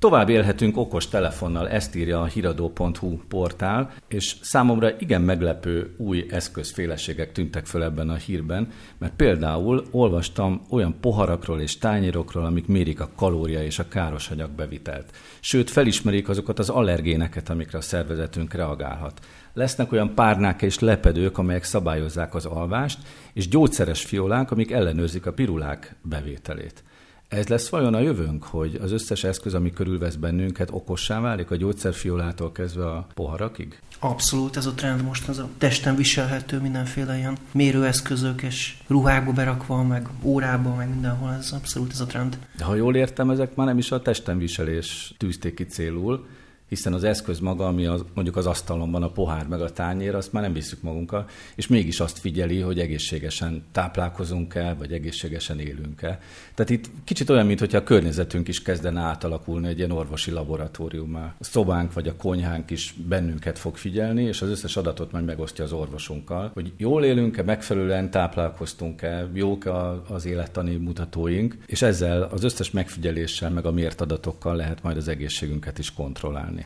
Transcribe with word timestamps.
Tovább 0.00 0.28
élhetünk 0.28 0.76
okos 0.76 1.08
telefonnal, 1.08 1.68
ezt 1.68 1.94
írja 1.94 2.20
a 2.20 2.24
hiradó.hu 2.24 3.18
portál, 3.28 3.92
és 4.08 4.36
számomra 4.40 4.90
igen 4.98 5.22
meglepő 5.22 5.94
új 5.96 6.26
eszközféleségek 6.30 7.32
tűntek 7.32 7.66
föl 7.66 7.82
ebben 7.82 8.08
a 8.08 8.14
hírben, 8.14 8.68
mert 8.98 9.12
például 9.16 9.84
olvastam 9.90 10.62
olyan 10.70 10.96
poharakról 11.00 11.60
és 11.60 11.78
tányérokról, 11.78 12.44
amik 12.44 12.66
mérik 12.66 13.00
a 13.00 13.10
kalória 13.16 13.62
és 13.62 13.78
a 13.78 13.88
káros 13.88 14.30
anyagbevitelt. 14.30 15.16
Sőt, 15.40 15.70
felismerik 15.70 16.28
azokat 16.28 16.58
az 16.58 16.68
allergéneket, 16.68 17.48
amikre 17.48 17.78
a 17.78 17.82
szervezetünk 17.82 18.54
reagálhat. 18.54 19.20
Lesznek 19.52 19.92
olyan 19.92 20.14
párnák 20.14 20.62
és 20.62 20.78
lepedők, 20.78 21.38
amelyek 21.38 21.64
szabályozzák 21.64 22.34
az 22.34 22.46
alvást, 22.46 22.98
és 23.32 23.48
gyógyszeres 23.48 24.04
fiolák, 24.04 24.50
amik 24.50 24.70
ellenőrzik 24.70 25.26
a 25.26 25.32
pirulák 25.32 25.96
bevételét. 26.02 26.84
Ez 27.30 27.48
lesz 27.48 27.68
vajon 27.68 27.94
a 27.94 28.00
jövőnk, 28.00 28.44
hogy 28.44 28.78
az 28.82 28.92
összes 28.92 29.24
eszköz, 29.24 29.54
ami 29.54 29.72
körülvesz 29.72 30.14
bennünket, 30.14 30.70
okossá 30.72 31.20
válik 31.20 31.50
a 31.50 31.56
gyógyszerfiolától 31.56 32.52
kezdve 32.52 32.86
a 32.86 33.06
poharakig? 33.14 33.78
Abszolút 33.98 34.56
ez 34.56 34.66
a 34.66 34.74
trend 34.74 35.02
most, 35.02 35.28
az 35.28 35.38
a 35.38 35.48
testen 35.58 35.96
viselhető 35.96 36.60
mindenféle 36.60 37.16
ilyen 37.16 37.36
mérőeszközök 37.52 38.42
és 38.42 38.76
ruhákba 38.86 39.32
berakva, 39.32 39.82
meg 39.82 40.08
órába, 40.22 40.74
meg 40.74 40.88
mindenhol, 40.88 41.32
ez 41.32 41.52
abszolút 41.52 41.92
ez 41.92 42.00
a 42.00 42.06
trend. 42.06 42.38
De 42.56 42.64
ha 42.64 42.74
jól 42.74 42.96
értem, 42.96 43.30
ezek 43.30 43.54
már 43.54 43.66
nem 43.66 43.78
is 43.78 43.90
a 43.90 44.02
testen 44.02 44.38
viselés 44.38 45.14
tűzték 45.18 45.54
ki 45.54 45.64
célul, 45.64 46.26
hiszen 46.70 46.92
az 46.92 47.04
eszköz 47.04 47.38
maga, 47.38 47.66
ami 47.66 47.86
az, 47.86 48.04
mondjuk 48.14 48.36
az 48.36 48.46
asztalon 48.46 48.90
van, 48.90 49.02
a 49.02 49.10
pohár 49.10 49.46
meg 49.46 49.60
a 49.60 49.70
tányér, 49.70 50.14
azt 50.14 50.32
már 50.32 50.42
nem 50.42 50.52
visszük 50.52 50.82
magunkkal, 50.82 51.26
és 51.54 51.66
mégis 51.66 52.00
azt 52.00 52.18
figyeli, 52.18 52.60
hogy 52.60 52.78
egészségesen 52.78 53.64
táplálkozunk-e, 53.72 54.74
vagy 54.78 54.92
egészségesen 54.92 55.58
élünk-e. 55.58 56.20
Tehát 56.54 56.70
itt 56.70 56.90
kicsit 57.04 57.30
olyan, 57.30 57.46
mintha 57.46 57.76
a 57.76 57.82
környezetünk 57.82 58.48
is 58.48 58.62
kezdene 58.62 59.00
átalakulni 59.00 59.68
egy 59.68 59.78
ilyen 59.78 59.90
orvosi 59.90 60.30
laboratóriummá. 60.30 61.34
A 61.38 61.44
szobánk 61.44 61.92
vagy 61.92 62.08
a 62.08 62.16
konyhánk 62.16 62.70
is 62.70 62.94
bennünket 63.08 63.58
fog 63.58 63.76
figyelni, 63.76 64.22
és 64.22 64.42
az 64.42 64.48
összes 64.48 64.76
adatot 64.76 65.12
majd 65.12 65.24
megosztja 65.24 65.64
az 65.64 65.72
orvosunkkal, 65.72 66.50
hogy 66.54 66.72
jól 66.76 67.04
élünk-e, 67.04 67.42
megfelelően 67.42 68.10
táplálkoztunk-e, 68.10 69.28
jók 69.32 69.68
az 70.08 70.26
élettani 70.26 70.76
mutatóink, 70.76 71.56
és 71.66 71.82
ezzel 71.82 72.22
az 72.22 72.44
összes 72.44 72.70
megfigyeléssel, 72.70 73.50
meg 73.50 73.66
a 73.66 73.72
mért 73.72 74.00
adatokkal 74.00 74.56
lehet 74.56 74.82
majd 74.82 74.96
az 74.96 75.08
egészségünket 75.08 75.78
is 75.78 75.92
kontrollálni. 75.92 76.59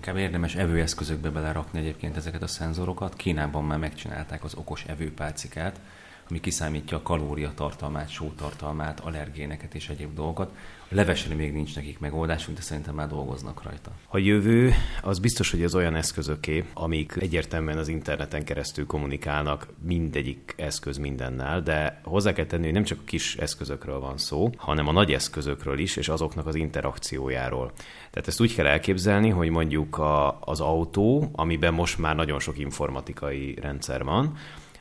Inkább 0.00 0.16
érdemes 0.16 0.54
evőeszközökbe 0.54 1.30
belerakni 1.30 1.78
egyébként 1.78 2.16
ezeket 2.16 2.42
a 2.42 2.46
szenzorokat. 2.46 3.16
Kínában 3.16 3.64
már 3.64 3.78
megcsinálták 3.78 4.44
az 4.44 4.54
okos 4.54 4.84
evőpálcikát, 4.84 5.80
ami 6.28 6.40
kiszámítja 6.40 6.96
a 6.96 7.02
kalóriatartalmát, 7.02 8.08
sótartalmát, 8.08 9.00
allergéneket 9.00 9.74
és 9.74 9.88
egyéb 9.88 10.14
dolgokat. 10.14 10.56
Levesre 10.92 11.34
még 11.34 11.52
nincs 11.52 11.74
nekik 11.74 11.98
megoldásunk, 11.98 12.56
de 12.56 12.62
szerintem 12.62 12.94
már 12.94 13.08
dolgoznak 13.08 13.62
rajta. 13.62 13.90
A 14.08 14.18
jövő 14.18 14.72
az 15.02 15.18
biztos, 15.18 15.50
hogy 15.50 15.64
az 15.64 15.74
olyan 15.74 15.94
eszközöké, 15.94 16.64
amik 16.74 17.16
egyértelműen 17.18 17.78
az 17.78 17.88
interneten 17.88 18.44
keresztül 18.44 18.86
kommunikálnak 18.86 19.66
mindegyik 19.82 20.54
eszköz 20.56 20.96
mindennel, 20.96 21.62
de 21.62 22.00
hozzá 22.04 22.32
kell 22.32 22.44
tenni, 22.44 22.64
hogy 22.64 22.72
nem 22.72 22.84
csak 22.84 22.98
a 23.00 23.04
kis 23.04 23.36
eszközökről 23.36 24.00
van 24.00 24.18
szó, 24.18 24.50
hanem 24.56 24.88
a 24.88 24.92
nagy 24.92 25.12
eszközökről 25.12 25.78
is, 25.78 25.96
és 25.96 26.08
azoknak 26.08 26.46
az 26.46 26.54
interakciójáról. 26.54 27.72
Tehát 28.10 28.28
ezt 28.28 28.40
úgy 28.40 28.54
kell 28.54 28.66
elképzelni, 28.66 29.28
hogy 29.28 29.48
mondjuk 29.48 29.98
a, 29.98 30.38
az 30.40 30.60
autó, 30.60 31.30
amiben 31.32 31.74
most 31.74 31.98
már 31.98 32.16
nagyon 32.16 32.40
sok 32.40 32.58
informatikai 32.58 33.58
rendszer 33.60 34.04
van, 34.04 34.36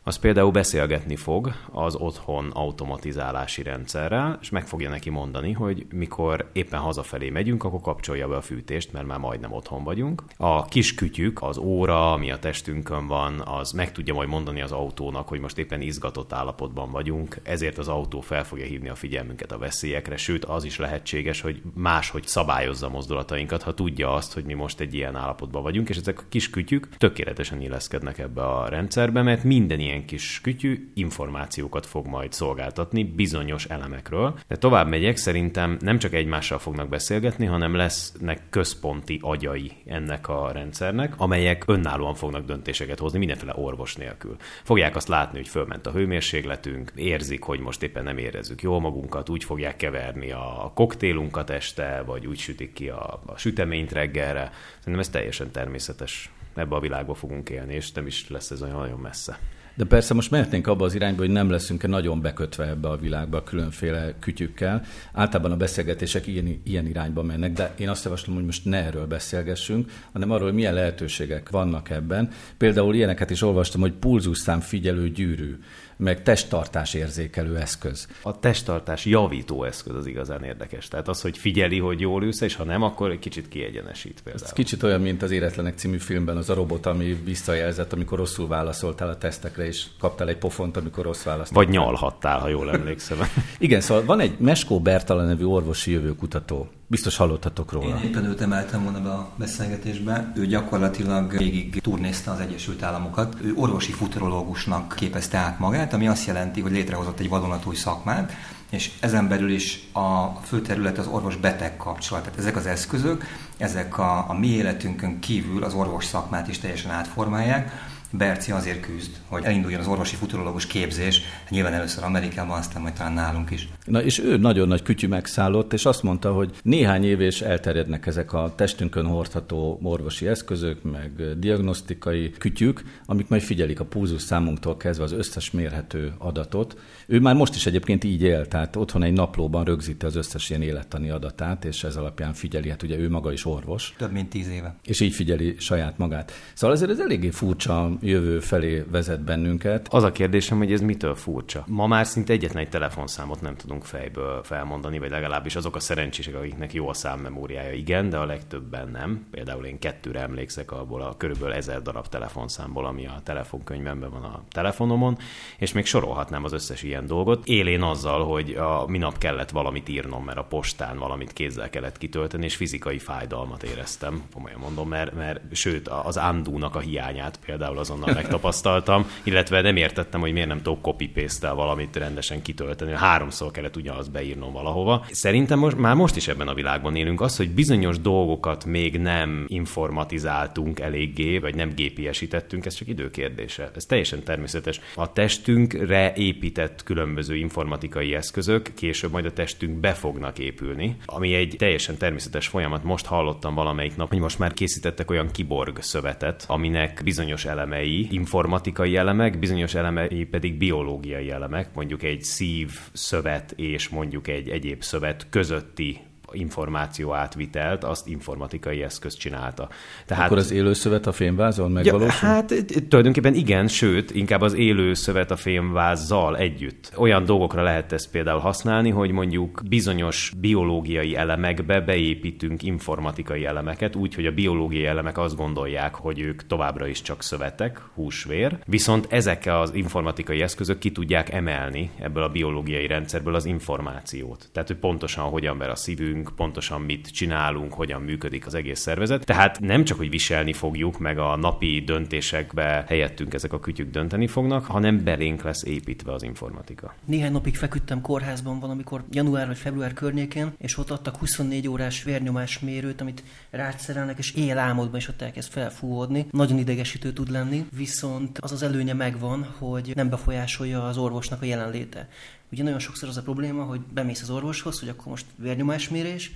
az 0.09 0.17
például 0.17 0.51
beszélgetni 0.51 1.15
fog 1.15 1.51
az 1.71 1.95
otthon 1.95 2.49
automatizálási 2.53 3.63
rendszerrel, 3.63 4.37
és 4.41 4.49
meg 4.49 4.67
fogja 4.67 4.89
neki 4.89 5.09
mondani, 5.09 5.51
hogy 5.51 5.85
mikor 5.93 6.49
éppen 6.53 6.79
hazafelé 6.79 7.29
megyünk, 7.29 7.63
akkor 7.63 7.81
kapcsolja 7.81 8.27
be 8.27 8.35
a 8.35 8.41
fűtést, 8.41 8.93
mert 8.93 9.05
már 9.05 9.17
majdnem 9.19 9.51
otthon 9.51 9.83
vagyunk. 9.83 10.23
A 10.37 10.65
kis 10.65 10.95
kütyük, 10.95 11.41
az 11.41 11.57
óra, 11.57 12.11
ami 12.11 12.31
a 12.31 12.39
testünkön 12.39 13.07
van, 13.07 13.39
az 13.39 13.71
meg 13.71 13.91
tudja 13.91 14.13
majd 14.13 14.29
mondani 14.29 14.61
az 14.61 14.71
autónak, 14.71 15.27
hogy 15.27 15.39
most 15.39 15.57
éppen 15.57 15.81
izgatott 15.81 16.33
állapotban 16.33 16.91
vagyunk, 16.91 17.37
ezért 17.43 17.77
az 17.77 17.87
autó 17.87 18.21
fel 18.21 18.43
fogja 18.43 18.65
hívni 18.65 18.89
a 18.89 18.95
figyelmünket 18.95 19.51
a 19.51 19.57
veszélyekre, 19.57 20.17
sőt 20.17 20.45
az 20.45 20.63
is 20.63 20.77
lehetséges, 20.77 21.41
hogy 21.41 21.61
máshogy 21.73 22.27
szabályozza 22.27 22.89
mozdulatainkat, 22.89 23.63
ha 23.63 23.73
tudja 23.73 24.13
azt, 24.13 24.33
hogy 24.33 24.43
mi 24.43 24.53
most 24.53 24.79
egy 24.79 24.93
ilyen 24.93 25.15
állapotban 25.15 25.63
vagyunk, 25.63 25.89
és 25.89 25.97
ezek 25.97 26.19
a 26.19 26.23
kis 26.29 26.49
kütyük 26.49 26.89
tökéletesen 26.97 27.61
illeszkednek 27.61 28.17
ebbe 28.17 28.41
a 28.41 28.67
rendszerbe, 28.69 29.21
mert 29.21 29.43
minden 29.43 29.79
ilyen 29.79 29.97
kis 30.05 30.39
kütyű 30.41 30.91
információkat 30.93 31.85
fog 31.85 32.07
majd 32.07 32.33
szolgáltatni 32.33 33.03
bizonyos 33.03 33.65
elemekről. 33.65 34.39
De 34.47 34.55
tovább 34.55 34.87
megyek, 34.87 35.17
szerintem 35.17 35.77
nem 35.79 35.99
csak 35.99 36.13
egymással 36.13 36.59
fognak 36.59 36.89
beszélgetni, 36.89 37.45
hanem 37.45 37.75
lesznek 37.75 38.41
központi 38.49 39.19
agyai 39.21 39.71
ennek 39.85 40.27
a 40.27 40.51
rendszernek, 40.51 41.13
amelyek 41.17 41.63
önállóan 41.67 42.13
fognak 42.13 42.45
döntéseket 42.45 42.99
hozni, 42.99 43.17
mindenféle 43.17 43.53
orvos 43.55 43.95
nélkül. 43.95 44.35
Fogják 44.63 44.95
azt 44.95 45.07
látni, 45.07 45.37
hogy 45.37 45.47
fölment 45.47 45.87
a 45.87 45.91
hőmérsékletünk, 45.91 46.91
érzik, 46.95 47.43
hogy 47.43 47.59
most 47.59 47.83
éppen 47.83 48.03
nem 48.03 48.17
érezzük 48.17 48.61
jól 48.61 48.79
magunkat, 48.79 49.29
úgy 49.29 49.43
fogják 49.43 49.75
keverni 49.75 50.31
a 50.31 50.71
koktélunkat 50.75 51.49
este, 51.49 52.03
vagy 52.05 52.27
úgy 52.27 52.37
sütik 52.37 52.73
ki 52.73 52.89
a, 52.89 53.21
a 53.25 53.37
süteményt 53.37 53.91
reggelre. 53.91 54.51
Szerintem 54.77 54.99
ez 54.99 55.09
teljesen 55.09 55.51
természetes 55.51 56.31
ebbe 56.55 56.75
a 56.75 56.79
világba 56.79 57.13
fogunk 57.13 57.49
élni, 57.49 57.73
és 57.73 57.91
nem 57.91 58.07
is 58.07 58.29
lesz 58.29 58.51
ez 58.51 58.61
olyan 58.61 58.79
nagyon 58.79 58.99
messze. 58.99 59.39
De 59.79 59.85
persze 59.85 60.13
most 60.13 60.31
mehetnénk 60.31 60.67
abba 60.67 60.85
az 60.85 60.95
irányba, 60.95 61.21
hogy 61.21 61.29
nem 61.29 61.49
leszünk-e 61.49 61.87
nagyon 61.87 62.21
bekötve 62.21 62.67
ebbe 62.67 62.87
a 62.87 62.97
világba 62.97 63.43
különféle 63.43 64.13
kütyükkel. 64.19 64.81
Általában 65.13 65.51
a 65.51 65.57
beszélgetések 65.57 66.27
ilyen, 66.27 66.61
ilyen 66.63 66.87
irányba 66.87 67.23
mennek, 67.23 67.53
de 67.53 67.73
én 67.77 67.89
azt 67.89 68.03
javaslom, 68.03 68.35
hogy 68.35 68.45
most 68.45 68.65
ne 68.65 68.77
erről 68.77 69.05
beszélgessünk, 69.05 69.91
hanem 70.11 70.31
arról, 70.31 70.45
hogy 70.45 70.53
milyen 70.53 70.73
lehetőségek 70.73 71.49
vannak 71.49 71.89
ebben. 71.89 72.29
Például 72.57 72.95
ilyeneket 72.95 73.29
is 73.29 73.41
olvastam, 73.41 73.81
hogy 73.81 73.93
pulzusszám 73.93 74.59
figyelő 74.59 75.09
gyűrű 75.09 75.57
meg 75.99 76.23
testtartás 76.23 76.93
érzékelő 76.93 77.57
eszköz. 77.57 78.07
A 78.21 78.39
testtartás 78.39 79.05
javító 79.05 79.63
eszköz 79.63 79.95
az 79.95 80.05
igazán 80.05 80.43
érdekes. 80.43 80.87
Tehát 80.87 81.07
az, 81.07 81.21
hogy 81.21 81.37
figyeli, 81.37 81.79
hogy 81.79 81.99
jól 81.99 82.23
ülsz, 82.23 82.41
és 82.41 82.55
ha 82.55 82.63
nem, 82.63 82.81
akkor 82.81 83.11
egy 83.11 83.19
kicsit 83.19 83.47
kiegyenesít 83.47 84.21
például. 84.23 84.45
Ez 84.45 84.53
kicsit 84.53 84.83
olyan, 84.83 85.01
mint 85.01 85.21
az 85.21 85.31
Éretlenek 85.31 85.77
című 85.77 85.97
filmben 85.97 86.37
az 86.37 86.49
a 86.49 86.53
robot, 86.53 86.85
ami 86.85 87.17
visszajelzett, 87.23 87.93
amikor 87.93 88.17
rosszul 88.17 88.47
válaszoltál 88.47 89.09
a 89.09 89.17
tesztekre, 89.17 89.65
és 89.65 89.85
kaptál 89.99 90.27
egy 90.27 90.37
pofont, 90.37 90.77
amikor 90.77 91.03
rossz 91.03 91.23
választál. 91.23 91.63
Vagy 91.63 91.73
nyalhattál, 91.73 92.39
ha 92.39 92.47
jól 92.47 92.71
emlékszem. 92.71 93.17
Igen, 93.57 93.81
szóval 93.81 94.05
van 94.05 94.19
egy 94.19 94.39
Meskó 94.39 94.79
Bertala 94.79 95.25
nevű 95.25 95.43
orvosi 95.43 95.91
jövőkutató, 95.91 96.69
Biztos 96.91 97.17
hallottatok 97.17 97.71
róla. 97.71 97.87
Én 97.87 98.03
éppen 98.03 98.25
őt 98.25 98.41
emeltem 98.41 98.83
volna 98.83 99.01
be 99.01 99.09
a 99.09 99.29
beszélgetésbe. 99.35 100.31
Ő 100.35 100.45
gyakorlatilag 100.45 101.37
végig 101.37 101.81
turnézta 101.81 102.31
az 102.31 102.39
Egyesült 102.39 102.83
Államokat. 102.83 103.35
Ő 103.41 103.53
orvosi 103.55 103.91
futurológusnak 103.91 104.95
képezte 104.95 105.37
át 105.37 105.59
magát, 105.59 105.93
ami 105.93 106.07
azt 106.07 106.25
jelenti, 106.25 106.61
hogy 106.61 106.71
létrehozott 106.71 107.19
egy 107.19 107.29
vadonatúj 107.29 107.75
szakmát, 107.75 108.33
és 108.69 108.91
ezen 108.99 109.27
belül 109.27 109.49
is 109.51 109.89
a 109.93 110.25
fő 110.43 110.61
terület 110.61 110.97
az 110.97 111.07
orvos-beteg 111.07 111.77
kapcsolat. 111.77 112.23
Tehát 112.23 112.39
ezek 112.39 112.55
az 112.55 112.65
eszközök, 112.65 113.23
ezek 113.57 113.97
a, 113.97 114.29
a 114.29 114.33
mi 114.33 114.47
életünkön 114.47 115.19
kívül 115.19 115.63
az 115.63 115.73
orvos 115.73 116.05
szakmát 116.05 116.47
is 116.47 116.57
teljesen 116.59 116.91
átformálják 116.91 117.71
Berci 118.11 118.51
azért 118.51 118.79
küzd, 118.79 119.11
hogy 119.27 119.43
elinduljon 119.43 119.79
az 119.79 119.87
orvosi 119.87 120.15
futurológus 120.15 120.67
képzés, 120.67 121.21
nyilván 121.49 121.73
először 121.73 122.03
Amerikában, 122.03 122.57
aztán 122.57 122.81
majd 122.81 122.93
talán 122.93 123.13
nálunk 123.13 123.51
is. 123.51 123.67
Na 123.85 124.03
és 124.03 124.19
ő 124.19 124.37
nagyon 124.37 124.67
nagy 124.67 124.81
kütyű 124.81 125.07
megszállott, 125.07 125.73
és 125.73 125.85
azt 125.85 126.03
mondta, 126.03 126.33
hogy 126.33 126.51
néhány 126.61 127.03
év 127.03 127.21
és 127.21 127.41
elterjednek 127.41 128.05
ezek 128.05 128.33
a 128.33 128.53
testünkön 128.55 129.05
hordható 129.05 129.79
orvosi 129.83 130.27
eszközök, 130.27 130.83
meg 130.83 131.39
diagnosztikai 131.39 132.29
kütyük, 132.37 132.83
amik 133.05 133.27
majd 133.27 133.41
figyelik 133.41 133.79
a 133.79 133.85
pulzus 133.85 134.21
számunktól 134.21 134.77
kezdve 134.77 135.03
az 135.03 135.11
összes 135.11 135.51
mérhető 135.51 136.13
adatot. 136.17 136.77
Ő 137.11 137.19
már 137.19 137.35
most 137.35 137.55
is 137.55 137.65
egyébként 137.65 138.03
így 138.03 138.21
él, 138.21 138.47
tehát 138.47 138.75
otthon 138.75 139.03
egy 139.03 139.13
naplóban 139.13 139.63
rögzíti 139.63 140.05
az 140.05 140.15
összes 140.15 140.49
ilyen 140.49 140.61
élettani 140.61 141.09
adatát, 141.09 141.65
és 141.65 141.83
ez 141.83 141.95
alapján 141.95 142.33
figyeli, 142.33 142.69
hát 142.69 142.83
ugye 142.83 142.97
ő 142.97 143.09
maga 143.09 143.31
is 143.31 143.45
orvos. 143.45 143.93
Több 143.97 144.11
mint 144.11 144.29
tíz 144.29 144.49
éve. 144.49 144.75
És 144.83 144.99
így 144.99 145.13
figyeli 145.13 145.55
saját 145.59 145.97
magát. 145.97 146.31
Szóval 146.53 146.75
azért 146.75 146.91
ez 146.91 146.99
eléggé 146.99 147.29
furcsa 147.29 147.91
jövő 148.01 148.39
felé 148.39 148.83
vezet 148.91 149.21
bennünket. 149.21 149.87
Az 149.89 150.03
a 150.03 150.11
kérdésem, 150.11 150.57
hogy 150.57 150.71
ez 150.71 150.81
mitől 150.81 151.15
furcsa? 151.15 151.63
Ma 151.67 151.87
már 151.87 152.05
szinte 152.05 152.33
egyetlen 152.33 152.63
egy 152.63 152.69
telefonszámot 152.69 153.41
nem 153.41 153.55
tudunk 153.55 153.83
fejből 153.83 154.43
felmondani, 154.43 154.99
vagy 154.99 155.09
legalábbis 155.09 155.55
azok 155.55 155.75
a 155.75 155.79
szerencsések, 155.79 156.35
akiknek 156.35 156.73
jó 156.73 156.87
a 156.87 156.93
számmemóriája, 156.93 157.73
igen, 157.73 158.09
de 158.09 158.17
a 158.17 158.25
legtöbben 158.25 158.89
nem. 158.89 159.25
Például 159.31 159.65
én 159.65 159.79
kettőre 159.79 160.19
emlékszek 160.19 160.71
abból 160.71 161.01
a 161.01 161.17
körülbelül 161.17 161.55
ezer 161.55 161.81
darab 161.81 162.07
telefonszámból, 162.07 162.85
ami 162.85 163.05
a 163.05 163.21
telefonkönyvemben 163.23 164.09
van 164.09 164.23
a 164.23 164.43
telefonomon, 164.51 165.17
és 165.57 165.73
még 165.73 165.85
sorolhatnám 165.85 166.43
az 166.43 166.53
összes 166.53 166.83
ilyen 166.83 166.97
dolgot. 167.05 167.47
Élén 167.47 167.81
azzal, 167.81 168.25
hogy 168.25 168.51
a 168.51 168.85
minap 168.87 169.17
kellett 169.17 169.49
valamit 169.49 169.89
írnom, 169.89 170.23
mert 170.23 170.37
a 170.37 170.43
postán 170.43 170.97
valamit 170.97 171.33
kézzel 171.33 171.69
kellett 171.69 171.97
kitölteni, 171.97 172.45
és 172.45 172.55
fizikai 172.55 172.97
fájdalmat 172.97 173.63
éreztem, 173.63 174.23
komolyan 174.33 174.59
mondom, 174.59 174.89
mert, 174.89 175.13
mert 175.13 175.55
sőt, 175.55 175.87
az 175.87 176.17
andúnak 176.17 176.75
a 176.75 176.79
hiányát 176.79 177.39
például 177.45 177.77
az 177.77 177.89
azonnal 177.89 178.13
megtapasztaltam, 178.13 179.05
illetve 179.23 179.61
nem 179.61 179.75
értettem, 179.75 180.19
hogy 180.19 180.31
miért 180.31 180.47
nem 180.47 180.61
tudok 180.61 180.81
copy 180.81 181.07
paste 181.07 181.51
valamit 181.51 181.95
rendesen 181.95 182.41
kitölteni. 182.41 182.91
Háromszor 182.91 183.51
kellett 183.51 183.75
ugyanazt 183.75 184.11
beírnom 184.11 184.53
valahova. 184.53 185.05
Szerintem 185.11 185.59
most, 185.59 185.77
már 185.77 185.95
most 185.95 186.15
is 186.15 186.27
ebben 186.27 186.47
a 186.47 186.53
világban 186.53 186.95
élünk. 186.95 187.21
Az, 187.21 187.37
hogy 187.37 187.49
bizonyos 187.49 187.99
dolgokat 187.99 188.65
még 188.65 188.99
nem 188.99 189.45
informatizáltunk 189.47 190.79
eléggé, 190.79 191.37
vagy 191.37 191.55
nem 191.55 191.73
gépiesítettünk, 191.75 192.65
ez 192.65 192.73
csak 192.73 192.87
időkérdése. 192.87 193.71
Ez 193.75 193.85
teljesen 193.85 194.23
természetes. 194.23 194.79
A 194.95 195.11
testünkre 195.11 196.13
épített 196.15 196.83
különböző 196.89 197.35
informatikai 197.35 198.15
eszközök 198.15 198.73
később 198.75 199.11
majd 199.11 199.25
a 199.25 199.33
testünk 199.33 199.79
be 199.79 199.93
fognak 199.93 200.39
épülni, 200.39 200.97
ami 201.05 201.33
egy 201.33 201.55
teljesen 201.57 201.97
természetes 201.97 202.47
folyamat. 202.47 202.83
Most 202.83 203.05
hallottam 203.05 203.53
valamelyik 203.53 203.95
nap, 203.95 204.09
hogy 204.09 204.19
most 204.19 204.39
már 204.39 204.53
készítettek 204.53 205.09
olyan 205.09 205.31
kiborg 205.31 205.81
szövetet, 205.81 206.43
aminek 206.47 207.01
bizonyos 207.03 207.45
elemei 207.45 208.07
informatikai 208.11 208.95
elemek, 208.95 209.39
bizonyos 209.39 209.75
elemei 209.75 210.25
pedig 210.25 210.57
biológiai 210.57 211.29
elemek, 211.31 211.73
mondjuk 211.73 212.03
egy 212.03 212.21
szív 212.21 212.71
szövet 212.93 213.53
és 213.55 213.89
mondjuk 213.89 214.27
egy 214.27 214.49
egyéb 214.49 214.81
szövet 214.81 215.27
közötti 215.29 215.99
információ 216.31 217.13
átvitelt, 217.13 217.83
azt 217.83 218.07
informatikai 218.07 218.83
eszköz 218.83 219.15
csinálta. 219.15 219.69
Tehát, 220.05 220.25
Akkor 220.25 220.37
az 220.37 220.51
élőszövet 220.51 221.07
a 221.07 221.11
fémvázon 221.11 221.71
megvalósul? 221.71 222.07
Ja, 222.07 222.27
hát 222.27 222.53
tulajdonképpen 222.89 223.33
igen, 223.33 223.67
sőt, 223.67 224.11
inkább 224.11 224.41
az 224.41 224.53
élőszövet 224.53 225.31
a 225.31 225.35
fémvázzal 225.35 226.37
együtt. 226.37 226.91
Olyan 226.95 227.25
dolgokra 227.25 227.63
lehet 227.63 227.91
ezt 227.91 228.11
például 228.11 228.39
használni, 228.39 228.89
hogy 228.89 229.11
mondjuk 229.11 229.61
bizonyos 229.69 230.33
biológiai 230.39 231.15
elemekbe 231.15 231.79
beépítünk 231.79 232.63
informatikai 232.63 233.45
elemeket, 233.45 233.95
úgy, 233.95 234.15
hogy 234.15 234.25
a 234.25 234.31
biológiai 234.31 234.85
elemek 234.85 235.17
azt 235.17 235.35
gondolják, 235.35 235.95
hogy 235.95 236.19
ők 236.19 236.47
továbbra 236.47 236.87
is 236.87 237.01
csak 237.01 237.23
szövetek, 237.23 237.81
húsvér, 237.93 238.57
viszont 238.65 239.07
ezek 239.09 239.45
az 239.45 239.73
informatikai 239.73 240.41
eszközök 240.41 240.79
ki 240.79 240.91
tudják 240.91 241.33
emelni 241.33 241.89
ebből 241.99 242.23
a 242.23 242.29
biológiai 242.29 242.87
rendszerből 242.87 243.35
az 243.35 243.45
információt. 243.45 244.49
Tehát, 244.51 244.67
hogy 244.67 244.77
pontosan 244.77 245.23
hogyan 245.23 245.57
ver 245.57 245.69
a 245.69 245.75
szívünk, 245.75 246.18
teszünk, 246.23 246.35
pontosan 246.35 246.81
mit 246.81 247.11
csinálunk, 247.11 247.73
hogyan 247.73 248.01
működik 248.01 248.45
az 248.45 248.53
egész 248.53 248.79
szervezet. 248.79 249.25
Tehát 249.25 249.59
nem 249.59 249.83
csak, 249.83 249.97
hogy 249.97 250.09
viselni 250.09 250.53
fogjuk, 250.53 250.99
meg 250.99 251.17
a 251.17 251.35
napi 251.35 251.83
döntésekbe 251.85 252.83
helyettünk 252.87 253.33
ezek 253.33 253.53
a 253.53 253.59
kütyük 253.59 253.91
dönteni 253.91 254.27
fognak, 254.27 254.65
hanem 254.65 255.03
belénk 255.03 255.43
lesz 255.43 255.63
építve 255.63 256.13
az 256.13 256.23
informatika. 256.23 256.93
Néhány 257.05 257.31
napig 257.31 257.55
feküdtem 257.55 258.01
kórházban 258.01 258.59
valamikor 258.59 259.03
január 259.11 259.47
vagy 259.47 259.57
február 259.57 259.93
környékén, 259.93 260.51
és 260.57 260.77
ott 260.77 260.89
adtak 260.89 261.15
24 261.15 261.67
órás 261.67 262.03
vérnyomásmérőt, 262.03 263.01
amit 263.01 263.23
rátszerelnek, 263.49 264.17
és 264.17 264.33
éjjel 264.33 264.57
álmodban 264.57 264.99
is 264.99 265.07
ott 265.07 265.21
elkezd 265.21 265.51
felfúvódni. 265.51 266.25
Nagyon 266.31 266.57
idegesítő 266.57 267.13
tud 267.13 267.31
lenni, 267.31 267.65
viszont 267.75 268.37
az 268.37 268.51
az 268.51 268.63
előnye 268.63 268.93
megvan, 268.93 269.47
hogy 269.57 269.91
nem 269.95 270.09
befolyásolja 270.09 270.87
az 270.87 270.97
orvosnak 270.97 271.41
a 271.41 271.45
jelenléte. 271.45 272.07
Ugye 272.51 272.63
nagyon 272.63 272.79
sokszor 272.79 273.09
az 273.09 273.17
a 273.17 273.21
probléma, 273.21 273.63
hogy 273.63 273.79
bemész 273.79 274.21
az 274.21 274.29
orvoshoz, 274.29 274.79
hogy 274.79 274.89
akkor 274.89 275.07
most 275.07 275.25
vérnyomásmérés, 275.35 276.31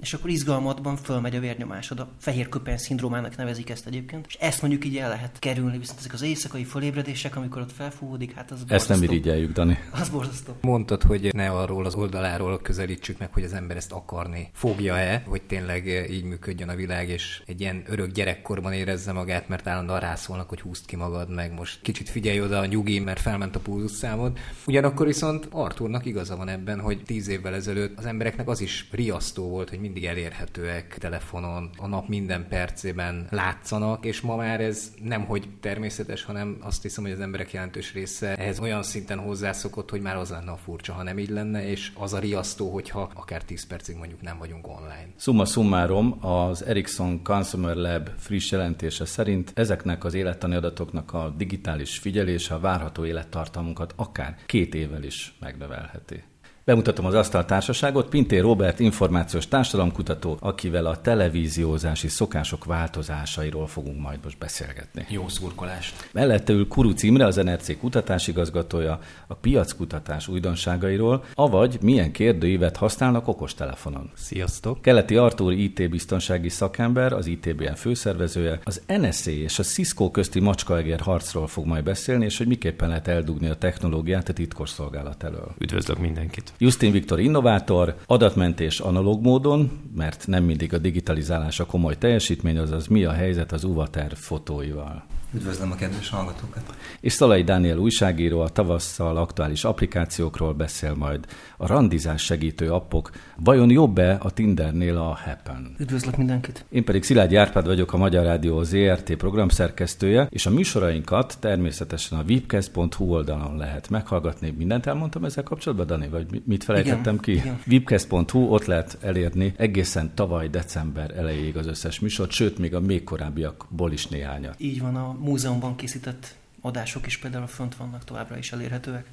és 0.00 0.14
akkor 0.14 0.30
izgalmatban 0.30 0.96
fölmegy 0.96 1.36
a 1.36 1.40
vérnyomásod. 1.40 2.00
A 2.00 2.08
fehér 2.18 2.48
köpen 2.48 2.78
szindrómának 2.78 3.36
nevezik 3.36 3.70
ezt 3.70 3.86
egyébként. 3.86 4.26
És 4.28 4.34
ezt 4.34 4.60
mondjuk 4.60 4.84
így 4.84 4.96
el 4.96 5.08
lehet 5.08 5.38
kerülni, 5.38 5.78
viszont 5.78 5.98
ezek 5.98 6.12
az 6.12 6.22
éjszakai 6.22 6.64
fölébredések, 6.64 7.36
amikor 7.36 7.62
ott 7.62 7.72
felfúvódik, 7.72 8.34
hát 8.34 8.50
az 8.50 8.64
Ezt 8.66 8.88
nem 8.88 9.02
irigyeljük, 9.02 9.52
Dani. 9.52 9.78
Az 9.90 10.08
borzasztó. 10.08 10.56
Mondtad, 10.60 11.02
hogy 11.02 11.34
ne 11.34 11.50
arról 11.50 11.86
az 11.86 11.94
oldaláról 11.94 12.58
közelítsük 12.58 13.18
meg, 13.18 13.32
hogy 13.32 13.42
az 13.42 13.52
ember 13.52 13.76
ezt 13.76 13.92
akarni 13.92 14.50
fogja-e, 14.52 15.22
hogy 15.26 15.42
tényleg 15.42 15.86
így 16.10 16.24
működjön 16.24 16.68
a 16.68 16.74
világ, 16.74 17.08
és 17.08 17.42
egy 17.46 17.60
ilyen 17.60 17.82
örök 17.86 18.12
gyerekkorban 18.12 18.72
érezze 18.72 19.12
magát, 19.12 19.48
mert 19.48 19.66
állandóan 19.66 20.00
rászólnak, 20.00 20.48
hogy 20.48 20.60
húzd 20.60 20.86
ki 20.86 20.96
magad, 20.96 21.34
meg 21.34 21.52
most 21.52 21.80
kicsit 21.82 22.08
figyelj 22.08 22.40
oda 22.40 22.58
a 22.58 22.66
nyugi, 22.66 22.98
mert 22.98 23.20
felment 23.20 23.56
a 23.56 23.60
pulzusszámod. 23.60 24.38
Ugyanakkor 24.66 25.06
viszont 25.06 25.48
Arturnak 25.50 26.04
igaza 26.04 26.36
van 26.36 26.48
ebben, 26.48 26.80
hogy 26.80 27.02
tíz 27.02 27.28
évvel 27.28 27.54
ezelőtt 27.54 27.98
az 27.98 28.06
embereknek 28.06 28.48
az 28.48 28.60
is 28.60 28.88
riasztó 28.90 29.48
volt, 29.48 29.68
hogy 29.68 29.80
mindig 29.88 30.04
elérhetőek 30.04 30.96
telefonon, 30.98 31.70
a 31.76 31.86
nap 31.86 32.08
minden 32.08 32.48
percében 32.48 33.26
látszanak, 33.30 34.04
és 34.04 34.20
ma 34.20 34.36
már 34.36 34.60
ez 34.60 34.92
nem 35.02 35.24
hogy 35.24 35.48
természetes, 35.60 36.24
hanem 36.24 36.56
azt 36.60 36.82
hiszem, 36.82 37.04
hogy 37.04 37.12
az 37.12 37.20
emberek 37.20 37.52
jelentős 37.52 37.92
része 37.92 38.36
ehhez 38.36 38.60
olyan 38.60 38.82
szinten 38.82 39.18
hozzászokott, 39.18 39.90
hogy 39.90 40.00
már 40.00 40.16
az 40.16 40.30
lenne 40.30 40.50
a 40.50 40.56
furcsa, 40.56 40.92
ha 40.92 41.02
nem 41.02 41.18
így 41.18 41.28
lenne, 41.28 41.68
és 41.68 41.92
az 41.94 42.12
a 42.12 42.18
riasztó, 42.18 42.70
hogyha 42.72 43.10
akár 43.14 43.42
10 43.44 43.66
percig 43.66 43.96
mondjuk 43.96 44.20
nem 44.20 44.38
vagyunk 44.38 44.68
online. 44.68 45.08
Summa 45.16 45.44
summarum, 45.44 46.24
az 46.24 46.64
Ericsson 46.64 47.22
Consumer 47.22 47.76
Lab 47.76 48.08
friss 48.18 48.50
jelentése 48.50 49.04
szerint 49.04 49.52
ezeknek 49.54 50.04
az 50.04 50.14
élettani 50.14 50.54
adatoknak 50.54 51.12
a 51.12 51.34
digitális 51.36 51.98
figyelése 51.98 52.54
a 52.54 52.60
várható 52.60 53.04
élettartamunkat 53.04 53.92
akár 53.96 54.36
két 54.46 54.74
évvel 54.74 55.02
is 55.02 55.36
megnövelheti. 55.40 56.22
Bemutatom 56.68 57.06
az 57.06 57.14
Asztal 57.14 57.44
Társaságot, 57.44 58.08
Pintér 58.08 58.42
Robert 58.42 58.80
információs 58.80 59.48
társadalomkutató, 59.48 60.36
akivel 60.40 60.86
a 60.86 61.00
televíziózási 61.00 62.08
szokások 62.08 62.64
változásairól 62.64 63.66
fogunk 63.66 64.00
majd 64.00 64.18
most 64.24 64.38
beszélgetni. 64.38 65.06
Jó 65.08 65.28
szurkolást! 65.28 66.08
Mellette 66.12 66.52
ül 66.52 66.68
Kuruc 66.68 67.02
Imre, 67.02 67.26
az 67.26 67.36
NRC 67.36 67.78
kutatásigazgatója, 67.78 68.98
a 69.26 69.34
piackutatás 69.34 70.28
újdonságairól, 70.28 71.24
avagy 71.34 71.78
milyen 71.82 72.12
kérdőívet 72.12 72.76
használnak 72.76 73.28
okostelefonon. 73.28 74.10
Sziasztok! 74.14 74.82
Keleti 74.82 75.16
Artúr 75.16 75.52
IT 75.52 75.90
biztonsági 75.90 76.48
szakember, 76.48 77.12
az 77.12 77.26
ITBN 77.26 77.74
főszervezője, 77.74 78.60
az 78.64 78.82
NSA 78.86 79.30
és 79.30 79.58
a 79.58 79.62
Cisco 79.62 80.10
közti 80.10 80.40
macskaeger 80.40 81.00
harcról 81.00 81.46
fog 81.46 81.66
majd 81.66 81.84
beszélni, 81.84 82.24
és 82.24 82.38
hogy 82.38 82.46
miképpen 82.46 82.88
lehet 82.88 83.08
eldugni 83.08 83.48
a 83.48 83.56
technológiát 83.56 84.28
a 84.28 84.32
titkos 84.32 84.70
szolgálat 84.70 85.22
elől. 85.22 85.54
Üdvözlök 85.58 85.98
mindenkit! 85.98 86.52
Justin 86.58 86.92
Viktor 86.92 87.20
innovátor, 87.20 87.94
adatmentés 88.06 88.80
analóg 88.80 89.22
módon, 89.22 89.70
mert 89.94 90.26
nem 90.26 90.44
mindig 90.44 90.74
a 90.74 90.78
digitalizálás 90.78 91.60
a 91.60 91.66
komoly 91.66 91.96
teljesítmény, 91.98 92.58
azaz 92.58 92.86
mi 92.86 93.04
a 93.04 93.12
helyzet 93.12 93.52
az 93.52 93.64
UVATER 93.64 94.12
fotóival. 94.14 95.04
Üdvözlöm 95.34 95.70
a 95.70 95.74
kedves 95.74 96.08
hallgatókat! 96.08 96.76
És 97.00 97.12
Szalai 97.12 97.42
Dániel 97.42 97.78
újságíró 97.78 98.40
a 98.40 98.48
tavasszal 98.48 99.16
aktuális 99.16 99.64
applikációkról 99.64 100.52
beszél 100.52 100.94
majd. 100.94 101.26
A 101.56 101.66
randizás 101.66 102.22
segítő 102.22 102.72
appok. 102.72 103.10
Vajon 103.36 103.70
jobb-e 103.70 104.16
a 104.20 104.30
Tindernél 104.30 104.96
a 104.96 105.18
Happen? 105.24 105.74
Üdvözlök 105.78 106.16
mindenkit! 106.16 106.64
Én 106.68 106.84
pedig 106.84 107.02
Szilágy 107.02 107.36
Árpád 107.36 107.66
vagyok, 107.66 107.92
a 107.92 107.96
Magyar 107.96 108.24
Rádió 108.24 108.62
ZRT 108.62 109.16
programszerkesztője, 109.16 110.26
és 110.30 110.46
a 110.46 110.50
műsorainkat 110.50 111.36
természetesen 111.40 112.18
a 112.18 112.22
webcast.hu 112.28 113.04
oldalon 113.04 113.56
lehet 113.56 113.88
meghallgatni. 113.88 114.54
Mindent 114.58 114.86
elmondtam 114.86 115.24
ezzel 115.24 115.42
kapcsolatban, 115.42 115.86
Dani, 115.86 116.08
vagy 116.08 116.42
mit 116.44 116.64
felejtettem 116.64 117.18
igen, 117.22 117.60
ki? 117.64 117.72
Webcast.hu, 117.74 118.38
ott 118.38 118.64
lehet 118.64 118.98
elérni 119.00 119.52
egészen 119.56 120.14
tavaly 120.14 120.48
december 120.48 121.16
elejéig 121.16 121.56
az 121.56 121.66
összes 121.66 122.00
műsort, 122.00 122.30
sőt, 122.30 122.58
még 122.58 122.74
a 122.74 122.80
még 122.80 123.04
korábbiakból 123.04 123.92
is 123.92 124.06
néhányat. 124.06 124.54
Így 124.58 124.80
van, 124.80 124.96
a 124.96 125.17
múzeumban 125.18 125.76
készített 125.76 126.34
adások 126.60 127.06
is 127.06 127.18
például 127.18 127.46
fönt 127.46 127.76
vannak 127.76 128.04
továbbra 128.04 128.38
is 128.38 128.52
elérhetőek. 128.52 129.06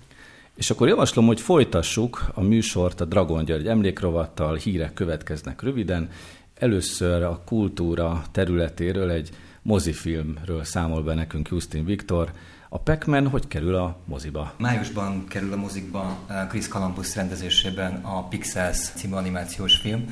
És 0.56 0.70
akkor 0.70 0.88
javaslom, 0.88 1.26
hogy 1.26 1.42
folytassuk 1.42 2.26
a 2.34 2.42
műsort 2.42 3.02
a 3.02 3.06
Dragon 3.06 3.46
György 3.46 3.68
emlékrovattal, 3.68 4.56
hírek 4.56 4.94
következnek 4.94 5.62
röviden. 5.62 6.10
Először 6.56 7.24
a 7.24 7.42
kultúra 7.46 8.24
területéről 8.32 9.10
egy 9.10 9.30
mozifilmről 9.62 10.64
számol 10.64 11.04
be 11.04 11.14
nekünk 11.14 11.50
Justin 11.52 11.86
Viktor. 11.86 12.32
A 12.70 12.80
pac 12.80 13.30
hogy 13.30 13.48
kerül 13.48 13.76
a 13.76 13.98
moziba? 14.06 14.54
Májusban 14.58 15.28
kerül 15.28 15.54
a 15.54 15.56
mozikba 15.56 16.18
Chris 16.50 16.68
Columbus 16.68 17.16
rendezésében 17.16 17.96
a 17.96 18.28
Pixels 18.28 18.78
című 18.78 19.14
animációs 19.14 19.76
film, 19.76 20.06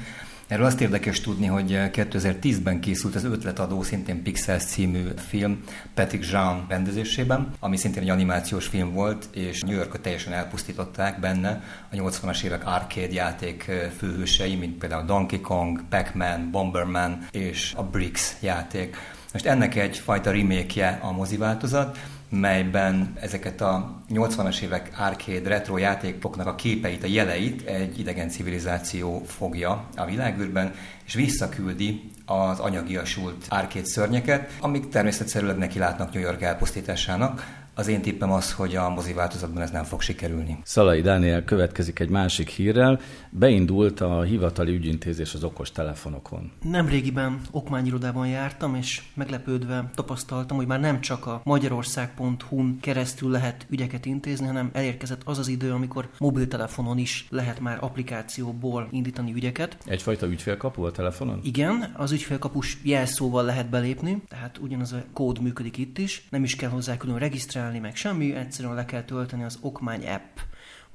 Erről 0.53 0.65
azt 0.65 0.81
érdekes 0.81 1.21
tudni, 1.21 1.45
hogy 1.45 1.71
2010-ben 1.71 2.79
készült 2.79 3.15
az 3.15 3.23
Ötletadó, 3.23 3.81
szintén 3.81 4.23
Pixels 4.23 4.63
című 4.63 5.07
film 5.27 5.63
Patrick 5.93 6.31
Jean 6.31 6.65
rendezésében, 6.69 7.51
ami 7.59 7.77
szintén 7.77 8.03
egy 8.03 8.09
animációs 8.09 8.67
film 8.67 8.91
volt, 8.91 9.27
és 9.31 9.61
New 9.61 9.75
Yorkot 9.75 10.01
teljesen 10.01 10.33
elpusztították 10.33 11.19
benne 11.19 11.63
a 11.91 11.95
80-as 11.95 12.43
évek 12.43 12.65
arcade 12.65 13.13
játék 13.13 13.71
főhősei, 13.97 14.55
mint 14.55 14.77
például 14.77 15.05
Donkey 15.05 15.41
Kong, 15.41 15.83
Pac-Man, 15.89 16.51
Bomberman 16.51 17.27
és 17.31 17.73
a 17.75 17.83
Bricks 17.83 18.33
játék. 18.39 18.95
Most 19.33 19.45
ennek 19.45 19.75
egyfajta 19.75 20.31
remake 20.31 20.99
a 21.01 21.11
mozi 21.11 21.37
változat, 21.37 21.99
melyben 22.39 23.13
ezeket 23.19 23.61
a 23.61 24.01
80-as 24.13 24.61
évek 24.61 24.91
arcade 24.97 25.49
retro 25.49 25.77
játékoknak 25.77 26.47
a 26.47 26.55
képeit, 26.55 27.03
a 27.03 27.07
jeleit 27.07 27.67
egy 27.67 27.99
idegen 27.99 28.29
civilizáció 28.29 29.23
fogja 29.27 29.85
a 29.95 30.05
világűrben, 30.05 30.73
és 31.05 31.13
visszaküldi 31.13 32.11
az 32.25 32.59
anyagiasult 32.59 33.45
arcade 33.49 33.85
szörnyeket, 33.85 34.51
amik 34.59 34.89
természetszerűleg 34.89 35.57
neki 35.57 35.79
látnak 35.79 36.13
New 36.13 36.23
York 36.23 36.41
elpusztításának. 36.41 37.61
Az 37.75 37.87
én 37.87 38.01
tippem 38.01 38.31
az, 38.31 38.53
hogy 38.53 38.75
a 38.75 38.89
mozi 38.89 39.13
változatban 39.13 39.61
ez 39.61 39.71
nem 39.71 39.83
fog 39.83 40.01
sikerülni. 40.01 40.57
Szalai 40.63 41.01
Dániel 41.01 41.43
következik 41.43 41.99
egy 41.99 42.09
másik 42.09 42.49
hírrel. 42.49 42.99
Beindult 43.35 44.01
a 44.01 44.21
hivatali 44.21 44.73
ügyintézés 44.73 45.33
az 45.33 45.43
okos 45.43 45.71
telefonokon. 45.71 46.51
Nemrégiben 46.61 47.41
okmányirodában 47.51 48.27
jártam, 48.27 48.75
és 48.75 49.01
meglepődve 49.13 49.89
tapasztaltam, 49.95 50.57
hogy 50.57 50.67
már 50.67 50.79
nem 50.79 51.01
csak 51.01 51.25
a 51.25 51.41
magyarország.hu-n 51.43 52.77
keresztül 52.81 53.31
lehet 53.31 53.65
ügyeket 53.69 54.05
intézni, 54.05 54.45
hanem 54.45 54.69
elérkezett 54.73 55.21
az 55.25 55.37
az 55.37 55.47
idő, 55.47 55.71
amikor 55.71 56.09
mobiltelefonon 56.17 56.97
is 56.97 57.27
lehet 57.29 57.59
már 57.59 57.77
applikációból 57.81 58.87
indítani 58.91 59.33
ügyeket. 59.33 59.77
Egyfajta 59.85 60.27
ügyfélkapu 60.27 60.83
a 60.83 60.91
telefonon? 60.91 61.39
Igen, 61.43 61.93
az 61.97 62.11
ügyfélkapus 62.11 62.77
jelszóval 62.83 63.43
lehet 63.43 63.69
belépni, 63.69 64.23
tehát 64.29 64.57
ugyanaz 64.57 64.91
a 64.91 65.03
kód 65.13 65.41
működik 65.41 65.77
itt 65.77 65.97
is, 65.97 66.27
nem 66.29 66.43
is 66.43 66.55
kell 66.55 66.69
hozzá 66.69 66.97
külön 66.97 67.17
regisztrálni, 67.17 67.79
meg 67.79 67.95
semmi, 67.95 68.35
egyszerűen 68.35 68.75
le 68.75 68.85
kell 68.85 69.03
tölteni 69.03 69.43
az 69.43 69.57
okmány 69.61 70.07
app 70.07 70.37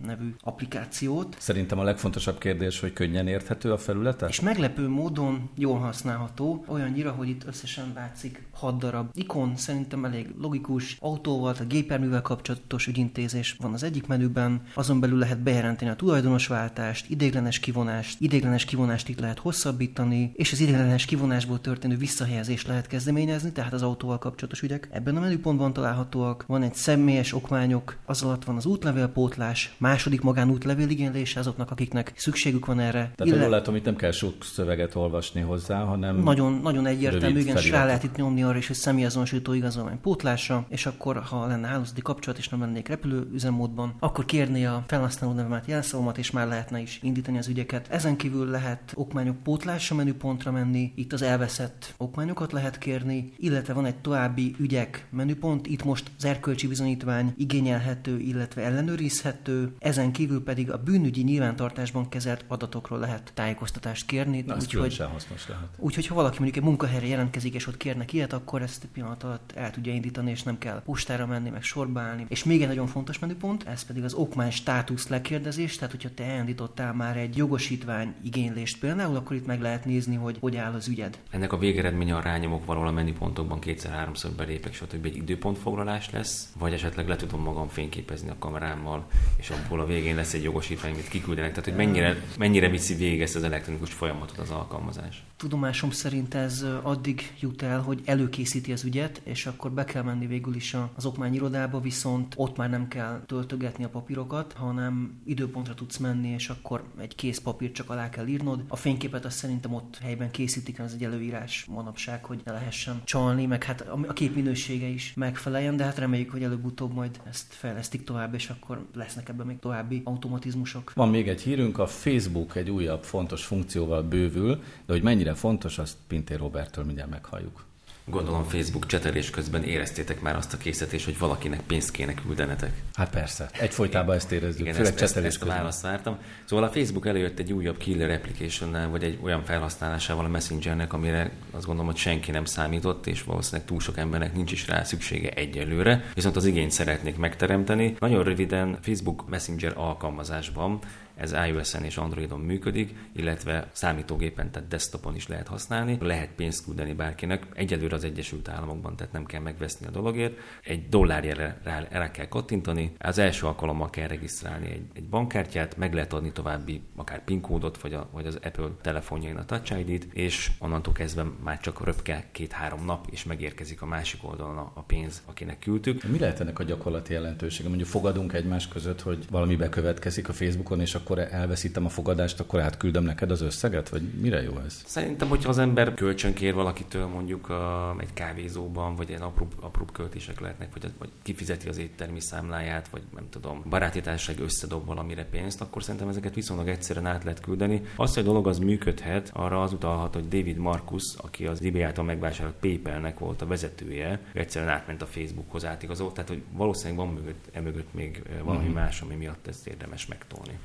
nevű 0.07 0.35
applikációt. 0.41 1.37
Szerintem 1.39 1.79
a 1.79 1.83
legfontosabb 1.83 2.39
kérdés, 2.39 2.81
hogy 2.81 2.93
könnyen 2.93 3.27
érthető 3.27 3.73
a 3.73 3.79
felülete? 3.79 4.27
És 4.27 4.41
meglepő 4.41 4.89
módon 4.89 5.51
jól 5.55 5.79
használható, 5.79 6.65
olyannyira, 6.67 7.11
hogy 7.11 7.29
itt 7.29 7.47
összesen 7.47 7.93
látszik 7.95 8.47
6 8.51 8.79
darab 8.79 9.11
ikon, 9.15 9.57
szerintem 9.57 10.05
elég 10.05 10.35
logikus, 10.41 10.97
autóval, 11.01 11.55
a 11.61 11.65
géperművel 11.65 12.23
kapcsolatos 12.23 12.87
ügyintézés 12.87 13.57
van 13.61 13.73
az 13.73 13.83
egyik 13.83 14.07
menüben, 14.07 14.63
azon 14.75 15.01
belül 15.01 15.19
lehet 15.19 15.43
bejelenteni 15.43 15.91
a 15.91 15.97
tulajdonosváltást, 15.97 17.11
ideiglenes 17.11 17.59
kivonást, 17.59 18.21
ideiglenes 18.21 18.65
kivonást 18.65 19.09
itt 19.09 19.21
lehet 19.21 19.39
hosszabbítani, 19.39 20.33
és 20.35 20.53
az 20.53 20.61
ideiglenes 20.61 21.05
kivonásból 21.05 21.61
történő 21.61 21.97
visszahelyezést 21.97 22.67
lehet 22.67 22.87
kezdeményezni, 22.87 23.53
tehát 23.53 23.73
az 23.73 23.83
autóval 23.83 24.19
kapcsolatos 24.19 24.63
ügyek. 24.63 24.89
Ebben 24.93 25.17
a 25.17 25.21
menüpontban 25.21 25.73
találhatóak, 25.73 26.45
van 26.47 26.63
egy 26.63 26.75
személyes 26.75 27.35
okmányok, 27.35 27.97
az 28.05 28.23
alatt 28.23 28.45
van 28.45 28.57
az 28.57 28.67
útlevélpótlás, 28.67 29.75
második 29.89 30.21
magánútlevél 30.21 30.89
igénylése 30.89 31.41
azoknak, 31.41 31.71
akiknek 31.71 32.13
szükségük 32.17 32.67
van 32.67 32.81
erre. 32.81 33.13
Tehát 33.17 33.33
Ille... 33.33 33.41
jól 33.41 33.51
látom, 33.51 33.75
itt 33.75 33.85
nem 33.85 33.97
kell 33.97 34.11
sok 34.11 34.35
szöveget 34.45 34.95
olvasni 34.95 35.41
hozzá, 35.41 35.83
hanem 35.83 36.17
Nagyon, 36.17 36.53
nagyon 36.63 36.87
egyértelmű, 36.87 37.39
igen, 37.39 37.57
rá 37.71 37.85
lehet 37.85 38.05
itt 38.05 38.17
nyomni 38.17 38.43
arra 38.43 38.59
is, 38.59 38.67
hogy 38.67 38.77
személyazonosító 38.77 39.53
igazolvány 39.53 40.01
pótlása, 40.01 40.67
és 40.69 40.87
akkor, 40.87 41.17
ha 41.17 41.47
lenne 41.47 41.67
hálózati 41.67 42.03
kapcsolat, 42.03 42.39
és 42.39 42.49
nem 42.49 42.61
lennék 42.61 42.89
repülő 42.89 43.29
üzemmódban, 43.33 43.95
akkor 43.99 44.25
kérni 44.25 44.67
a 44.67 44.85
felhasználó 44.87 45.33
nevemet, 45.33 45.67
jelszavamat, 45.67 46.19
és 46.19 46.31
már 46.31 46.49
lehetne 46.49 46.81
is 46.81 46.99
indítani 47.03 47.39
az 47.39 47.49
ügyeket. 47.49 47.87
Ezen 47.91 48.17
kívül 48.17 48.51
lehet 48.51 48.93
okmányok 48.95 49.43
pótlása 49.43 49.95
menüpontra 49.95 50.51
menni, 50.51 50.93
itt 50.97 51.13
az 51.13 51.23
elveszett 51.23 51.95
okmányokat 51.97 52.53
lehet 52.53 52.79
kérni, 52.79 53.33
illetve 53.37 53.73
van 53.73 53.87
egy 53.87 53.97
további 53.97 54.55
ügyek 54.59 55.07
menüpont, 55.11 55.67
itt 55.67 55.85
most 55.85 56.11
az 56.19 56.25
erkölcsi 56.25 56.67
bizonyítvány 56.67 57.33
igényelhető, 57.37 58.19
illetve 58.19 58.63
ellenőrizhető, 58.63 59.77
ezen 59.79 60.13
kívül 60.13 60.43
pedig 60.43 60.71
a 60.71 60.79
bűnügyi 60.79 61.23
nyilvántartásban 61.23 62.09
kezelt 62.09 62.45
adatokról 62.49 62.99
lehet 62.99 63.31
tájékoztatást 63.35 64.07
kérni. 64.07 64.45
Na, 64.47 64.55
úgyhogy, 64.55 64.97
hasznos 64.97 65.49
lehet. 65.49 65.69
Úgyhogy 65.77 66.07
ha 66.07 66.15
valaki 66.15 66.37
mondjuk 66.39 66.57
egy 66.57 66.69
munkahelyre 66.69 67.07
jelentkezik, 67.07 67.55
és 67.55 67.67
ott 67.67 67.77
kérnek 67.77 68.13
ilyet, 68.13 68.33
akkor 68.33 68.63
ezt 68.63 68.83
egy 68.83 68.91
pillanat 68.91 69.23
alatt 69.23 69.53
el 69.55 69.71
tudja 69.71 69.93
indítani, 69.93 70.31
és 70.31 70.43
nem 70.43 70.59
kell 70.59 70.83
postára 70.83 71.27
menni, 71.27 71.51
meg 71.51 71.63
sorba 71.63 72.01
állni. 72.01 72.27
És 72.29 72.45
még 72.45 72.63
egy 72.63 72.69
nagyon 72.69 72.87
fontos 72.87 73.19
menüpont, 73.19 73.67
ez 73.67 73.85
pedig 73.85 74.05
az 74.05 74.15
okmány 74.15 74.51
státusz 74.51 75.09
lekérdezés, 75.09 75.77
tehát 75.77 75.91
hogyha 75.91 76.09
te 76.15 76.25
elindítottál 76.25 76.95
már 76.95 77.17
egy 77.17 77.37
jogosítvány 77.37 78.15
igénylést 78.23 78.79
például, 78.79 79.17
akkor 79.17 79.37
itt 79.37 79.47
meg 79.47 79.61
lehet 79.61 79.85
nézni, 79.85 80.15
hogy 80.15 80.37
hogy 80.41 80.57
áll 80.57 80.73
az 80.73 80.89
ügyed. 80.89 81.19
Ennek 81.31 81.53
a 81.53 81.59
végeredménye 81.59 82.17
a 82.17 82.21
rányomok 82.21 82.65
valahol 82.65 82.89
a 82.89 82.93
menüpontokban 82.93 83.61
kétszer-háromszor 83.61 84.31
belépek, 84.31 84.75
stb. 84.75 85.05
egy 85.05 85.17
időpontfoglalás 85.17 86.11
lesz, 86.11 86.53
vagy 86.59 86.73
esetleg 86.73 87.09
le 87.09 87.17
tudom 87.17 87.43
magam 87.43 87.69
fényképezni 87.69 88.31
a 88.31 88.37
kamerámmal, 88.39 89.07
és 89.37 89.51
abból 89.51 89.68
a 89.71 89.87
végén 89.87 90.17
lesz 90.17 90.35
egy 90.35 90.43
jogosítvány, 90.43 90.93
amit 90.93 91.09
kiküldenek. 91.09 91.51
Tehát, 91.51 91.65
hogy 91.65 91.77
mennyire, 91.77 92.17
mennyire 92.39 92.69
viszi 92.69 92.95
végig 92.95 93.23
ezt 93.23 93.37
az 93.37 93.43
elektronikus 93.43 93.93
folyamatot 93.93 94.39
az 94.39 94.51
alkalmazás. 94.51 95.23
Tudomásom 95.39 95.91
szerint 95.91 96.35
ez 96.35 96.65
addig 96.83 97.35
jut 97.41 97.63
el, 97.63 97.81
hogy 97.81 98.01
előkészíti 98.05 98.73
az 98.73 98.85
ügyet, 98.85 99.21
és 99.25 99.47
akkor 99.47 99.71
be 99.71 99.85
kell 99.85 100.03
menni 100.03 100.27
végül 100.27 100.55
is 100.55 100.77
az 100.95 101.07
okmányirodába, 101.07 101.81
viszont 101.81 102.35
ott 102.37 102.57
már 102.57 102.71
nem 102.71 102.89
kell 102.89 103.23
töltögetni 103.27 103.85
a 103.85 103.89
papírokat, 103.89 104.53
hanem 104.53 105.21
időpontra 105.25 105.75
tudsz 105.75 105.97
menni, 105.97 106.29
és 106.29 106.49
akkor 106.49 106.85
egy 107.01 107.15
kész 107.15 107.39
papírt 107.39 107.73
csak 107.73 107.91
alá 107.91 108.09
kell 108.11 108.27
írnod. 108.27 108.65
A 108.69 108.77
fényképet 108.77 109.25
azt 109.25 109.37
szerintem 109.37 109.75
ott 109.75 109.99
helyben 110.03 110.31
készítik, 110.31 110.79
ez 110.79 110.93
egy 110.93 111.05
előírás 111.05 111.65
manapság, 111.69 112.25
hogy 112.25 112.41
ne 112.45 112.53
lehessen 112.53 113.01
csalni, 113.05 113.47
meg 113.47 113.65
hát 113.65 113.81
a 114.07 114.13
kép 114.13 114.35
minősége 114.35 114.87
is 114.87 115.13
megfeleljen, 115.17 115.77
de 115.77 115.85
hát 115.85 115.99
reméljük, 115.99 116.31
hogy 116.31 116.43
előbb-utóbb 116.43 116.93
majd 116.93 117.21
ezt 117.29 117.47
fejlesztik 117.49 118.05
tovább, 118.05 118.35
és 118.35 118.49
akkor 118.49 118.87
lesznek 118.95 119.29
ebben 119.29 119.47
még 119.47 119.59
további 119.59 120.03
automatizmusok. 120.05 120.93
Van 120.95 121.09
még 121.09 121.29
egy 121.29 121.41
hírünk, 121.41 121.79
a 121.79 121.87
Facebook 121.87 122.57
egy 122.57 122.71
újabb 122.71 123.03
fontos 123.03 123.45
funkcióval 123.45 124.03
bővül, 124.03 124.63
de 124.87 124.93
hogy 124.93 125.03
mennyire 125.03 125.28
fontos, 125.35 125.79
azt 125.79 125.97
Pintér 126.07 126.39
Robertől 126.39 126.85
mindjárt 126.85 127.11
meghalljuk. 127.11 127.67
Gondolom 128.11 128.45
Facebook 128.45 128.87
csetelés 128.87 129.31
közben 129.31 129.63
éreztétek 129.63 130.21
már 130.21 130.37
azt 130.37 130.55
a 130.55 130.57
készítést, 130.57 131.05
hogy 131.05 131.19
valakinek 131.19 131.61
pénzt 131.61 131.91
kéne 131.91 132.15
küldenetek. 132.15 132.83
Hát 132.95 133.11
persze, 133.11 133.49
egyfolytában 133.53 134.15
ezt 134.15 134.33
érezzük, 134.33 134.61
Igen, 134.61 134.75
főleg 134.75 134.93
ezt, 134.93 135.01
csetelés 135.01 135.29
ezt, 135.29 135.43
ezt 135.43 135.51
a 135.51 135.55
választ 135.55 135.83
vártam. 135.83 136.19
Szóval 136.45 136.65
a 136.65 136.71
Facebook 136.71 137.07
előjött 137.07 137.39
egy 137.39 137.53
újabb 137.53 137.77
killer 137.77 138.11
application 138.11 138.91
vagy 138.91 139.03
egy 139.03 139.19
olyan 139.23 139.45
felhasználásával 139.45 140.25
a 140.25 140.29
Messengernek, 140.29 140.93
amire 140.93 141.31
azt 141.51 141.65
gondolom, 141.65 141.91
hogy 141.91 142.01
senki 142.01 142.31
nem 142.31 142.45
számított, 142.45 143.07
és 143.07 143.23
valószínűleg 143.23 143.67
túl 143.67 143.81
sok 143.81 143.99
embernek 143.99 144.35
nincs 144.35 144.53
is 144.53 144.67
rá 144.67 144.83
szüksége 144.83 145.31
egyelőre, 145.31 146.11
viszont 146.15 146.37
az 146.37 146.45
igényt 146.45 146.71
szeretnék 146.71 147.17
megteremteni. 147.17 147.97
Nagyon 147.99 148.25
röviden 148.25 148.79
Facebook 148.83 149.29
Messenger 149.29 149.73
alkalmazásban 149.77 150.79
ez 151.19 151.33
iOS-en 151.49 151.85
és 151.85 151.97
Androidon 151.97 152.41
működik, 152.41 152.95
illetve 153.13 153.69
számítógépen, 153.73 154.51
tehát 154.51 154.69
desktopon 154.69 155.15
is 155.15 155.29
lehet 155.29 155.49
használni. 155.49 155.99
Lehet 156.01 156.31
pénzt 156.37 156.65
küldeni 156.65 156.93
bárkinek, 156.93 157.47
egyelőre 157.55 157.95
az 157.95 158.05
Egyesült 158.05 158.49
Államokban, 158.49 158.97
tehát 158.97 159.13
nem 159.13 159.25
kell 159.25 159.41
megveszni 159.41 159.87
a 159.87 159.91
dologért. 159.91 160.39
Egy 160.65 160.89
dollárjára 160.89 161.57
rá, 161.63 161.87
rá 161.91 162.11
kell 162.11 162.29
kattintani, 162.29 162.93
az 162.99 163.19
első 163.19 163.47
alkalommal 163.47 163.91
kell 163.91 164.07
regisztrálni 164.07 164.71
egy, 164.71 164.85
egy 164.93 165.09
bankkártyát, 165.09 165.77
meg 165.77 165.95
lehet 165.95 166.13
adni 166.13 166.33
további 166.33 166.83
akár 166.97 167.25
PIN 167.25 167.41
kódot, 167.41 167.81
vagy, 167.81 167.93
a, 167.93 168.09
vagy 168.13 168.27
az 168.27 168.39
Apple 168.43 168.69
telefonjain 168.81 169.37
a 169.37 169.45
Touch 169.45 169.79
ID-t, 169.79 170.13
és 170.13 170.51
onnantól 170.59 170.93
kezdve 170.93 171.25
már 171.45 171.61
csak 171.61 171.85
röpke 171.85 172.25
két-három 172.33 172.85
nap, 172.85 173.07
és 173.11 173.25
megérkezik 173.25 173.83
a 173.83 173.87
másik 173.87 174.29
oldalon 174.29 174.57
a, 174.57 174.83
pénz, 174.87 175.23
akinek 175.27 175.59
küldtük. 175.59 176.03
Mi 176.03 176.19
lehet 176.19 176.41
ennek 176.41 176.59
a 176.59 176.63
gyakorlati 176.63 177.13
jelentősége? 177.13 177.69
Mondjuk 177.69 177.89
fogadunk 177.89 178.33
egymás 178.33 178.69
között, 178.69 179.01
hogy 179.01 179.25
valami 179.31 179.57
bekövetkezik 179.57 180.29
a 180.29 180.33
Facebookon, 180.33 180.81
és 180.81 180.95
akkor 180.95 181.08
elveszítem 181.17 181.85
a 181.85 181.89
fogadást, 181.89 182.41
akkor 182.41 182.61
átküldöm 182.61 183.05
neked 183.05 183.31
az 183.31 183.41
összeget, 183.41 183.89
vagy 183.89 184.03
mire 184.21 184.43
jó 184.43 184.59
ez? 184.67 184.83
Szerintem, 184.87 185.29
hogyha 185.29 185.49
az 185.49 185.59
ember 185.59 185.95
kölcsönkér 185.95 186.55
valakitől 186.55 187.07
mondjuk 187.07 187.49
a, 187.49 187.95
egy 187.99 188.13
kávézóban, 188.15 188.97
vagy 188.97 189.11
egy 189.11 189.21
apró, 189.21 189.49
apró 189.61 189.85
költések 189.85 190.41
lehetnek, 190.41 190.69
vagy, 190.73 190.91
vagy 190.99 191.09
kifizeti 191.23 191.69
az 191.69 191.79
éttermi 191.79 192.21
számláját, 192.21 192.89
vagy 192.89 193.03
nem 193.15 193.27
tudom, 193.31 193.63
baráti 193.69 194.01
társaság 194.01 194.41
összedob 194.41 194.87
valamire 194.87 195.25
pénzt, 195.25 195.61
akkor 195.61 195.83
szerintem 195.83 196.09
ezeket 196.09 196.35
viszonylag 196.35 196.69
egyszerűen 196.69 197.07
át 197.07 197.25
lehet 197.25 197.41
küldeni. 197.41 197.83
Az, 197.97 198.15
hogy 198.15 198.23
a 198.23 198.27
dolog 198.27 198.47
az 198.47 198.59
működhet, 198.59 199.31
arra 199.35 199.63
az 199.63 199.73
utalhat, 199.73 200.15
hogy 200.15 200.29
David 200.29 200.57
Marcus, 200.57 201.15
aki 201.17 201.47
az 201.47 201.63
eBay 201.63 201.83
által 201.83 202.05
megvásárolt 202.05 202.55
PayPal-nek 202.61 203.19
volt 203.19 203.43
a 203.43 203.47
vezetője, 203.47 204.21
egyszerűen 204.33 204.73
átment 204.73 205.03
a 205.03 205.07
Facebookhoz 205.07 205.65
átigazolt, 205.65 206.15
tehát 206.15 206.29
hogy 206.29 206.43
valószínűleg 206.53 207.07
van 207.07 207.15
mögött, 207.15 207.49
emögött 207.53 207.95
még 207.95 208.23
valami 208.45 208.69
mm. 208.69 208.73
más, 208.73 209.01
ami 209.01 209.15
miatt 209.15 209.47
ezt 209.47 209.67
érdemes 209.67 210.07
megtolni. 210.07 210.59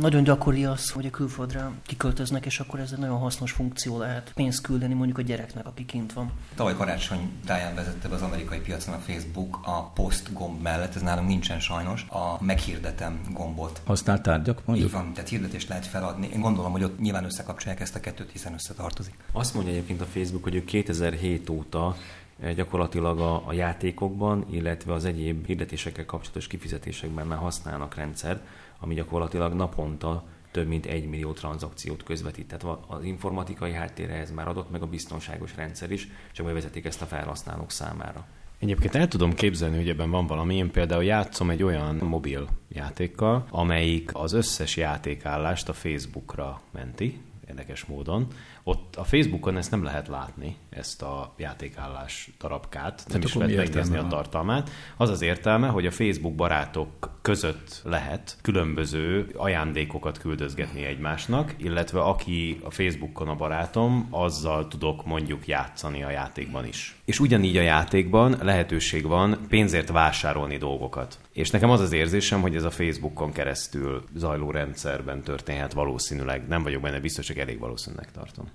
Nagyon 0.00 0.22
gyakori 0.22 0.64
az, 0.64 0.90
hogy 0.90 1.06
a 1.06 1.10
külföldre 1.10 1.70
kiköltöznek, 1.86 2.46
és 2.46 2.60
akkor 2.60 2.80
ez 2.80 2.92
egy 2.92 2.98
nagyon 2.98 3.18
hasznos 3.18 3.52
funkció 3.52 3.98
lehet 3.98 4.32
pénzt 4.34 4.60
küldeni 4.60 4.94
mondjuk 4.94 5.18
a 5.18 5.22
gyereknek, 5.22 5.66
aki 5.66 5.84
kint 5.84 6.12
van. 6.12 6.30
Tavaly 6.54 6.74
karácsony 6.74 7.30
táján 7.46 7.74
vezette 7.74 8.08
be 8.08 8.14
az 8.14 8.22
amerikai 8.22 8.58
piacon 8.58 8.94
a 8.94 8.98
Facebook 8.98 9.58
a 9.62 9.82
post 9.82 10.32
gomb 10.32 10.62
mellett, 10.62 10.94
ez 10.94 11.02
nálunk 11.02 11.28
nincsen 11.28 11.60
sajnos, 11.60 12.06
a 12.08 12.44
meghirdetem 12.44 13.20
gombot. 13.32 13.80
Használt 13.84 14.22
tárgyak 14.22 14.62
mondjuk? 14.64 14.88
Így 14.88 14.94
van, 14.94 15.12
tehát 15.12 15.28
hirdetést 15.28 15.68
lehet 15.68 15.86
feladni. 15.86 16.28
Én 16.32 16.40
gondolom, 16.40 16.72
hogy 16.72 16.84
ott 16.84 17.00
nyilván 17.00 17.24
összekapcsolják 17.24 17.80
ezt 17.80 17.94
a 17.94 18.00
kettőt, 18.00 18.30
hiszen 18.30 18.52
összetartozik. 18.52 19.14
Azt 19.32 19.54
mondja 19.54 19.72
egyébként 19.72 20.00
a 20.00 20.04
Facebook, 20.04 20.42
hogy 20.42 20.54
ő 20.54 20.64
2007 20.64 21.50
óta 21.50 21.96
eh, 22.40 22.54
gyakorlatilag 22.54 23.20
a, 23.20 23.46
a 23.46 23.52
játékokban, 23.52 24.46
illetve 24.50 24.92
az 24.92 25.04
egyéb 25.04 25.46
hirdetésekkel 25.46 26.04
kapcsolatos 26.04 26.46
kifizetésekben 26.46 27.26
már 27.26 27.38
használnak 27.38 27.94
rendszert, 27.94 28.40
ami 28.82 28.94
gyakorlatilag 28.94 29.52
naponta 29.52 30.24
több 30.50 30.66
mint 30.68 30.86
egy 30.86 31.08
millió 31.08 31.32
tranzakciót 31.32 32.02
közvetít. 32.02 32.46
Tehát 32.46 32.78
az 32.86 33.04
informatikai 33.04 33.72
háttérre 33.72 34.14
ez 34.14 34.30
már 34.30 34.48
adott, 34.48 34.70
meg 34.70 34.82
a 34.82 34.86
biztonságos 34.86 35.56
rendszer 35.56 35.90
is, 35.90 36.08
csak 36.32 36.46
bevezetik 36.46 36.84
ezt 36.84 37.02
a 37.02 37.06
felhasználók 37.06 37.70
számára. 37.70 38.26
Egyébként 38.58 38.94
el 38.94 39.08
tudom 39.08 39.34
képzelni, 39.34 39.76
hogy 39.76 39.88
ebben 39.88 40.10
van 40.10 40.26
valami. 40.26 40.56
Én 40.56 40.70
például 40.70 41.04
játszom 41.04 41.50
egy 41.50 41.62
olyan 41.62 41.96
mobil 41.96 42.48
játékkal, 42.68 43.46
amelyik 43.50 44.10
az 44.14 44.32
összes 44.32 44.76
játékállást 44.76 45.68
a 45.68 45.72
Facebookra 45.72 46.60
menti, 46.70 47.20
érdekes 47.48 47.84
módon, 47.84 48.26
Ott 48.64 48.96
a 48.96 49.04
Facebookon 49.04 49.56
ezt 49.56 49.70
nem 49.70 49.82
lehet 49.82 50.08
látni, 50.08 50.56
ezt 50.70 51.02
a 51.02 51.34
játékállás 51.36 52.30
darabkát, 52.38 53.02
nem 53.06 53.20
Hát 53.20 53.24
is 53.24 53.34
lehet 53.34 53.56
megnézni 53.56 53.96
a 53.96 54.06
tartalmát. 54.06 54.70
Az 54.96 55.10
az 55.10 55.22
értelme, 55.22 55.68
hogy 55.68 55.86
a 55.86 55.90
Facebook 55.90 56.34
barátok 56.34 57.18
között 57.22 57.80
lehet 57.84 58.36
különböző 58.42 59.30
ajándékokat 59.36 60.18
küldözgetni 60.18 60.84
egymásnak, 60.84 61.54
illetve 61.56 62.00
aki 62.00 62.60
a 62.64 62.70
Facebookon 62.70 63.28
a 63.28 63.34
barátom, 63.36 64.06
azzal 64.10 64.68
tudok 64.68 65.04
mondjuk 65.04 65.46
játszani 65.46 66.02
a 66.02 66.10
játékban 66.10 66.66
is. 66.66 67.01
És 67.04 67.20
ugyanígy 67.20 67.56
a 67.56 67.62
játékban 67.62 68.36
lehetőség 68.42 69.06
van 69.06 69.38
pénzért 69.48 69.88
vásárolni 69.88 70.56
dolgokat. 70.56 71.18
És 71.32 71.50
nekem 71.50 71.70
az 71.70 71.80
az 71.80 71.92
érzésem, 71.92 72.40
hogy 72.40 72.56
ez 72.56 72.64
a 72.64 72.70
Facebookon 72.70 73.32
keresztül 73.32 74.04
zajló 74.14 74.50
rendszerben 74.50 75.22
történhet 75.22 75.72
valószínűleg. 75.72 76.48
Nem 76.48 76.62
vagyok 76.62 76.82
benne 76.82 77.00
biztos, 77.00 77.26
csak 77.26 77.36
elég 77.36 77.58
valószínűleg 77.58 78.12
tartom. 78.12 78.50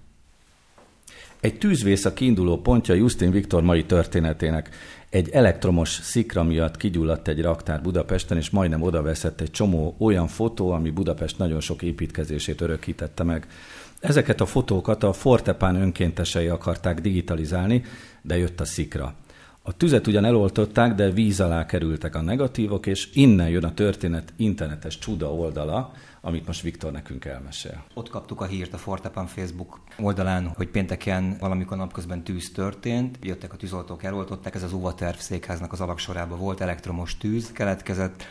Egy 1.39 1.57
tűzvész 1.57 2.05
a 2.05 2.13
kiinduló 2.13 2.61
pontja 2.61 2.95
Justin 2.95 3.31
Viktor 3.31 3.63
mai 3.63 3.85
történetének. 3.85 4.69
Egy 5.09 5.29
elektromos 5.29 5.89
szikra 5.89 6.43
miatt 6.43 6.77
kigyulladt 6.77 7.27
egy 7.27 7.41
raktár 7.41 7.81
Budapesten, 7.81 8.37
és 8.37 8.49
majdnem 8.49 8.81
oda 8.81 9.01
veszett 9.01 9.41
egy 9.41 9.51
csomó 9.51 9.95
olyan 9.99 10.27
fotó, 10.27 10.71
ami 10.71 10.89
Budapest 10.89 11.37
nagyon 11.37 11.59
sok 11.59 11.81
építkezését 11.81 12.61
örökítette 12.61 13.23
meg. 13.23 13.47
Ezeket 13.99 14.41
a 14.41 14.45
fotókat 14.45 15.03
a 15.03 15.13
Fortepán 15.13 15.75
önkéntesei 15.75 16.47
akarták 16.47 17.01
digitalizálni, 17.01 17.83
de 18.21 18.37
jött 18.37 18.59
a 18.59 18.65
szikra. 18.65 19.15
A 19.61 19.77
tüzet 19.77 20.07
ugyan 20.07 20.25
eloltották, 20.25 20.93
de 20.93 21.09
víz 21.09 21.39
alá 21.39 21.65
kerültek 21.65 22.15
a 22.15 22.21
negatívok, 22.21 22.85
és 22.85 23.09
innen 23.13 23.49
jön 23.49 23.63
a 23.63 23.73
történet 23.73 24.33
internetes 24.35 24.97
csuda 24.97 25.33
oldala, 25.33 25.91
amit 26.21 26.47
most 26.47 26.61
Viktor 26.61 26.91
nekünk 26.91 27.25
elmesél. 27.25 27.83
Ott 27.93 28.09
kaptuk 28.09 28.41
a 28.41 28.45
hírt 28.45 28.73
a 28.73 28.77
Fortepan 28.77 29.25
Facebook 29.25 29.79
oldalán, 29.99 30.47
hogy 30.47 30.67
pénteken 30.67 31.37
valamikor 31.39 31.77
napközben 31.77 32.23
tűz 32.23 32.51
történt, 32.51 33.17
jöttek 33.21 33.53
a 33.53 33.57
tűzoltók, 33.57 34.03
eloltották, 34.03 34.55
ez 34.55 34.63
az 34.63 34.73
Uvaterv 34.73 35.17
székháznak 35.17 35.71
az 35.71 35.81
alaksorában 35.81 36.39
volt, 36.39 36.61
elektromos 36.61 37.17
tűz 37.17 37.51
keletkezett. 37.51 38.23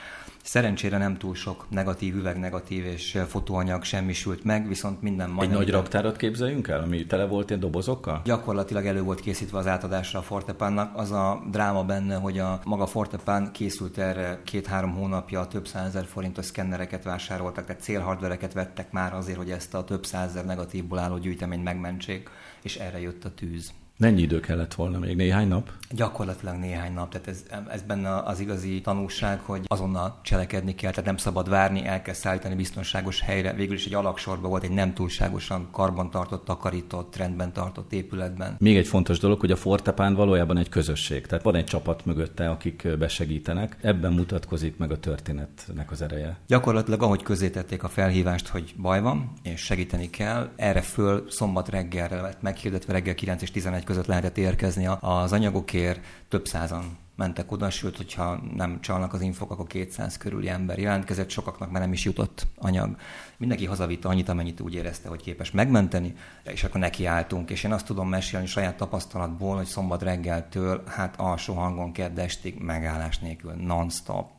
Szerencsére 0.47 0.99
nem 0.99 1.17
túl 1.17 1.35
sok 1.35 1.67
negatív 1.71 2.15
üveg, 2.15 2.39
negatív 2.39 2.85
és 2.85 3.19
fotóanyag 3.29 3.85
semmisült 3.85 4.45
meg, 4.45 4.69
viszont 4.69 5.03
minden 5.03 5.29
Egy 5.29 5.35
majdnem 5.35 5.59
nagy 5.59 5.71
raktárat 5.71 6.17
képzeljünk 6.17 6.69
el, 6.69 6.81
ami 6.81 7.07
tele 7.07 7.27
volt 7.27 7.49
ilyen 7.49 7.61
dobozokkal? 7.61 8.21
Gyakorlatilag 8.25 8.87
elő 8.87 9.03
volt 9.03 9.21
készítve 9.21 9.59
az 9.59 9.67
átadásra 9.67 10.19
a 10.19 10.23
Fortepánnak. 10.23 10.97
Az 10.97 11.11
a 11.11 11.43
dráma 11.51 11.85
benne, 11.85 12.15
hogy 12.17 12.39
a 12.39 12.61
maga 12.65 12.87
Fortepán 12.87 13.53
készült 13.53 13.99
erre 13.99 14.41
két-három 14.45 14.91
hónapja, 14.91 15.47
több 15.47 15.67
százezer 15.67 16.05
forintos 16.05 16.45
szkennereket 16.45 17.05
vásároltak, 17.05 17.67
tehát 17.67 17.83
célhardvereket 17.83 18.53
vettek 18.53 18.93
már 18.93 19.15
azért, 19.15 19.39
hogy 19.39 19.51
ezt 19.51 19.75
a 19.75 19.85
több 19.85 20.05
százezer 20.05 20.45
negatívból 20.45 20.99
álló 20.99 21.19
gyűjteményt 21.19 21.65
megmentsék, 21.65 22.29
és 22.63 22.77
erre 22.77 23.01
jött 23.01 23.25
a 23.25 23.35
tűz. 23.35 23.73
Mennyi 23.99 24.23
idő 24.23 24.41
kellett 24.41 24.75
volna 24.75 24.99
még? 24.99 25.17
Néhány 25.17 25.49
nap? 25.49 25.71
Gyakorlatilag 25.91 26.57
néhány 26.57 26.93
nap, 26.93 27.11
tehát 27.11 27.29
ez, 27.29 27.45
ez 27.69 27.83
benne 27.83 28.17
az 28.17 28.41
igazi 28.41 28.81
tanulság, 28.81 29.41
hogy 29.41 29.65
azonnal 29.67 30.21
cselekedni 30.23 30.75
kell, 30.75 30.91
tehát 30.91 31.05
nem 31.05 31.17
szabad 31.17 31.49
várni, 31.49 31.87
el 31.87 32.03
kell 32.03 32.15
szállítani 32.15 32.55
biztonságos 32.55 33.21
helyre. 33.21 33.53
Végül 33.53 33.75
is 33.75 33.87
egy 33.87 33.95
alaksorban 33.95 34.51
volt 34.51 34.63
egy 34.63 34.71
nem 34.71 34.95
túlságosan 34.95 35.69
karbantartott, 35.71 36.45
takarított, 36.45 37.17
rendben 37.17 37.53
tartott 37.53 37.93
épületben. 37.93 38.57
Még 38.59 38.77
egy 38.77 38.87
fontos 38.87 39.19
dolog, 39.19 39.41
hogy 39.41 39.51
a 39.51 39.57
Fortepán 39.57 40.15
valójában 40.15 40.57
egy 40.57 40.69
közösség. 40.69 41.27
Tehát 41.27 41.45
van 41.45 41.55
egy 41.55 41.65
csapat 41.65 42.05
mögötte, 42.05 42.51
akik 42.51 42.89
besegítenek. 42.99 43.77
Ebben 43.81 44.13
mutatkozik 44.13 44.77
meg 44.77 44.91
a 44.91 45.01
történetnek 45.01 45.91
az 45.91 46.03
ereje. 46.03 46.39
Gyakorlatilag 46.47 47.03
ahogy 47.03 47.23
közzétették 47.23 47.83
a 47.83 47.89
felhívást, 47.89 48.49
hogy 48.49 48.75
baj 48.77 49.01
van, 49.01 49.33
és 49.43 49.61
segíteni 49.61 50.11
kell, 50.11 50.51
erre 50.57 50.81
föl 50.81 51.31
szombat 51.31 51.69
reggelre 51.69 52.21
lett 52.21 52.43
meghirdetve, 52.43 52.93
reggel 52.93 53.15
9 53.15 53.43
és 53.43 53.51
11 53.51 53.85
között 53.87 54.07
lehetett 54.07 54.39
érkezni 54.39 54.87
az 55.01 55.33
anyagokért, 55.33 56.01
több 56.29 56.47
százan 56.47 56.99
mentek 57.17 57.53
oda, 57.53 57.71
sőt, 57.71 57.97
hogyha 57.97 58.41
nem 58.57 58.81
csalnak 58.81 59.13
az 59.13 59.21
infok, 59.21 59.51
akkor 59.51 59.67
200 59.67 60.19
körüli 60.19 60.49
ember 60.49 60.79
jelentkezett, 60.79 61.31
sokaknak 61.31 61.71
már 61.71 61.81
nem 61.81 61.93
is 61.93 62.05
jutott 62.05 62.47
anyag. 62.57 62.97
Mindenki 63.37 63.67
hazavitte 63.67 64.09
annyit, 64.09 64.29
amennyit 64.29 64.61
úgy 64.61 64.75
érezte, 64.75 65.09
hogy 65.09 65.23
képes 65.23 65.51
megmenteni, 65.51 66.15
és 66.45 66.65
akkor 66.65 66.81
nekiálltunk. 66.81 67.51
És 67.51 67.65
én 67.65 67.73
azt 67.73 67.87
tudom 67.87 68.09
mesélni 68.09 68.47
saját 68.47 68.77
tapasztalatból, 68.77 69.57
hogy 69.57 69.67
szombat 69.67 70.03
reggeltől, 70.03 70.83
hát 70.87 71.21
alsó 71.21 71.55
hangon 71.55 71.93
kedd 71.93 72.21
estig 72.21 72.59
megállás 72.59 73.19
nélkül, 73.19 73.53
non-stop. 73.53 74.31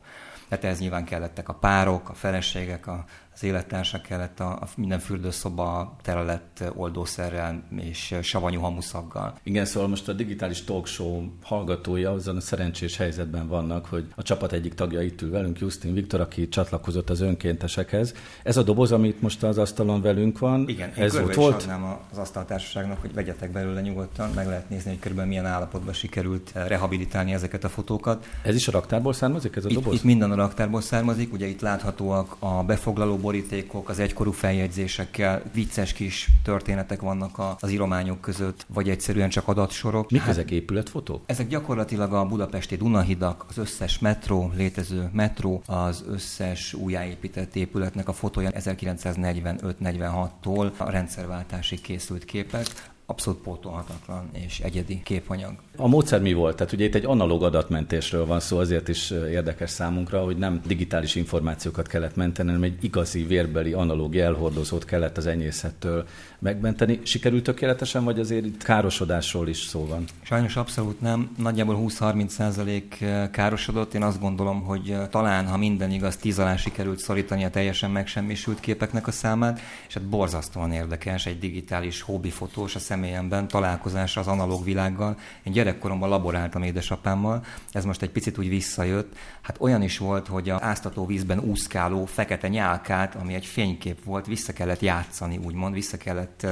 Tehát 0.48 0.64
ez 0.64 0.78
nyilván 0.78 1.04
kellettek 1.04 1.48
a 1.48 1.54
párok, 1.54 2.08
a 2.08 2.14
feleségek, 2.14 2.86
a, 2.86 3.04
az 3.40 3.44
élettársak 3.44 4.02
kellett, 4.02 4.40
a, 4.40 4.50
a 4.50 4.68
minden 4.76 4.98
fürdőszoba 4.98 5.96
tele 6.02 6.22
lett 6.22 6.64
oldószerrel 6.74 7.62
és 7.76 8.14
savanyú 8.22 8.60
hamuszaggal. 8.60 9.34
Igen, 9.42 9.64
szóval 9.64 9.88
most 9.88 10.08
a 10.08 10.12
digitális 10.12 10.64
talk 10.64 10.86
show 10.86 11.22
hallgatója 11.42 12.10
azon 12.12 12.36
a 12.36 12.40
szerencsés 12.40 12.96
helyzetben 12.96 13.48
vannak, 13.48 13.86
hogy 13.86 14.06
a 14.14 14.22
csapat 14.22 14.52
egyik 14.52 14.74
tagja 14.74 15.02
itt 15.02 15.22
ül 15.22 15.30
velünk, 15.30 15.58
Justin 15.58 15.94
Viktor, 15.94 16.20
aki 16.20 16.48
csatlakozott 16.48 17.10
az 17.10 17.20
önkéntesekhez. 17.20 18.14
Ez 18.42 18.56
a 18.56 18.62
doboz, 18.62 18.92
amit 18.92 19.22
most 19.22 19.42
az 19.42 19.58
asztalon 19.58 20.00
velünk 20.00 20.38
van, 20.38 20.68
Igen, 20.68 20.92
én 20.96 21.02
ez 21.04 21.16
ott 21.16 21.34
volt. 21.34 21.62
adnám 21.62 21.98
az 22.12 22.18
asztaltársaságnak, 22.18 23.00
hogy 23.00 23.14
vegyetek 23.14 23.50
belőle 23.52 23.80
nyugodtan, 23.80 24.30
meg 24.34 24.46
lehet 24.46 24.68
nézni, 24.68 24.90
hogy 24.90 24.98
körülbelül 24.98 25.30
milyen 25.30 25.46
állapotban 25.46 25.94
sikerült 25.94 26.50
eh, 26.54 26.68
rehabilitálni 26.68 27.32
ezeket 27.32 27.64
a 27.64 27.68
fotókat. 27.68 28.26
Ez 28.42 28.54
is 28.54 28.68
a 28.68 28.72
raktárból 28.72 29.12
származik, 29.12 29.56
ez 29.56 29.64
a 29.64 29.68
Itt, 29.68 29.74
doboz? 29.74 29.94
itt 29.94 30.04
minden 30.04 30.30
a 30.30 30.34
raktárból 30.34 30.80
származik, 30.80 31.32
ugye 31.32 31.46
itt 31.46 31.60
láthatóak 31.60 32.36
a 32.38 32.62
befoglaló 32.64 33.16
borítékok, 33.28 33.88
az 33.88 33.98
egykorú 33.98 34.32
feljegyzésekkel, 34.32 35.42
vicces 35.52 35.92
kis 35.92 36.28
történetek 36.42 37.00
vannak 37.00 37.40
az 37.60 37.70
írományok 37.70 38.20
között, 38.20 38.66
vagy 38.68 38.88
egyszerűen 38.88 39.28
csak 39.28 39.48
adatsorok. 39.48 40.10
Mik 40.10 40.26
ezek 40.26 40.50
épületfotók? 40.50 41.22
Ezek 41.26 41.48
gyakorlatilag 41.48 42.12
a 42.12 42.26
budapesti 42.26 42.76
Dunahidak, 42.76 43.44
az 43.48 43.58
összes 43.58 43.98
metró, 43.98 44.52
létező 44.56 45.10
metró, 45.12 45.62
az 45.66 46.04
összes 46.08 46.74
újjáépített 46.74 47.56
épületnek 47.56 48.08
a 48.08 48.12
fotója 48.12 48.50
1945-46-tól 48.54 50.76
a 50.76 50.90
rendszerváltásig 50.90 51.80
készült 51.80 52.24
képek. 52.24 52.66
Abszolút 53.06 53.40
pótolhatatlan 53.40 54.28
és 54.32 54.60
egyedi 54.60 55.02
képanyag. 55.02 55.54
A 55.80 55.88
módszer 55.88 56.20
mi 56.20 56.32
volt? 56.32 56.56
Tehát 56.56 56.72
ugye 56.72 56.84
itt 56.84 56.94
egy 56.94 57.04
analóg 57.04 57.42
adatmentésről 57.42 58.26
van 58.26 58.40
szó, 58.40 58.58
azért 58.58 58.88
is 58.88 59.10
érdekes 59.10 59.70
számunkra, 59.70 60.24
hogy 60.24 60.36
nem 60.36 60.60
digitális 60.66 61.14
információkat 61.14 61.86
kellett 61.86 62.16
menteni, 62.16 62.48
hanem 62.48 62.62
egy 62.62 62.84
igazi 62.84 63.22
vérbeli 63.22 63.72
analóg 63.72 64.14
jelhordozót 64.14 64.84
kellett 64.84 65.16
az 65.16 65.26
enyészettől 65.26 66.06
megmenteni. 66.38 67.00
Sikerült 67.02 67.42
tökéletesen, 67.42 68.04
vagy 68.04 68.18
azért 68.18 68.44
itt 68.44 68.62
károsodásról 68.62 69.48
is 69.48 69.58
szó 69.58 69.86
van? 69.86 70.04
Sajnos 70.22 70.56
abszolút 70.56 71.00
nem. 71.00 71.30
Nagyjából 71.36 71.78
20-30 71.88 72.28
százalék 72.28 73.04
károsodott. 73.30 73.94
Én 73.94 74.02
azt 74.02 74.20
gondolom, 74.20 74.62
hogy 74.62 74.96
talán, 75.10 75.46
ha 75.46 75.56
minden 75.56 75.90
igaz, 75.90 76.16
10 76.16 76.38
alá 76.38 76.56
sikerült 76.56 76.98
szorítani 76.98 77.44
a 77.44 77.50
teljesen 77.50 77.90
megsemmisült 77.90 78.60
képeknek 78.60 79.06
a 79.06 79.10
számát, 79.10 79.60
és 79.88 79.94
hát 79.94 80.02
borzasztóan 80.02 80.72
érdekes 80.72 81.26
egy 81.26 81.38
digitális 81.38 82.00
hobbifotós 82.00 82.74
a 82.74 82.78
személyemben 82.78 83.48
találkozás 83.48 84.16
az 84.16 84.26
analóg 84.26 84.64
világgal. 84.64 85.16
Én 85.42 85.52
gyerekkoromban 85.68 86.08
laboráltam 86.08 86.62
édesapámmal, 86.62 87.44
ez 87.72 87.84
most 87.84 88.02
egy 88.02 88.10
picit 88.10 88.38
úgy 88.38 88.48
visszajött. 88.48 89.16
Hát 89.40 89.56
olyan 89.60 89.82
is 89.82 89.98
volt, 89.98 90.26
hogy 90.26 90.48
a 90.48 90.58
áztató 90.60 91.06
vízben 91.06 91.38
úszkáló 91.38 92.04
fekete 92.04 92.48
nyálkát, 92.48 93.14
ami 93.14 93.34
egy 93.34 93.46
fénykép 93.46 94.04
volt, 94.04 94.26
vissza 94.26 94.52
kellett 94.52 94.80
játszani, 94.80 95.38
úgymond, 95.44 95.74
vissza 95.74 95.96
kellett 95.96 96.46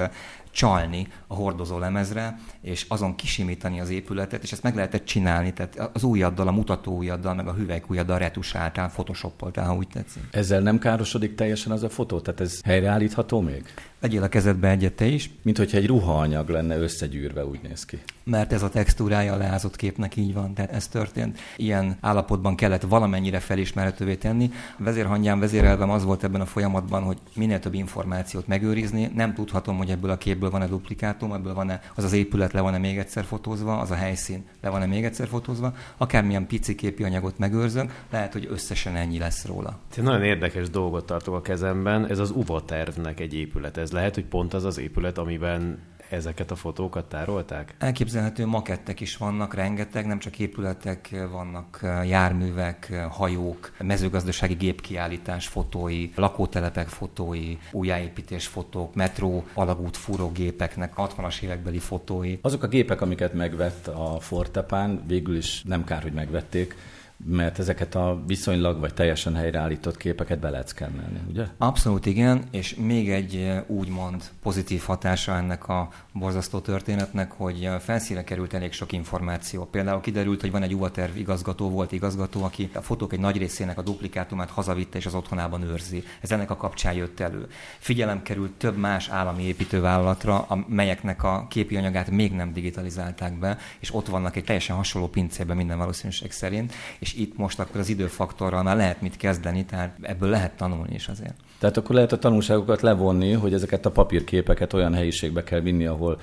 csalni 0.51 1.09
a 1.27 1.35
hordozó 1.35 1.79
lemezre, 1.79 2.39
és 2.61 2.85
azon 2.89 3.15
kisimítani 3.15 3.81
az 3.81 3.91
épületet, 3.91 4.43
és 4.43 4.53
ezt 4.53 4.63
meg 4.63 4.75
lehetett 4.75 5.05
csinálni, 5.05 5.53
tehát 5.53 5.91
az 5.93 6.03
ujjaddal, 6.03 6.49
a 6.49 6.53
mutató 6.53 6.97
ujjaddal, 6.97 7.35
meg 7.35 7.49
a 7.49 7.53
hüvelyk 7.53 7.91
ujjaddal 7.91 8.19
retusáltál, 8.19 8.91
photoshopoltál, 8.91 9.67
ha 9.67 9.75
úgy 9.75 9.89
tetszik. 9.89 10.23
Ezzel 10.31 10.61
nem 10.61 10.79
károsodik 10.79 11.35
teljesen 11.35 11.73
az 11.73 11.83
a 11.83 11.89
fotó? 11.89 12.21
Tehát 12.21 12.41
ez 12.41 12.61
helyreállítható 12.65 13.41
még? 13.41 13.65
Vegyél 14.01 14.23
a 14.23 14.29
kezedbe 14.29 14.69
egyet 14.69 14.93
te 14.93 15.05
is, 15.07 15.31
Mint 15.43 15.59
hogyha 15.59 15.77
egy 15.77 15.87
ruhaanyag 15.87 16.49
lenne 16.49 16.77
összegyűrve, 16.79 17.45
úgy 17.47 17.61
néz 17.63 17.85
ki. 17.85 17.99
mert 18.25 18.53
ez 18.53 18.63
a 18.63 18.69
textúrája 18.69 19.33
a 19.33 19.37
leázott 19.37 19.77
képnek 19.77 20.17
így 20.17 20.35
van, 20.35 20.55
tehát 20.55 20.73
ez 20.73 20.89
történt. 20.89 21.39
Ilyen 21.57 21.97
állapotban 22.01 22.57
kellett 22.57 22.83
valamennyire 22.83 23.39
felismerhetővé 23.39 24.15
tenni. 24.15 24.51
A 24.79 24.83
vezérhangyám, 24.83 25.41
vezérelvem 25.41 25.91
az 25.91 26.05
volt 26.05 26.25
ebben 26.25 26.41
a 26.41 26.47
folyamatban, 26.47 27.03
hogy 27.03 27.19
minél 27.35 27.59
több 27.59 27.75
információt 27.75 28.47
megőrizni. 28.47 29.11
Nem 29.15 29.35
tudhatom, 29.35 29.77
hogy 29.77 29.91
ebből 29.91 30.11
a 30.11 30.17
képből 30.17 30.51
van-e 30.51 30.67
duplikátum, 30.67 31.33
ebből 31.33 31.55
van-e 31.55 31.81
az 31.95 32.05
az 32.05 32.13
épület 32.13 32.53
le 32.53 32.61
van-e 32.61 32.79
még 32.79 32.99
egyszer 32.99 33.25
fotózva, 33.25 33.79
az 33.79 33.91
a 33.91 33.95
helyszín 33.95 34.45
le 34.61 34.69
van-e 34.69 34.87
még 34.87 35.05
egyszer 35.05 35.27
fotózva. 35.29 35.75
Akármilyen 35.97 36.47
pici 36.47 36.75
képi 36.75 37.03
anyagot 37.05 37.39
megőrzök, 37.39 38.05
lehet, 38.11 38.33
hogy 38.33 38.49
összesen 38.51 38.97
ennyi 38.97 39.19
lesz 39.19 39.45
róla. 39.47 39.79
Egy 39.97 40.03
nagyon 40.03 40.23
érdekes 40.23 40.71
dolgot 40.71 41.07
tartok 41.07 41.35
a 41.35 41.41
kezemben, 41.41 42.07
ez 42.07 42.19
az 42.19 42.31
UVA 42.31 42.65
tervnek 42.65 43.21
egy 43.21 43.35
épület. 43.35 43.79
Ez 43.87 43.93
lehet, 43.93 44.15
hogy 44.15 44.25
pont 44.25 44.55
az 44.55 44.65
az 44.65 44.79
épület, 44.79 45.19
amiben 45.19 45.79
ezeket 46.11 46.51
a 46.51 46.57
fotókat 46.57 47.05
tárolták? 47.05 47.75
Elképzelhető 47.79 48.47
makettek 48.47 49.01
is 49.01 49.17
vannak, 49.17 49.55
rengeteg, 49.55 50.07
nem 50.07 50.19
csak 50.19 50.39
épületek, 50.39 51.27
vannak 51.31 51.81
járművek, 52.05 53.07
hajók, 53.11 53.73
mezőgazdasági 53.79 54.55
gépkiállítás 54.55 55.47
fotói, 55.47 56.11
lakótelepek 56.15 56.89
fotói, 56.89 57.57
újjáépítés 57.73 58.47
fotók, 58.47 58.95
metró, 58.95 59.45
alagút 59.55 59.97
fúrógépeknek 59.97 60.93
60-as 60.97 61.41
évekbeli 61.41 61.79
fotói. 61.79 62.39
Azok 62.43 62.63
a 62.63 62.69
gépek, 62.69 63.01
amiket 63.01 63.35
megvett 63.35 63.87
a 63.87 64.17
Fortepán, 64.21 65.05
végül 65.07 65.37
is 65.37 65.63
nem 65.63 65.85
kár, 65.85 66.03
hogy 66.03 66.13
megvették, 66.13 66.77
mert 67.25 67.59
ezeket 67.59 67.95
a 67.95 68.23
viszonylag 68.27 68.81
vagy 68.81 68.95
teljesen 68.95 69.35
helyreállított 69.35 69.97
képeket 69.97 70.39
be 70.39 70.51
lehet 70.51 70.69
szkennelni, 70.69 71.21
ugye? 71.29 71.45
Abszolút 71.59 72.07
igen, 72.07 72.43
és 72.51 72.75
még 72.75 73.11
egy 73.11 73.37
eh, 73.37 73.63
úgymond 73.67 74.25
pozitív 74.43 74.83
hatása 74.83 75.37
ennek 75.37 75.69
a 75.69 75.89
borzasztó 76.13 76.59
történetnek, 76.59 77.33
hogy 77.33 77.65
eh, 77.65 77.79
felszíre 77.79 78.25
került 78.25 78.55
elég 78.55 78.73
sok 78.73 78.93
információ. 78.93 79.65
Például 79.65 80.01
kiderült, 80.01 80.41
hogy 80.41 80.51
van 80.51 80.63
egy 80.63 80.75
UVA-terv 80.75 81.17
igazgató, 81.17 81.71
volt 81.71 81.93
igazgató, 81.93 82.43
aki 82.43 82.71
a 82.75 82.81
fotók 82.81 83.13
egy 83.13 83.21
nagy 83.21 83.37
részének 83.37 83.79
a 83.79 83.83
duplikátumát 83.83 84.51
hazavitte 84.51 84.99
és 84.99 85.07
az 85.07 85.15
otthonában 85.15 85.63
őrzi. 85.63 86.05
Ez 86.21 86.33
ennek 86.33 86.51
a 86.51 86.57
kapcsán 86.57 86.93
jött 86.93 87.21
elő. 87.21 87.47
Figyelem 87.79 88.23
került 88.23 88.53
több 88.53 88.77
más 88.77 89.09
állami 89.09 89.43
építővállalatra, 89.43 90.47
melyeknek 90.69 91.23
a 91.23 91.47
képi 91.51 91.77
anyagát 91.77 92.11
még 92.11 92.33
nem 92.33 92.53
digitalizálták 92.53 93.39
be, 93.39 93.59
és 93.79 93.95
ott 93.95 94.07
vannak 94.07 94.37
egy 94.37 94.45
teljesen 94.45 94.77
hasonló 94.77 95.09
pincében 95.09 95.57
minden 95.57 95.79
valószínűség 95.79 96.33
szerint, 96.33 96.75
és 97.07 97.15
itt 97.15 97.37
most 97.37 97.59
akkor 97.59 97.81
az 97.81 97.89
időfaktorral 97.89 98.63
már 98.63 98.77
lehet 98.77 99.01
mit 99.01 99.17
kezdeni, 99.17 99.65
tehát 99.65 99.97
ebből 100.03 100.29
lehet 100.29 100.57
tanulni 100.57 100.95
is 100.95 101.09
azért. 101.09 101.35
Tehát 101.59 101.77
akkor 101.77 101.95
lehet 101.95 102.13
a 102.13 102.19
tanulságokat 102.19 102.81
levonni, 102.81 103.33
hogy 103.33 103.53
ezeket 103.53 103.87
a 103.87 103.91
papírképeket 103.91 104.73
olyan 104.73 104.95
helyiségbe 104.95 105.43
kell 105.43 105.61
vinni, 105.61 105.87
ahol 105.87 106.21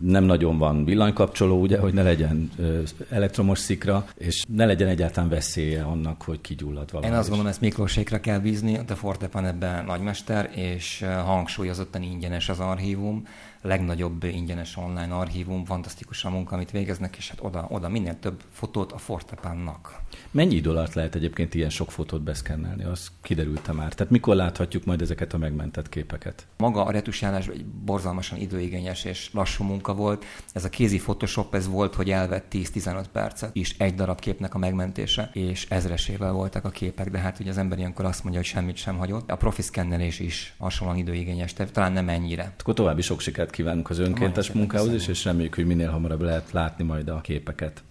nem 0.00 0.24
nagyon 0.24 0.58
van 0.58 0.84
villanykapcsoló, 0.84 1.60
ugye, 1.60 1.78
hogy 1.78 1.94
ne 1.94 2.02
legyen 2.02 2.50
elektromos 3.10 3.58
szikra, 3.58 4.06
és 4.14 4.44
ne 4.48 4.64
legyen 4.64 4.88
egyáltalán 4.88 5.28
veszélye 5.28 5.82
annak, 5.82 6.22
hogy 6.22 6.40
kigyullad 6.40 6.92
valami. 6.92 7.10
Én 7.10 7.18
azt 7.18 7.28
gondolom, 7.28 7.50
ezt 7.50 7.60
Miklósékra 7.60 8.20
kell 8.20 8.38
bízni, 8.38 8.80
de 8.86 8.94
Fortepan 8.94 9.46
ebben 9.46 9.84
nagymester, 9.84 10.50
és 10.54 11.04
hangsúlyozottan 11.24 12.02
ingyenes 12.02 12.48
az 12.48 12.60
archívum 12.60 13.26
legnagyobb 13.66 14.24
ingyenes 14.24 14.76
online 14.76 15.14
archívum, 15.14 15.64
fantasztikus 15.64 16.24
a 16.24 16.30
munka, 16.30 16.54
amit 16.54 16.70
végeznek, 16.70 17.16
és 17.16 17.28
hát 17.28 17.38
oda, 17.42 17.66
oda 17.70 17.88
minél 17.88 18.18
több 18.18 18.42
fotót 18.52 18.92
a 18.92 18.98
Fortepánnak. 18.98 20.00
Mennyi 20.30 20.54
idő 20.54 20.70
alatt 20.70 20.92
lehet 20.92 21.14
egyébként 21.14 21.54
ilyen 21.54 21.70
sok 21.70 21.90
fotót 21.90 22.22
beszkennelni? 22.22 22.84
Az 22.84 23.10
kiderült 23.22 23.72
már. 23.72 23.94
Tehát 23.94 24.12
mikor 24.12 24.36
láthatjuk 24.36 24.84
majd 24.84 25.00
ezeket 25.00 25.32
a 25.32 25.38
megmentett 25.38 25.88
képeket? 25.88 26.46
Maga 26.56 26.84
a 26.84 26.90
retusálás 26.90 27.46
egy 27.46 27.64
borzalmasan 27.64 28.38
időigényes 28.38 29.04
és 29.04 29.30
lassú 29.32 29.64
munka 29.64 29.94
volt. 29.94 30.24
Ez 30.52 30.64
a 30.64 30.68
kézi 30.68 30.98
Photoshop, 30.98 31.54
ez 31.54 31.68
volt, 31.68 31.94
hogy 31.94 32.10
elvett 32.10 32.46
10-15 32.52 33.04
percet 33.12 33.50
is 33.52 33.78
egy 33.78 33.94
darab 33.94 34.20
képnek 34.20 34.54
a 34.54 34.58
megmentése, 34.58 35.30
és 35.32 35.66
ezresével 35.68 36.32
voltak 36.32 36.64
a 36.64 36.70
képek, 36.70 37.10
de 37.10 37.18
hát 37.18 37.40
ugye 37.40 37.50
az 37.50 37.58
ember 37.58 37.78
ilyenkor 37.78 38.04
azt 38.04 38.22
mondja, 38.22 38.40
hogy 38.40 38.50
semmit 38.50 38.76
sem 38.76 38.96
hagyott. 38.96 39.30
A 39.30 39.36
profi 39.36 39.62
szkennelés 39.62 40.20
is 40.20 40.54
hasonlóan 40.58 40.98
időigényes, 40.98 41.52
de 41.52 41.64
talán 41.64 41.92
nem 41.92 42.08
ennyire. 42.08 42.54
Akkor 42.58 42.74
további 42.74 43.02
sok 43.02 43.20
sikert 43.20 43.50
kívánunk 43.56 43.90
az 43.90 43.98
önkéntes 43.98 44.52
munkához 44.52 44.92
is, 44.92 45.08
és 45.08 45.24
reméljük, 45.24 45.54
hogy 45.54 45.66
minél 45.66 45.90
hamarabb 45.90 46.20
lehet 46.20 46.52
látni 46.52 46.84
majd 46.84 47.08
a 47.08 47.20
képeket. 47.20 47.82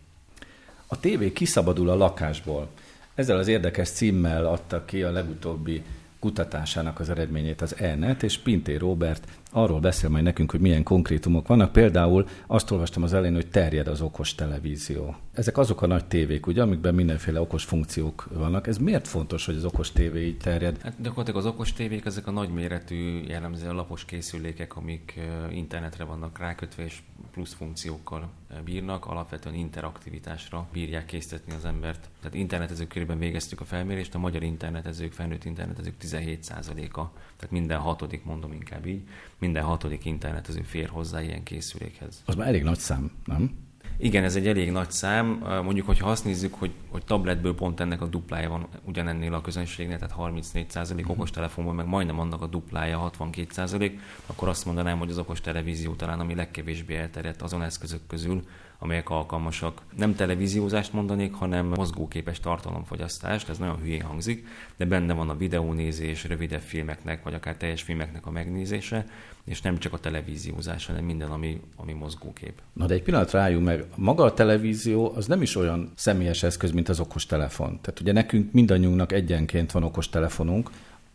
A 0.88 1.00
tévé 1.00 1.32
kiszabadul 1.32 1.90
a 1.90 1.96
lakásból. 1.96 2.70
Ezzel 3.16 3.38
az 3.38 3.48
érdekes 3.48 3.90
címmel 3.90 4.46
adta 4.46 4.86
ki 4.86 5.04
a 5.04 5.12
legutóbbi 5.12 5.84
kutatásának 6.20 7.00
az 7.00 7.10
eredményét 7.10 7.62
az 7.62 7.76
ENET, 7.78 8.24
és 8.24 8.38
Pinté 8.38 8.76
Robert 8.76 9.28
arról 9.56 9.80
beszél 9.80 10.10
majd 10.10 10.24
nekünk, 10.24 10.52
hogy 10.52 10.60
milyen 10.60 10.84
konkrétumok 10.84 11.48
vannak. 11.48 11.72
Például 11.72 12.28
azt 12.48 12.72
olvastam 12.72 13.04
az 13.04 13.14
elején, 13.14 13.36
hogy 13.36 13.50
terjed 13.50 13.88
az 13.88 14.02
okos 14.02 14.36
televízió. 14.36 15.16
Ezek 15.34 15.58
azok 15.58 15.82
a 15.82 15.88
nagy 15.88 16.06
tévék, 16.06 16.48
ugye, 16.48 16.62
amikben 16.62 16.96
mindenféle 16.96 17.42
okos 17.42 17.64
funkciók 17.64 18.28
vannak. 18.34 18.68
Ez 18.68 18.78
miért 18.78 19.08
fontos, 19.08 19.46
hogy 19.46 19.56
az 19.56 19.66
okos 19.66 19.92
tévé 19.92 20.26
így 20.26 20.38
terjed? 20.38 20.82
Hát 20.82 21.02
gyakorlatilag 21.02 21.40
az 21.40 21.46
okos 21.46 21.74
tévék, 21.74 22.06
ezek 22.06 22.28
a 22.28 22.32
nagyméretű, 22.32 23.22
jellemzően 23.28 23.76
lapos 23.76 24.06
készülékek, 24.06 24.76
amik 24.76 25.20
internetre 25.52 26.04
vannak 26.04 26.40
rákötve, 26.40 26.84
és 26.84 27.00
plusz 27.32 27.54
funkciókkal 27.54 28.30
bírnak, 28.64 29.06
alapvetően 29.06 29.56
interaktivitásra 29.56 30.68
bírják 30.74 31.06
készíteni 31.06 31.58
az 31.58 31.66
embert. 31.66 32.10
Tehát 32.20 32.38
internetezők 32.38 32.88
körében 32.88 33.20
végeztük 33.20 33.62
a 33.62 33.66
felmérést, 33.66 34.16
a 34.16 34.20
magyar 34.20 34.44
internetezők, 34.44 35.12
felnőtt 35.12 35.46
internetezők 35.46 35.94
17%-a, 36.02 37.02
tehát 37.38 37.52
minden 37.52 37.80
hatodik, 37.80 38.24
mondom 38.24 38.52
inkább 38.52 38.86
így, 38.86 39.02
minden 39.40 39.64
hatodik 39.64 40.06
internetező 40.06 40.62
fér 40.62 40.90
hozzá 40.90 41.22
ilyen 41.22 41.44
készülékhez. 41.44 42.24
Az 42.26 42.36
már 42.36 42.48
elég 42.48 42.64
nagy 42.64 42.80
szám, 42.80 43.12
nem? 43.26 43.64
Igen, 43.98 44.24
ez 44.24 44.36
egy 44.36 44.48
elég 44.48 44.72
nagy 44.72 44.92
szám. 44.92 45.26
Mondjuk, 45.64 45.86
hogyha 45.86 46.10
azt 46.10 46.26
nézzük, 46.26 46.54
hogy, 46.54 46.72
hogy 46.90 47.06
tabletből 47.06 47.56
pont 47.56 47.80
ennek 47.80 48.02
a 48.02 48.06
duplája 48.06 48.50
van 48.50 48.68
ugyanennél 48.84 49.34
a 49.34 49.42
közönségnél, 49.42 49.98
tehát 49.98 50.16
34% 50.18 50.92
uh-huh. 50.92 51.10
okostelefonban, 51.10 51.76
meg 51.76 51.86
majdnem 51.86 52.20
annak 52.20 52.42
a 52.42 52.48
duplája 52.48 53.12
62%, 53.20 53.92
akkor 54.26 54.48
azt 54.48 54.66
mondanám, 54.66 54.98
hogy 54.98 55.10
az 55.10 55.18
okos 55.18 55.42
televízió 55.42 55.94
talán 55.94 56.20
ami 56.20 56.36
legkevésbé 56.36 56.96
elterjedt 56.96 57.42
azon 57.42 57.64
eszközök 57.64 58.02
közül, 58.08 58.44
amelyek 58.86 59.10
alkalmasak. 59.10 59.82
Nem 59.98 60.16
televíziózást 60.16 60.94
mondanék, 60.94 61.34
hanem 61.34 61.66
mozgóképes 61.66 62.40
tartalomfogyasztást, 62.40 63.50
ez 63.50 63.58
nagyon 63.58 63.78
hülyén 63.78 64.02
hangzik, 64.02 64.48
de 64.78 64.86
benne 64.86 65.14
van 65.14 65.30
a 65.30 65.38
videónézés, 65.38 66.24
rövidebb 66.24 66.62
filmeknek, 66.62 67.24
vagy 67.24 67.34
akár 67.34 67.56
teljes 67.56 67.82
filmeknek 67.82 68.26
a 68.26 68.32
megnézése, 68.32 69.06
és 69.46 69.62
nem 69.62 69.78
csak 69.78 69.94
a 69.94 69.98
televíziózás, 69.98 70.86
hanem 70.86 71.04
minden, 71.04 71.32
ami, 71.32 71.62
ami 71.76 71.94
mozgókép. 71.94 72.62
Na 72.74 72.86
de 72.86 72.94
egy 72.94 73.04
pillanatra 73.04 73.40
álljunk 73.40 73.66
meg, 73.66 73.86
maga 73.96 74.24
a 74.24 74.34
televízió 74.34 75.14
az 75.16 75.26
nem 75.28 75.42
is 75.42 75.56
olyan 75.56 75.92
személyes 75.96 76.44
eszköz, 76.44 76.72
mint 76.72 76.90
az 76.90 77.00
okos 77.00 77.26
telefon. 77.26 77.80
Tehát 77.82 78.00
ugye 78.00 78.12
nekünk 78.12 78.52
mindannyiunknak 78.52 79.12
egyenként 79.12 79.72
van 79.72 79.84
okos 79.84 80.10
telefonunk, 80.10 80.70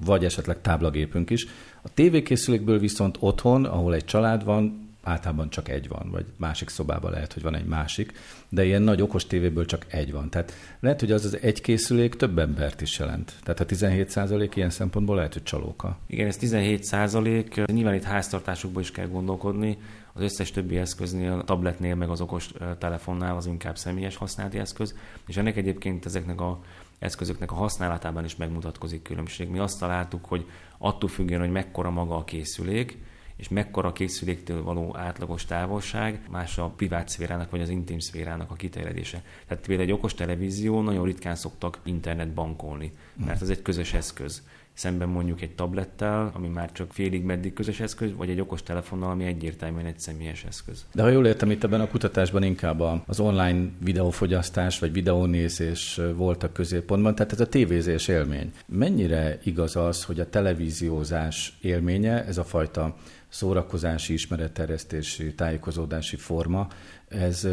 vagy 0.04 0.24
esetleg 0.24 0.60
táblagépünk 0.60 1.30
is. 1.30 1.46
A 1.82 1.88
tévékészülékből 1.94 2.78
viszont 2.78 3.16
otthon, 3.20 3.64
ahol 3.64 3.94
egy 3.94 4.04
család 4.04 4.44
van, 4.44 4.88
általában 5.02 5.50
csak 5.50 5.68
egy 5.68 5.88
van, 5.88 6.08
vagy 6.10 6.24
másik 6.36 6.68
szobában 6.68 7.10
lehet, 7.10 7.32
hogy 7.32 7.42
van 7.42 7.54
egy 7.54 7.64
másik, 7.64 8.12
de 8.48 8.64
ilyen 8.64 8.82
nagy 8.82 9.02
okos 9.02 9.26
tévéből 9.26 9.64
csak 9.64 9.86
egy 9.88 10.12
van. 10.12 10.30
Tehát 10.30 10.52
lehet, 10.80 11.00
hogy 11.00 11.12
az 11.12 11.24
az 11.24 11.38
egy 11.42 11.60
készülék 11.60 12.14
több 12.14 12.38
embert 12.38 12.80
is 12.80 12.98
jelent. 12.98 13.32
Tehát 13.42 13.60
a 13.60 13.64
17 13.66 14.10
százalék 14.10 14.56
ilyen 14.56 14.70
szempontból 14.70 15.16
lehet, 15.16 15.32
hogy 15.32 15.42
csalóka. 15.42 15.98
Igen, 16.06 16.26
ez 16.26 16.36
17 16.36 16.84
százalék. 16.84 17.64
Nyilván 17.64 17.94
itt 17.94 18.02
háztartásokban 18.02 18.82
is 18.82 18.90
kell 18.90 19.06
gondolkodni. 19.06 19.78
Az 20.12 20.22
összes 20.22 20.50
többi 20.50 20.76
eszköznél, 20.76 21.32
a 21.32 21.44
tabletnél, 21.44 21.94
meg 21.94 22.08
az 22.08 22.20
okos 22.20 22.50
telefonnál 22.78 23.36
az 23.36 23.46
inkább 23.46 23.78
személyes 23.78 24.16
használati 24.16 24.58
eszköz, 24.58 24.94
és 25.26 25.36
ennek 25.36 25.56
egyébként 25.56 26.06
ezeknek 26.06 26.40
a 26.40 26.60
eszközöknek 26.98 27.52
a 27.52 27.54
használatában 27.54 28.24
is 28.24 28.36
megmutatkozik 28.36 29.02
különbség. 29.02 29.48
Mi 29.48 29.58
azt 29.58 29.78
találtuk, 29.78 30.24
hogy 30.24 30.46
attól 30.78 31.08
függően, 31.08 31.40
hogy 31.40 31.50
mekkora 31.50 31.90
maga 31.90 32.16
a 32.16 32.24
készülék, 32.24 32.98
és 33.40 33.48
mekkora 33.48 33.88
a 33.88 33.92
készüléktől 33.92 34.62
való 34.62 34.96
átlagos 34.96 35.44
távolság, 35.44 36.20
más 36.30 36.58
a 36.58 36.72
privát 36.76 37.08
szférának 37.08 37.50
vagy 37.50 37.60
az 37.60 37.68
intim 37.68 37.98
szférának 37.98 38.50
a 38.50 38.54
kiterjedése. 38.54 39.22
Tehát 39.46 39.66
például 39.66 39.88
egy 39.88 39.94
okos 39.94 40.14
televízió 40.14 40.82
nagyon 40.82 41.04
ritkán 41.04 41.34
szoktak 41.34 41.78
internet 41.84 42.32
bankolni, 42.32 42.92
mert 43.26 43.42
ez 43.42 43.48
egy 43.48 43.62
közös 43.62 43.92
eszköz 43.92 44.42
szemben 44.80 45.08
mondjuk 45.08 45.40
egy 45.40 45.54
tablettel, 45.54 46.30
ami 46.34 46.48
már 46.48 46.72
csak 46.72 46.92
félig 46.92 47.22
meddig 47.22 47.52
közös 47.52 47.80
eszköz, 47.80 48.10
vagy 48.16 48.30
egy 48.30 48.40
okos 48.40 48.62
telefonnal, 48.62 49.10
ami 49.10 49.24
egyértelműen 49.24 49.86
egy 49.86 49.98
személyes 49.98 50.44
eszköz. 50.44 50.84
De 50.92 51.02
ha 51.02 51.08
jól 51.08 51.26
értem, 51.26 51.50
itt 51.50 51.64
ebben 51.64 51.80
a 51.80 51.88
kutatásban 51.88 52.42
inkább 52.42 52.80
az 53.06 53.20
online 53.20 53.68
videófogyasztás 53.84 54.78
vagy 54.78 54.92
videónézés 54.92 56.00
volt 56.14 56.42
a 56.42 56.52
középpontban, 56.52 57.14
tehát 57.14 57.32
ez 57.32 57.40
a 57.40 57.48
tévézés 57.48 58.08
élmény. 58.08 58.52
Mennyire 58.66 59.38
igaz 59.44 59.76
az, 59.76 60.04
hogy 60.04 60.20
a 60.20 60.28
televíziózás 60.28 61.58
élménye, 61.60 62.24
ez 62.24 62.38
a 62.38 62.44
fajta 62.44 62.96
szórakozási, 63.30 64.12
ismeretterjesztési, 64.12 65.34
tájékozódási 65.34 66.16
forma, 66.16 66.68
ez 67.08 67.44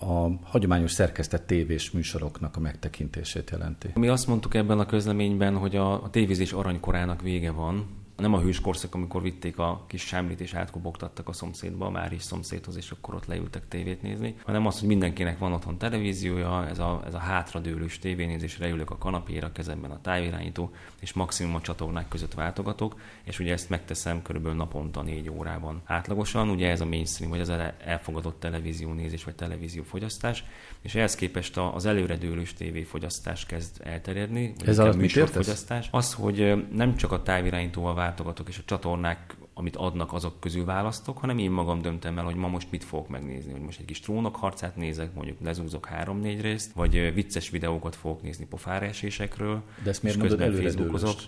a 0.00 0.28
hagyományos 0.42 0.92
szerkesztett 0.92 1.46
tévés 1.46 1.90
műsoroknak 1.90 2.56
a 2.56 2.60
megtekintését 2.60 3.50
jelenti. 3.50 3.88
Mi 3.94 4.08
azt 4.08 4.26
mondtuk 4.26 4.54
ebben 4.54 4.78
a 4.78 4.86
közleményben, 4.86 5.56
hogy 5.56 5.76
a, 5.76 6.08
tévézés 6.10 6.52
aranykorának 6.52 7.22
vége 7.22 7.50
van, 7.50 7.97
nem 8.18 8.34
a 8.34 8.40
hős 8.40 8.60
korszak, 8.60 8.94
amikor 8.94 9.22
vitték 9.22 9.58
a 9.58 9.84
kis 9.86 10.02
sámlit 10.02 10.40
és 10.40 10.54
átkobogtattak 10.54 11.28
a 11.28 11.32
szomszédba, 11.32 11.86
a 11.86 11.90
Máris 11.90 12.22
szomszédhoz, 12.22 12.76
és 12.76 12.90
akkor 12.90 13.14
ott 13.14 13.26
leültek 13.26 13.68
tévét 13.68 14.02
nézni, 14.02 14.34
hanem 14.44 14.66
az, 14.66 14.78
hogy 14.78 14.88
mindenkinek 14.88 15.38
van 15.38 15.52
otthon 15.52 15.78
televíziója, 15.78 16.68
ez 16.68 16.78
a, 16.78 17.02
ez 17.06 17.14
a 17.14 17.18
hátradőlős 17.18 17.98
tévénézés, 17.98 18.58
leülök 18.58 18.90
a 18.90 18.98
kanapéra, 18.98 19.52
kezemben 19.52 19.90
a 19.90 20.00
távirányító, 20.00 20.72
és 21.00 21.12
maximum 21.12 21.54
a 21.54 21.60
csatornák 21.60 22.08
között 22.08 22.34
váltogatok, 22.34 23.00
és 23.24 23.38
ugye 23.38 23.52
ezt 23.52 23.70
megteszem 23.70 24.22
körülbelül 24.22 24.56
naponta 24.56 25.02
négy 25.02 25.30
órában 25.30 25.82
átlagosan, 25.84 26.48
ugye 26.48 26.70
ez 26.70 26.80
a 26.80 26.86
mainstream, 26.86 27.30
vagy 27.30 27.40
az 27.40 27.52
elfogadott 27.84 28.40
televíziónézés, 28.40 29.24
vagy 29.24 29.34
televíziófogyasztás, 29.34 30.44
és 30.80 30.94
ehhez 30.94 31.14
képest 31.14 31.56
az 31.56 31.86
előredőlős 31.86 32.54
tévéfogyasztás 32.54 33.46
kezd 33.46 33.80
elterjedni. 33.84 34.52
Ez 34.64 34.78
az 34.78 34.96
mit 34.96 35.16
Az, 35.90 36.12
hogy 36.12 36.66
nem 36.72 36.96
csak 36.96 37.12
a 37.12 37.22
távirányítóval 37.22 37.94
váltogatok, 38.08 38.48
és 38.48 38.58
a 38.58 38.62
csatornák 38.64 39.36
amit 39.58 39.76
adnak, 39.76 40.12
azok 40.12 40.40
közül 40.40 40.64
választok, 40.64 41.18
hanem 41.18 41.38
én 41.38 41.50
magam 41.50 41.82
döntem 41.82 42.18
el, 42.18 42.24
hogy 42.24 42.34
ma 42.34 42.48
most 42.48 42.70
mit 42.70 42.84
fogok 42.84 43.08
megnézni. 43.08 43.52
Hogy 43.52 43.60
most 43.60 43.78
egy 43.78 43.84
kis 43.84 44.00
trónok 44.00 44.36
harcát 44.36 44.76
nézek, 44.76 45.14
mondjuk 45.14 45.36
lezúzok 45.44 45.86
három-négy 45.86 46.40
részt, 46.40 46.72
vagy 46.72 47.14
vicces 47.14 47.50
videókat 47.50 47.96
fogok 47.96 48.22
nézni 48.22 48.46
pofáresésekről. 48.46 49.62
De 49.82 49.90
ezt 49.90 50.02
miért 50.02 50.18
mondod 50.18 50.54
Facebookozok. 50.54 51.20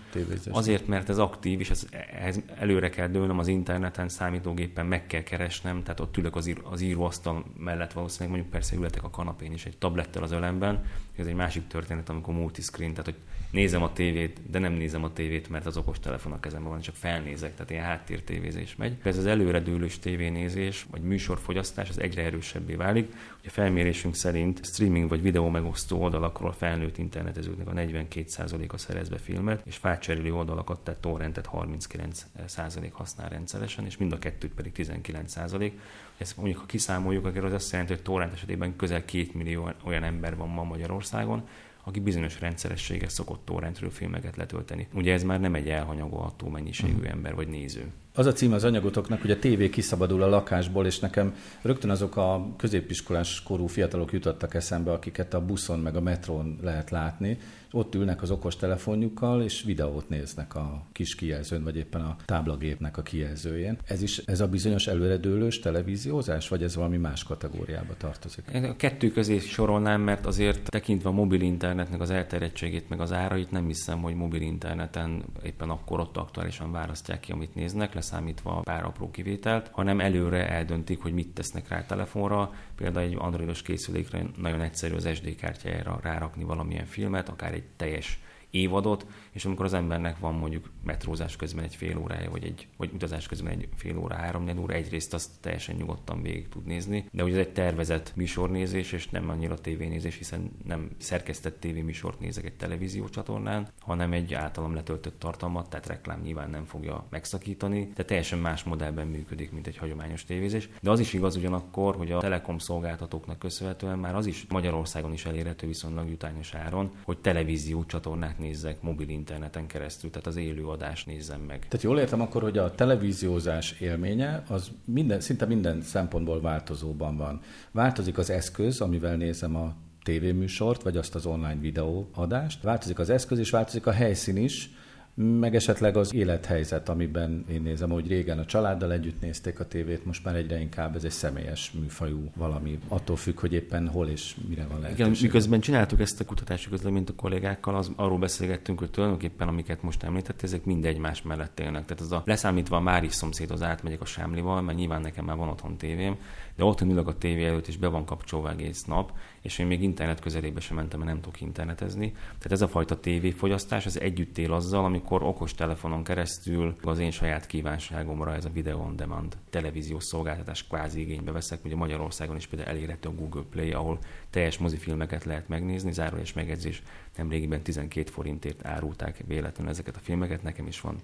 Azért, 0.50 0.86
mert 0.86 1.08
ez 1.08 1.18
aktív, 1.18 1.60
és 1.60 1.70
ez, 1.70 1.86
ez 2.20 2.40
előre 2.58 2.90
kell 2.90 3.08
dőlnöm 3.08 3.38
az 3.38 3.48
interneten, 3.48 4.08
számítógépen 4.08 4.86
meg 4.86 5.06
kell 5.06 5.22
keresnem, 5.22 5.82
tehát 5.82 6.00
ott 6.00 6.16
ülök 6.16 6.36
az, 6.36 6.46
ír, 6.46 6.60
az 6.64 6.80
íróasztal 6.80 7.44
mellett 7.58 7.92
valószínűleg, 7.92 8.30
mondjuk 8.30 8.52
persze 8.52 8.76
ületek 8.76 9.04
a 9.04 9.10
kanapén 9.10 9.52
is 9.52 9.66
egy 9.66 9.76
tablettel 9.76 10.22
az 10.22 10.32
ölemben. 10.32 10.84
Ez 11.16 11.26
egy 11.26 11.34
másik 11.34 11.66
történet, 11.66 12.08
amikor 12.08 12.34
multiscreen, 12.34 12.90
tehát 12.90 13.04
hogy 13.04 13.18
nézem 13.50 13.82
a 13.82 13.92
tévét, 13.92 14.40
de 14.50 14.58
nem 14.58 14.72
nézem 14.72 15.04
a 15.04 15.12
tévét, 15.12 15.48
mert 15.48 15.66
az 15.66 15.76
okos 15.76 15.98
telefon 16.00 16.32
a 16.32 16.40
kezemben 16.40 16.70
van, 16.70 16.80
csak 16.80 16.94
felnézek, 16.94 17.54
tehát 17.54 17.70
ilyen 17.70 17.84
háttértévézés 18.20 18.76
megy. 18.76 18.96
Ez 19.02 19.16
az 19.16 19.26
előredőlős 19.26 19.98
tévénézés, 19.98 20.86
vagy 20.90 21.02
műsorfogyasztás, 21.02 21.88
az 21.88 22.00
egyre 22.00 22.22
erősebbé 22.22 22.74
válik. 22.74 23.06
Ugye 23.38 23.48
a 23.48 23.50
felmérésünk 23.50 24.14
szerint 24.14 24.64
streaming 24.64 25.08
vagy 25.08 25.22
videó 25.22 25.48
megosztó 25.48 26.02
oldalakról 26.02 26.52
felnőtt 26.52 26.98
internetezőknek 26.98 27.68
a 27.68 27.72
42%-a 27.72 28.76
szerez 28.76 29.08
be 29.08 29.18
filmet, 29.18 29.62
és 29.66 29.76
fácserélő 29.76 30.34
oldalakat, 30.34 30.80
tehát 30.80 31.00
torrentet 31.00 31.48
39% 31.52 32.90
használ 32.92 33.28
rendszeresen, 33.28 33.84
és 33.84 33.96
mind 33.96 34.12
a 34.12 34.18
kettőt 34.18 34.52
pedig 34.52 34.72
19%. 34.76 35.72
Ezt 36.16 36.36
mondjuk, 36.36 36.58
ha 36.58 36.66
kiszámoljuk, 36.66 37.26
akkor 37.26 37.44
az 37.44 37.52
azt 37.52 37.72
jelenti, 37.72 37.92
hogy 37.92 38.02
torrent 38.02 38.32
esetében 38.32 38.76
közel 38.76 39.04
2 39.04 39.28
millió 39.32 39.70
olyan 39.84 40.04
ember 40.04 40.36
van 40.36 40.48
ma 40.48 40.62
Magyarországon, 40.62 41.44
aki 41.84 42.00
bizonyos 42.00 42.40
rendszerességgel 42.40 43.08
szokott 43.08 43.44
torrentről 43.44 43.90
filmeket 43.90 44.36
letölteni. 44.36 44.88
Ugye 44.94 45.12
ez 45.12 45.22
már 45.22 45.40
nem 45.40 45.54
egy 45.54 45.68
elhanyagolható 45.68 46.48
mennyiségű 46.48 46.92
uh-huh. 46.92 47.10
ember 47.10 47.34
vagy 47.34 47.48
néző. 47.48 47.92
Az 48.14 48.26
a 48.26 48.32
cím 48.32 48.52
az 48.52 48.64
anyagotoknak, 48.64 49.20
hogy 49.20 49.30
a 49.30 49.38
tévé 49.38 49.70
kiszabadul 49.70 50.22
a 50.22 50.28
lakásból, 50.28 50.86
és 50.86 50.98
nekem 50.98 51.34
rögtön 51.62 51.90
azok 51.90 52.16
a 52.16 52.54
középiskolás 52.56 53.42
korú 53.42 53.66
fiatalok 53.66 54.12
jutottak 54.12 54.54
eszembe, 54.54 54.92
akiket 54.92 55.34
a 55.34 55.44
buszon 55.44 55.78
meg 55.78 55.96
a 55.96 56.00
metrón 56.00 56.58
lehet 56.62 56.90
látni, 56.90 57.38
ott 57.72 57.94
ülnek 57.94 58.22
az 58.22 58.30
okos 58.30 58.56
telefonjukkal, 58.56 59.42
és 59.42 59.62
videót 59.62 60.08
néznek 60.08 60.54
a 60.54 60.82
kis 60.92 61.14
kijelzőn, 61.14 61.64
vagy 61.64 61.76
éppen 61.76 62.00
a 62.00 62.16
táblagépnek 62.24 62.96
a 62.96 63.02
kijelzőjén. 63.02 63.78
Ez 63.84 64.02
is 64.02 64.18
ez 64.18 64.40
a 64.40 64.48
bizonyos 64.48 64.86
előredőlős 64.86 65.58
televíziózás, 65.58 66.48
vagy 66.48 66.62
ez 66.62 66.74
valami 66.74 66.96
más 66.96 67.22
kategóriába 67.22 67.94
tartozik? 67.96 68.44
Én 68.54 68.64
a 68.64 68.76
kettő 68.76 69.10
közé 69.10 69.38
sorolnám, 69.38 70.00
mert 70.00 70.26
azért 70.26 70.70
tekintve 70.70 71.08
a 71.08 71.12
mobil 71.12 71.40
internetnek 71.40 72.00
az 72.00 72.10
elterjedtségét, 72.10 72.88
meg 72.88 73.00
az 73.00 73.12
árait, 73.12 73.50
nem 73.50 73.66
hiszem, 73.66 74.02
hogy 74.02 74.14
mobil 74.14 74.40
interneten 74.40 75.24
éppen 75.42 75.70
akkor 75.70 76.00
ott 76.00 76.16
aktuálisan 76.16 76.72
választják 76.72 77.20
ki, 77.20 77.32
amit 77.32 77.54
néznek, 77.54 77.94
leszámítva 78.00 78.60
pár 78.60 78.84
apró 78.84 79.10
kivételt, 79.10 79.68
hanem 79.72 80.00
előre 80.00 80.48
eldöntik, 80.48 81.02
hogy 81.02 81.12
mit 81.12 81.34
tesznek 81.34 81.68
rá 81.68 81.78
a 81.78 81.86
telefonra. 81.86 82.52
Például 82.76 83.06
egy 83.06 83.16
androidos 83.18 83.62
készülékre 83.62 84.22
nagyon 84.36 84.60
egyszerű 84.60 84.94
az 84.94 85.08
SD 85.14 85.34
kártyájára 85.36 85.98
rárakni 86.02 86.44
valamilyen 86.44 86.84
filmet, 86.84 87.28
akár 87.28 87.52
egy 87.52 87.64
teljes 87.76 88.20
évadot, 88.50 89.06
és 89.32 89.44
amikor 89.44 89.64
az 89.64 89.74
embernek 89.74 90.18
van 90.18 90.34
mondjuk 90.34 90.70
metrózás 90.84 91.36
közben 91.36 91.64
egy 91.64 91.74
fél 91.74 91.98
órája, 91.98 92.30
vagy, 92.30 92.44
egy, 92.44 92.68
vagy 92.76 92.90
utazás 92.94 93.26
közben 93.26 93.52
egy 93.52 93.68
fél 93.76 93.98
óra, 93.98 94.14
három 94.14 94.58
óra, 94.58 94.74
egyrészt 94.74 95.14
azt 95.14 95.30
teljesen 95.40 95.76
nyugodtan 95.76 96.22
végig 96.22 96.48
tud 96.48 96.64
nézni, 96.64 97.04
de 97.12 97.22
ugye 97.22 97.32
ez 97.32 97.46
egy 97.46 97.52
tervezett 97.52 98.12
műsornézés, 98.16 98.92
és 98.92 99.08
nem 99.08 99.28
annyira 99.28 99.58
tévénézés, 99.58 100.16
hiszen 100.16 100.50
nem 100.64 100.90
szerkesztett 100.98 101.60
tévéműsort 101.60 102.20
nézek 102.20 102.44
egy 102.44 102.56
televízió 102.56 103.08
csatornán, 103.08 103.68
hanem 103.80 104.12
egy 104.12 104.34
általam 104.34 104.74
letöltött 104.74 105.18
tartalmat, 105.18 105.70
tehát 105.70 105.86
reklám 105.86 106.20
nyilván 106.20 106.50
nem 106.50 106.64
fogja 106.64 107.06
megszakítani, 107.10 107.92
de 107.94 108.04
teljesen 108.04 108.38
más 108.38 108.62
modellben 108.62 109.06
működik, 109.06 109.52
mint 109.52 109.66
egy 109.66 109.76
hagyományos 109.76 110.24
tévézés. 110.24 110.68
De 110.82 110.90
az 110.90 111.00
is 111.00 111.12
igaz 111.12 111.36
ugyanakkor, 111.36 111.96
hogy 111.96 112.12
a 112.12 112.20
telekom 112.20 112.58
szolgáltatóknak 112.58 113.38
köszönhetően 113.38 113.98
már 113.98 114.14
az 114.14 114.26
is 114.26 114.46
Magyarországon 114.48 115.12
is 115.12 115.24
elérhető 115.24 115.66
viszonylag 115.66 116.08
jutányos 116.08 116.54
áron, 116.54 116.90
hogy 117.02 117.18
televízió 117.18 117.84
csatornát 117.84 118.38
nézzek 118.38 118.82
mobil 118.82 119.08
interneten 119.20 119.66
keresztül, 119.66 120.10
tehát 120.10 120.26
az 120.26 120.36
élő 120.36 120.66
adást 120.66 121.06
nézzem 121.06 121.40
meg. 121.40 121.58
Tehát 121.58 121.82
jól 121.82 121.98
értem 121.98 122.20
akkor, 122.20 122.42
hogy 122.42 122.58
a 122.58 122.74
televíziózás 122.74 123.80
élménye 123.80 124.42
az 124.48 124.70
minden, 124.84 125.20
szinte 125.20 125.46
minden 125.46 125.82
szempontból 125.82 126.40
változóban 126.40 127.16
van. 127.16 127.40
Változik 127.70 128.18
az 128.18 128.30
eszköz, 128.30 128.80
amivel 128.80 129.16
nézem 129.16 129.56
a 129.56 129.74
tévéműsort, 130.02 130.82
vagy 130.82 130.96
azt 130.96 131.14
az 131.14 131.26
online 131.26 131.60
videóadást. 131.60 132.62
Változik 132.62 132.98
az 132.98 133.10
eszköz, 133.10 133.38
és 133.38 133.50
változik 133.50 133.86
a 133.86 133.92
helyszín 133.92 134.36
is, 134.36 134.70
meg 135.14 135.54
esetleg 135.54 135.96
az 135.96 136.14
élethelyzet, 136.14 136.88
amiben 136.88 137.44
én 137.50 137.62
nézem, 137.62 137.90
hogy 137.90 138.08
régen 138.08 138.38
a 138.38 138.44
családdal 138.44 138.92
együtt 138.92 139.20
nézték 139.20 139.60
a 139.60 139.66
tévét, 139.66 140.04
most 140.04 140.24
már 140.24 140.36
egyre 140.36 140.60
inkább 140.60 140.96
ez 140.96 141.04
egy 141.04 141.10
személyes 141.10 141.72
műfajú 141.80 142.30
valami, 142.36 142.78
attól 142.88 143.16
függ, 143.16 143.40
hogy 143.40 143.52
éppen 143.52 143.88
hol 143.88 144.08
és 144.08 144.36
mire 144.48 144.66
van 144.66 144.80
lehetőség. 144.80 145.06
Igen, 145.06 145.22
miközben 145.22 145.60
csináltuk 145.60 146.00
ezt 146.00 146.20
a 146.20 146.24
kutatási 146.24 146.68
közleményt 146.68 147.10
a 147.10 147.14
kollégákkal, 147.14 147.76
az, 147.76 147.90
arról 147.96 148.18
beszélgettünk, 148.18 148.78
hogy 148.78 148.90
tulajdonképpen 148.90 149.48
amiket 149.48 149.82
most 149.82 150.02
említett, 150.02 150.42
ezek 150.42 150.64
mind 150.64 150.84
egymás 150.84 151.22
mellett 151.22 151.60
élnek. 151.60 151.84
Tehát 151.84 152.02
az 152.02 152.12
a 152.12 152.22
leszámítva 152.26 152.76
a 152.76 152.80
Máris 152.80 153.14
szomszédhoz 153.14 153.62
átmegyek 153.62 154.00
a 154.00 154.04
Sámlival, 154.04 154.62
mert 154.62 154.78
nyilván 154.78 155.00
nekem 155.00 155.24
már 155.24 155.36
van 155.36 155.48
otthon 155.48 155.76
tévém, 155.76 156.16
de 156.60 156.66
ott 156.66 156.80
ülök 156.80 157.08
a 157.08 157.18
tévé 157.18 157.44
előtt, 157.44 157.66
és 157.66 157.76
be 157.76 157.88
van 157.88 158.04
kapcsolva 158.04 158.50
egész 158.50 158.84
nap, 158.84 159.12
és 159.42 159.58
én 159.58 159.66
még 159.66 159.82
internet 159.82 160.20
közelébe 160.20 160.60
sem 160.60 160.76
mentem, 160.76 160.98
mert 160.98 161.10
nem 161.10 161.20
tudok 161.20 161.40
internetezni. 161.40 162.10
Tehát 162.10 162.52
ez 162.52 162.60
a 162.60 162.68
fajta 162.68 163.00
tévéfogyasztás, 163.00 163.86
az 163.86 164.00
együtt 164.00 164.38
él 164.38 164.52
azzal, 164.52 164.84
amikor 164.84 165.22
okos 165.22 165.54
telefonon 165.54 166.04
keresztül 166.04 166.76
az 166.82 166.98
én 166.98 167.10
saját 167.10 167.46
kívánságomra 167.46 168.34
ez 168.34 168.44
a 168.44 168.50
video 168.52 168.78
on 168.78 168.96
demand 168.96 169.36
televíziós 169.50 170.04
szolgáltatás 170.04 170.66
kvázi 170.66 171.00
igénybe 171.00 171.32
veszek. 171.32 171.64
Ugye 171.64 171.76
Magyarországon 171.76 172.36
is 172.36 172.46
például 172.46 172.70
elérhető 172.70 173.08
a 173.08 173.14
Google 173.14 173.44
Play, 173.50 173.72
ahol 173.72 173.98
teljes 174.30 174.58
mozifilmeket 174.58 175.24
lehet 175.24 175.48
megnézni, 175.48 175.92
zárójeles 175.92 176.32
megjegyzés, 176.32 176.82
nemrégiben 177.16 177.62
12 177.62 178.10
forintért 178.10 178.66
árulták 178.66 179.22
véletlenül 179.26 179.72
ezeket 179.72 179.96
a 179.96 180.00
filmeket, 180.02 180.42
nekem 180.42 180.66
is 180.66 180.80
van 180.80 180.96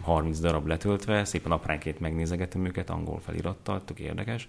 30 0.00 0.38
darab 0.38 0.66
letöltve, 0.66 1.24
szépen 1.24 1.52
apránként 1.52 2.00
megnézegetem 2.00 2.64
őket 2.64 2.90
angol 2.90 3.20
felirattal, 3.20 3.84
tök 3.84 3.98
érdekes. 3.98 4.48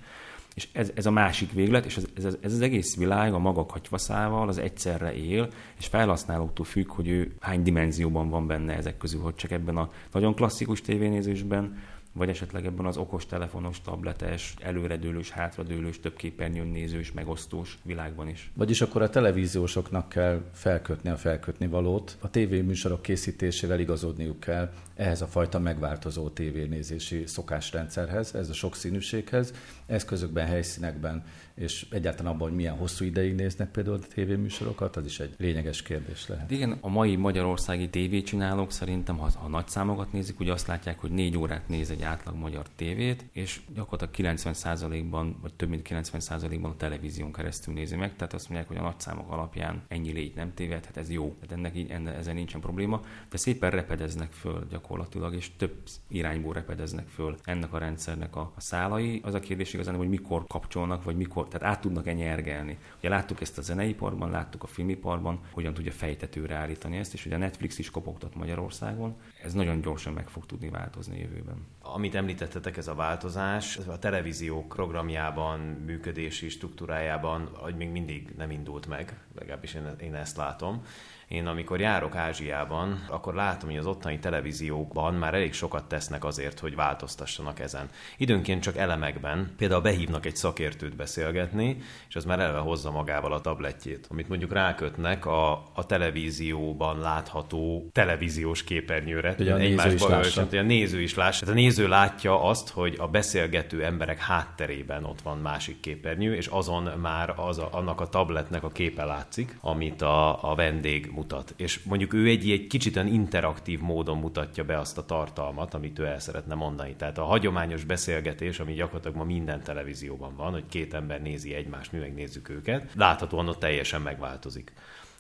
És 0.56 0.68
ez, 0.72 0.92
ez 0.96 1.06
a 1.06 1.12
másik 1.12 1.52
véglet, 1.52 1.86
és 1.86 1.98
ez, 1.98 2.06
ez, 2.16 2.38
ez 2.42 2.54
az 2.54 2.62
egész 2.62 2.98
világ 2.98 3.34
a 3.34 3.40
maga 3.40 3.66
katyvaszával 3.66 4.48
az 4.48 4.58
egyszerre 4.58 5.14
él, 5.14 5.50
és 5.78 5.88
felhasználóktól 5.88 6.66
függ, 6.66 6.92
hogy 6.92 7.08
ő 7.08 7.36
hány 7.40 7.64
dimenzióban 7.64 8.30
van 8.30 8.48
benne 8.48 8.76
ezek 8.76 8.98
közül, 8.98 9.22
hogy 9.22 9.36
csak 9.36 9.52
ebben 9.52 9.78
a 9.78 9.92
nagyon 10.12 10.34
klasszikus 10.34 10.82
tévénézésben, 10.82 11.78
vagy 12.16 12.30
esetleg 12.30 12.66
ebben 12.66 12.86
az 12.86 12.98
okos 12.98 13.26
telefonos, 13.26 13.82
tabletes, 13.82 14.54
előredőlős, 14.60 15.30
hátradőlős, 15.30 16.00
több 16.00 16.16
képernyőn 16.16 16.68
nézős, 16.68 17.12
megosztós 17.12 17.78
világban 17.84 18.28
is. 18.28 18.52
Vagyis 18.54 18.82
akkor 18.82 19.02
a 19.02 19.10
televíziósoknak 19.10 20.10
kell 20.10 20.42
felkötni 20.54 21.10
a 21.10 21.18
felkötni 21.18 21.68
valót, 21.68 22.18
a 22.20 22.30
tévéműsorok 22.30 23.02
készítésével 23.02 23.80
igazodniuk 23.80 24.40
kell 24.40 24.72
ehhez 24.96 25.22
a 25.22 25.28
fajta 25.28 25.60
megváltozó 25.60 26.30
tévénézési 26.30 27.24
szokásrendszerhez, 27.26 28.36
ez 28.36 28.50
a 28.50 28.54
sokszínűséghez, 28.54 29.54
eszközökben, 29.86 30.46
helyszínekben, 30.46 31.24
és 31.56 31.86
egyáltalán 31.92 32.34
abban, 32.34 32.48
hogy 32.48 32.58
milyen 32.58 32.76
hosszú 32.76 33.06
ideig 33.06 33.36
néznek 33.36 33.72
például 33.72 34.00
a 34.04 34.14
tévéműsorokat, 34.14 34.96
az 34.96 35.06
is 35.06 35.20
egy 35.20 35.34
lényeges 35.38 35.82
kérdés 35.82 36.28
lehet. 36.28 36.52
Igen, 36.52 36.78
a 36.82 36.90
mai 36.90 37.16
magyarországi 37.16 37.90
tévécsinálók 37.90 38.72
szerintem, 38.72 39.18
ha, 39.18 39.30
ha 39.36 39.48
nagy 39.48 39.68
számokat 39.68 40.12
nézik, 40.12 40.40
ugye 40.40 40.52
azt 40.52 40.68
látják, 40.68 41.00
hogy 41.00 41.12
négy 41.12 41.38
órát 41.38 41.68
néz 41.68 41.90
egy 41.90 42.02
átlag 42.06 42.36
magyar 42.36 42.66
tévét, 42.76 43.26
és 43.32 43.62
gyakorlatilag 43.76 44.38
90%-ban, 44.38 45.38
vagy 45.42 45.54
több 45.54 45.70
mint 45.70 45.88
90%-ban 45.90 46.72
a 46.72 46.78
televízión 46.78 47.32
keresztül 47.32 47.74
nézi 47.74 47.96
meg, 47.96 48.16
tehát 48.16 48.34
azt 48.34 48.50
mondják, 48.50 48.68
hogy 48.70 48.78
a 48.78 48.82
nagy 48.82 49.00
számok 49.00 49.32
alapján 49.32 49.84
ennyi 49.88 50.12
légy 50.12 50.36
nem 50.36 50.54
téved, 50.54 50.86
hát 50.86 50.98
ez 50.98 51.10
jó, 51.10 51.36
tehát 51.40 51.52
ennek 51.52 51.76
így, 51.76 51.90
enne, 51.90 52.14
ezzel 52.14 52.34
nincsen 52.34 52.62
probléma, 52.62 53.02
de 53.30 53.38
szépen 53.38 53.70
repedeznek 53.70 54.32
föl 54.32 54.68
gyakorlatilag, 54.70 55.34
és 55.36 55.52
több 55.58 55.76
irányból 56.08 56.54
repedeznek 56.54 57.08
föl 57.08 57.38
ennek 57.44 57.74
a 57.74 57.78
rendszernek 57.78 58.36
a, 58.36 58.52
a 58.56 58.62
szálai. 58.62 59.22
Az 59.24 59.34
a 59.34 59.40
kérdés 59.40 59.74
igazán, 59.74 59.96
hogy 59.96 60.10
mikor 60.10 60.48
kapcsolnak, 60.48 61.04
vagy 61.04 61.18
mikor, 61.18 61.48
tehát 61.48 61.76
át 61.76 61.82
tudnak-e 61.82 62.14
nyergelni. 62.14 62.78
Ugye 62.98 63.10
láttuk 63.10 63.42
ezt 63.42 63.58
a 63.58 63.62
zeneiparban, 63.62 64.30
láttuk 64.30 64.64
a 64.64 64.68
filmiparban, 64.68 65.40
hogyan 65.52 65.74
tudja 65.74 65.92
fejtetőre 65.92 66.56
állítani 66.56 66.98
ezt, 66.98 67.14
és 67.14 67.26
ugye 67.26 67.36
a 67.36 67.38
Netflix 67.38 67.80
is 67.80 67.90
kopogtat 67.90 68.36
Magyarországon. 68.36 69.16
Ez 69.46 69.54
nagyon 69.54 69.82
gyorsan 69.82 70.14
meg 70.14 70.30
fog 70.30 70.46
tudni 70.46 70.70
változni 70.70 71.20
jövőben. 71.20 71.66
Amit 71.82 72.16
említettetek, 72.16 72.78
ez 72.78 72.88
a 72.88 72.96
változás, 72.96 73.78
ez 73.78 73.88
a 73.88 74.00
televíziók 74.00 74.68
programjában, 74.68 75.60
működési 75.60 76.50
struktúrájában, 76.50 77.50
hogy 77.54 77.76
még 77.76 77.90
mindig 77.90 78.34
nem 78.38 78.52
indult 78.52 78.88
meg, 78.88 79.20
legalábbis 79.36 79.74
én, 79.74 79.96
én 80.00 80.16
ezt 80.16 80.38
látom. 80.38 80.82
Én 81.28 81.48
amikor 81.48 81.80
járok 81.80 82.16
Ázsiában, 82.16 83.06
akkor 83.10 83.34
látom, 83.34 83.70
hogy 83.70 83.78
az 83.78 83.86
ottani 83.86 84.20
televíziókban 84.20 85.14
már 85.14 85.34
elég 85.34 85.54
sokat 85.54 85.88
tesznek 85.88 86.24
azért, 86.24 86.60
hogy 86.60 86.76
változtassanak 86.76 87.60
ezen. 87.60 87.90
Időnként 88.18 88.62
csak 88.62 88.78
elemekben, 88.78 89.54
például 89.58 89.82
behívnak 89.82 90.26
egy 90.26 90.36
szakértőt 90.36 90.96
beszélgetni, 90.96 91.78
és 92.10 92.16
az 92.16 92.26
már 92.26 92.40
eleve 92.40 92.58
hozza 92.58 92.92
magával 92.92 93.34
a 93.34 93.42
tabletjét, 93.42 94.08
amit 94.10 94.28
mondjuk 94.28 94.54
rákötnek 94.54 95.26
a, 95.26 95.52
a 95.74 95.86
televízióban 95.86 97.00
látható 97.00 97.90
televíziós 97.92 98.64
képernyőre, 98.64 99.34
hogy 99.38 99.50
a 99.50 99.58
néző 99.58 99.94
is 99.94 100.02
lássa. 100.02 100.46
Hogy 100.50 100.58
a 100.58 100.62
néző 100.62 101.02
is 101.02 101.16
lássa. 101.16 101.46
Tehát 101.46 101.60
a 101.60 101.62
néző 101.62 101.88
látja 101.88 102.44
azt, 102.44 102.70
hogy 102.70 102.96
a 103.00 103.08
beszélgető 103.08 103.84
emberek 103.84 104.20
hátterében 104.20 105.04
ott 105.04 105.22
van 105.22 105.38
másik 105.38 105.80
képernyő, 105.80 106.36
és 106.36 106.48
azon 106.48 106.84
már 106.84 107.34
az 107.36 107.58
a, 107.58 107.68
annak 107.72 108.02
a 108.02 108.10
tabletnek 108.10 108.64
a 108.64 108.70
képe 108.70 109.04
látszik, 109.04 109.58
amit 109.62 110.02
a, 110.02 110.52
a 110.52 110.56
vendég 110.56 111.14
mutat. 111.16 111.54
És 111.58 111.84
mondjuk 111.84 112.14
ő 112.14 112.28
egy, 112.28 112.52
egy 112.52 112.68
kicsit 112.68 112.96
interaktív 112.96 113.80
módon 113.80 114.18
mutatja 114.18 114.64
be 114.64 114.80
azt 114.80 114.98
a 114.98 115.06
tartalmat, 115.06 115.74
amit 115.74 116.00
ő 116.00 116.06
el 116.06 116.20
szeretne 116.20 116.56
mondani. 116.56 116.96
Tehát 116.96 117.18
a 117.18 117.24
hagyományos 117.24 117.84
beszélgetés, 117.84 118.60
ami 118.60 118.74
gyakorlatilag 118.74 119.16
ma 119.16 119.24
minden 119.24 119.64
televízióban 119.64 120.36
van, 120.36 120.52
hogy 120.52 120.66
két 120.70 120.94
ember 120.94 121.22
nézi 121.22 121.54
egymást, 121.54 121.92
mi 121.92 122.00
megnézzük 122.00 122.50
őket, 122.50 122.92
láthatóan 122.96 123.48
ott 123.48 123.60
teljesen 123.60 124.02
megváltozik. 124.02 124.74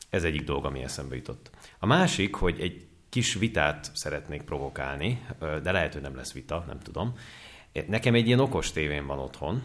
Ez 0.09 0.23
egyik 0.23 0.43
dolog, 0.43 0.65
ami 0.65 0.83
eszembe 0.83 1.15
jutott. 1.15 1.49
A 1.79 1.85
másik, 1.85 2.35
hogy 2.35 2.59
egy 2.59 2.87
kis 3.09 3.33
vitát 3.33 3.91
szeretnék 3.93 4.41
provokálni, 4.41 5.25
de 5.39 5.71
lehet, 5.71 5.93
hogy 5.93 6.01
nem 6.01 6.15
lesz 6.15 6.33
vita, 6.33 6.63
nem 6.67 6.79
tudom. 6.79 7.15
Nekem 7.87 8.13
egy 8.13 8.27
ilyen 8.27 8.39
okos 8.39 8.71
tévén 8.71 9.05
van 9.05 9.19
otthon, 9.19 9.63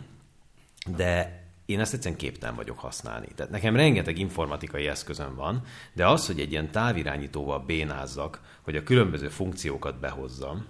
de 0.97 1.43
én 1.71 1.81
ezt 1.81 1.95
egyszerűen 1.95 2.21
képtelen 2.21 2.55
vagyok 2.55 2.79
használni. 2.79 3.29
Tehát 3.35 3.53
nekem 3.53 3.77
rengeteg 3.77 4.19
informatikai 4.19 4.87
eszközöm 4.87 5.35
van, 5.35 5.63
de 5.93 6.07
az, 6.07 6.27
hogy 6.27 6.41
egy 6.41 6.51
ilyen 6.51 6.71
távirányítóval 6.71 7.59
bénázzak, 7.59 8.41
hogy 8.63 8.77
a 8.77 8.83
különböző 8.83 9.29
funkciókat 9.29 10.01
behozzam, 10.01 10.67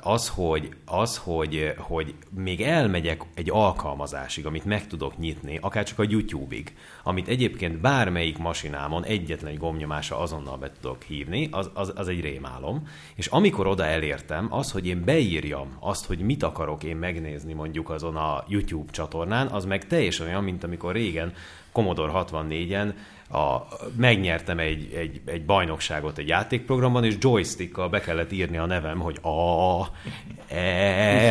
az, 0.00 0.28
hogy, 0.28 0.68
az 0.84 1.16
hogy, 1.16 1.74
hogy 1.78 2.14
még 2.30 2.60
elmegyek 2.60 3.22
egy 3.34 3.50
alkalmazásig, 3.50 4.46
amit 4.46 4.64
meg 4.64 4.86
tudok 4.86 5.18
nyitni, 5.18 5.58
akár 5.60 5.84
csak 5.84 5.98
a 5.98 6.06
YouTube-ig, 6.08 6.76
amit 7.02 7.28
egyébként 7.28 7.80
bármelyik 7.80 8.38
masinámon 8.38 9.04
egyetlen 9.04 9.54
gomnyomása 9.54 10.18
azonnal 10.18 10.56
be 10.56 10.72
tudok 10.80 11.02
hívni, 11.02 11.48
az, 11.50 11.70
az, 11.74 11.92
az 11.96 12.08
egy 12.08 12.20
rémálom. 12.20 12.88
És 13.14 13.26
amikor 13.26 13.66
oda 13.66 13.84
elértem, 13.84 14.46
az, 14.50 14.72
hogy 14.72 14.86
én 14.86 15.04
beírjam 15.04 15.76
azt, 15.80 16.06
hogy 16.06 16.18
mit 16.18 16.42
akarok 16.42 16.84
én 16.84 16.96
megnézni 16.96 17.52
mondjuk 17.52 17.90
azon 17.90 18.16
a 18.16 18.44
YouTube 18.48 18.92
csatornán, 18.92 19.46
az 19.46 19.64
meg 19.64 19.86
teljesen 19.86 20.26
olyan, 20.26 20.44
mint 20.44 20.64
amikor 20.64 20.92
régen 20.92 21.32
Commodore 21.72 22.12
64-en 22.14 22.94
a, 23.32 23.68
megnyertem 23.96 24.58
egy, 24.58 24.92
egy, 24.94 25.20
egy 25.24 25.44
bajnokságot 25.44 26.18
egy 26.18 26.28
játékprogramban, 26.28 27.04
és 27.04 27.16
joystickkal 27.20 27.88
be 27.88 28.00
kellett 28.00 28.32
írni 28.32 28.56
a 28.56 28.66
nevem, 28.66 28.98
hogy 28.98 29.18
A, 29.22 29.82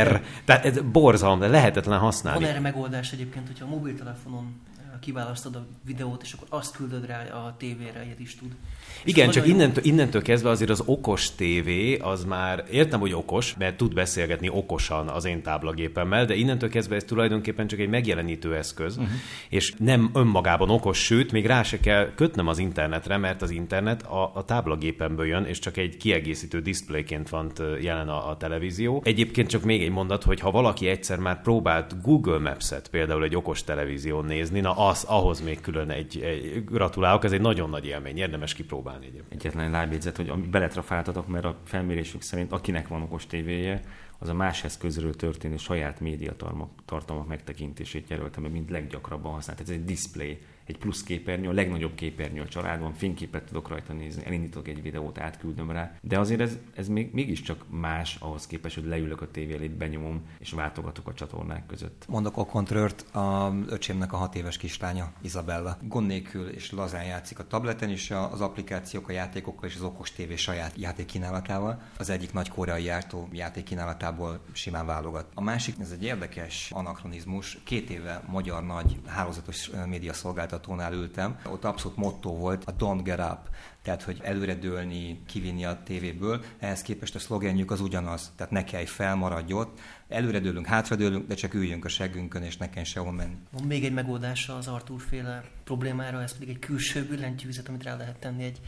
R. 0.03 0.21
Tehát 0.45 0.65
ez 0.65 0.81
borzalom, 0.81 1.39
de 1.39 1.47
lehetetlen 1.47 1.99
használni. 1.99 2.39
Van 2.39 2.49
erre 2.49 2.59
megoldás 2.59 3.11
egyébként, 3.11 3.47
hogyha 3.47 3.65
a 3.65 3.69
mobiltelefonon 3.69 4.61
kiválasztod 5.01 5.55
a 5.55 5.65
videót, 5.85 6.21
és 6.21 6.33
akkor 6.33 6.47
azt 6.49 6.75
küldöd 6.75 7.05
rá 7.05 7.23
a 7.23 7.55
tévére, 7.57 8.05
ilyet 8.05 8.19
is 8.19 8.35
tud. 8.35 8.55
Igen, 9.03 9.29
csak 9.29 9.47
innentől, 9.47 9.83
innentől 9.85 10.21
kezdve 10.21 10.49
azért 10.49 10.69
az 10.69 10.83
okos 10.85 11.35
tévé, 11.35 11.97
az 11.97 12.23
már, 12.23 12.63
értem, 12.71 12.99
hogy 12.99 13.13
okos, 13.13 13.55
mert 13.57 13.77
tud 13.77 13.93
beszélgetni 13.93 14.49
okosan 14.49 15.07
az 15.07 15.25
én 15.25 15.41
táblagépemmel, 15.41 16.25
de 16.25 16.35
innentől 16.35 16.69
kezdve 16.69 16.95
ez 16.95 17.03
tulajdonképpen 17.03 17.67
csak 17.67 17.79
egy 17.79 17.89
megjelenítő 17.89 18.55
eszköz, 18.55 18.97
uh-huh. 18.97 19.11
és 19.49 19.73
nem 19.77 20.09
önmagában 20.13 20.69
okos, 20.69 21.03
sőt, 21.03 21.31
még 21.31 21.45
rá 21.45 21.63
se 21.63 21.79
kell 21.79 22.11
kötnöm 22.15 22.47
az 22.47 22.57
internetre, 22.57 23.17
mert 23.17 23.41
az 23.41 23.49
internet 23.49 24.03
a, 24.03 24.31
a 24.33 24.45
táblagépemből 24.45 25.25
jön, 25.25 25.43
és 25.43 25.59
csak 25.59 25.77
egy 25.77 25.97
kiegészítő 25.97 26.59
diszpléként 26.59 27.29
van 27.29 27.51
jelen 27.81 28.09
a, 28.09 28.29
a 28.29 28.37
televízió. 28.37 29.01
Egyébként 29.05 29.49
csak 29.49 29.63
még 29.63 29.83
egy 29.83 29.91
mondat, 29.91 30.23
hogy 30.23 30.39
ha 30.39 30.51
valaki 30.51 30.87
egyszer 30.87 31.17
már 31.17 31.41
próbált 31.41 32.01
Google 32.01 32.39
Maps-et 32.39 32.87
például 32.87 33.23
egy 33.23 33.35
okos 33.35 33.63
televízión 33.63 34.25
nézni, 34.25 34.59
na 34.59 34.71
az, 34.71 35.03
ahhoz 35.03 35.41
még 35.41 35.61
külön 35.61 35.89
egy, 35.89 36.21
egy 36.21 36.63
gratulálok, 36.65 37.23
ez 37.23 37.31
egy 37.31 37.41
nagyon 37.41 37.69
nagy 37.69 37.85
élmény, 37.85 38.17
érdemes 38.17 38.53
kipróbálni 38.53 38.80
egyébként. 39.01 39.41
Egyetlen 39.41 39.71
lábjegyzet, 39.71 40.15
hogy 40.17 40.49
beletrafáltatok, 40.49 41.27
mert 41.27 41.45
a 41.45 41.59
felmérésük 41.63 42.21
szerint 42.21 42.51
akinek 42.51 42.87
van 42.87 43.01
okos 43.01 43.25
tévéje, 43.25 43.81
az 44.19 44.29
a 44.29 44.33
más 44.33 44.63
eszközről 44.63 45.15
történő 45.15 45.57
saját 45.57 45.99
médiatartalmak 45.99 47.27
megtekintését 47.27 48.09
jelölte 48.09 48.39
meg, 48.39 48.51
mint 48.51 48.69
leggyakrabban 48.69 49.33
használt. 49.33 49.59
Ez 49.59 49.69
egy 49.69 49.85
display 49.85 50.41
egy 50.65 50.77
plusz 50.77 51.03
képernyő, 51.03 51.49
a 51.49 51.53
legnagyobb 51.53 51.95
képernyő 51.95 52.41
a 52.41 52.47
családban, 52.47 52.93
fényképet 52.93 53.43
tudok 53.43 53.67
rajta 53.67 53.93
nézni, 53.93 54.25
elindítok 54.25 54.67
egy 54.67 54.81
videót, 54.81 55.19
átküldöm 55.19 55.71
rá. 55.71 55.95
De 56.01 56.19
azért 56.19 56.41
ez, 56.41 56.57
ez 56.75 56.87
még, 56.87 57.09
mégiscsak 57.13 57.65
más 57.69 58.15
ahhoz 58.19 58.47
képest, 58.47 58.75
hogy 58.75 58.85
leülök 58.85 59.21
a 59.21 59.31
tévé 59.31 59.53
elé, 59.53 59.67
benyomom 59.67 60.21
és 60.39 60.51
váltogatok 60.51 61.07
a 61.07 61.13
csatornák 61.13 61.65
között. 61.65 62.05
Mondok 62.07 62.37
a 62.37 62.45
kontrört, 62.45 63.15
a 63.15 63.55
öcsémnek 63.67 64.13
a 64.13 64.17
hat 64.17 64.35
éves 64.35 64.57
kislánya, 64.57 65.11
Izabella. 65.21 65.77
Gond 65.81 66.07
nélkül 66.07 66.47
és 66.47 66.71
lazán 66.71 67.03
játszik 67.03 67.39
a 67.39 67.47
tableten, 67.47 67.89
és 67.89 68.11
az 68.11 68.41
applikációk, 68.41 69.09
a 69.09 69.11
játékokkal 69.11 69.69
és 69.69 69.75
az 69.75 69.81
okos 69.81 70.11
tévé 70.11 70.35
saját 70.35 70.73
játékkínálatával. 70.77 71.81
Az 71.97 72.09
egyik 72.09 72.33
nagy 72.33 72.49
koreai 72.49 72.83
jártó 72.83 73.27
játékkínálatából 73.31 74.39
simán 74.51 74.85
válogat. 74.85 75.31
A 75.33 75.41
másik, 75.41 75.75
ez 75.79 75.91
egy 75.91 76.03
érdekes 76.03 76.71
anakronizmus, 76.71 77.57
két 77.63 77.89
éve 77.89 78.23
magyar 78.27 78.65
nagy 78.65 78.99
hálózatos 79.05 79.69
média 79.87 80.13
bemutatónál 80.61 80.93
ültem, 80.93 81.39
ott 81.45 81.65
abszolút 81.65 81.97
motto 81.97 82.29
volt 82.29 82.63
a 82.65 82.75
don't 82.75 83.01
get 83.03 83.19
up, 83.19 83.49
tehát 83.81 84.03
hogy 84.03 84.19
előre 84.23 84.55
dőlni, 84.55 85.21
kivinni 85.25 85.65
a 85.65 85.81
tévéből, 85.83 86.43
ehhez 86.59 86.81
képest 86.81 87.15
a 87.15 87.19
szlogenjük 87.19 87.71
az 87.71 87.81
ugyanaz, 87.81 88.31
tehát 88.35 88.51
ne 88.51 88.63
kelj 88.63 88.85
fel, 88.85 89.15
maradj 89.15 89.53
ott, 89.53 89.79
előre 90.09 90.39
dőlünk, 90.39 90.65
hátra 90.65 90.95
dőlünk, 90.95 91.27
de 91.27 91.35
csak 91.35 91.53
üljünk 91.53 91.85
a 91.85 91.89
seggünkön, 91.89 92.43
és 92.43 92.57
nekem 92.57 92.83
sehol 92.83 93.11
menni. 93.11 93.37
Van 93.51 93.67
még 93.67 93.85
egy 93.85 93.93
megoldása 93.93 94.55
az 94.55 94.67
Artur 94.67 95.01
féle 95.01 95.43
problémára, 95.63 96.21
ez 96.21 96.33
pedig 96.33 96.49
egy 96.49 96.59
külső 96.59 97.05
billentyűzet, 97.05 97.67
amit 97.67 97.83
rá 97.83 97.95
lehet 97.95 98.19
tenni 98.19 98.43
egy 98.43 98.61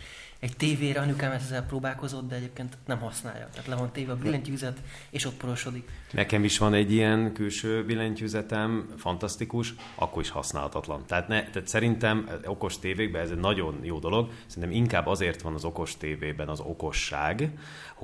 egy 0.44 0.56
tévére, 0.58 1.00
anyukám 1.00 1.32
ezzel 1.32 1.66
próbálkozott, 1.66 2.28
de 2.28 2.36
egyébként 2.36 2.78
nem 2.86 3.00
használja. 3.00 3.48
Tehát 3.52 3.68
le 3.68 3.76
van 3.76 3.92
téve 3.92 4.12
a 4.12 4.16
billentyűzet, 4.16 4.82
és 5.10 5.26
ott 5.26 5.38
porosodik. 5.38 5.90
Nekem 6.12 6.44
is 6.44 6.58
van 6.58 6.74
egy 6.74 6.92
ilyen 6.92 7.34
külső 7.34 7.86
billentyűzetem, 7.86 8.94
fantasztikus, 8.98 9.74
akkor 9.96 10.22
is 10.22 10.30
használhatatlan. 10.30 11.04
Tehát, 11.06 11.28
ne, 11.28 11.44
tehát 11.44 11.68
szerintem 11.68 12.30
okos 12.46 12.80
tévékben 12.80 13.22
ez 13.22 13.30
egy 13.30 13.38
nagyon 13.38 13.80
jó 13.82 14.00
dolog, 14.00 14.32
szerintem 14.46 14.78
inkább 14.78 15.08
azért 15.08 15.42
van 15.42 15.54
az 15.54 15.66
okos 15.66 15.98
tévében 15.98 16.50
az 16.50 16.60
okosság, 16.60 17.50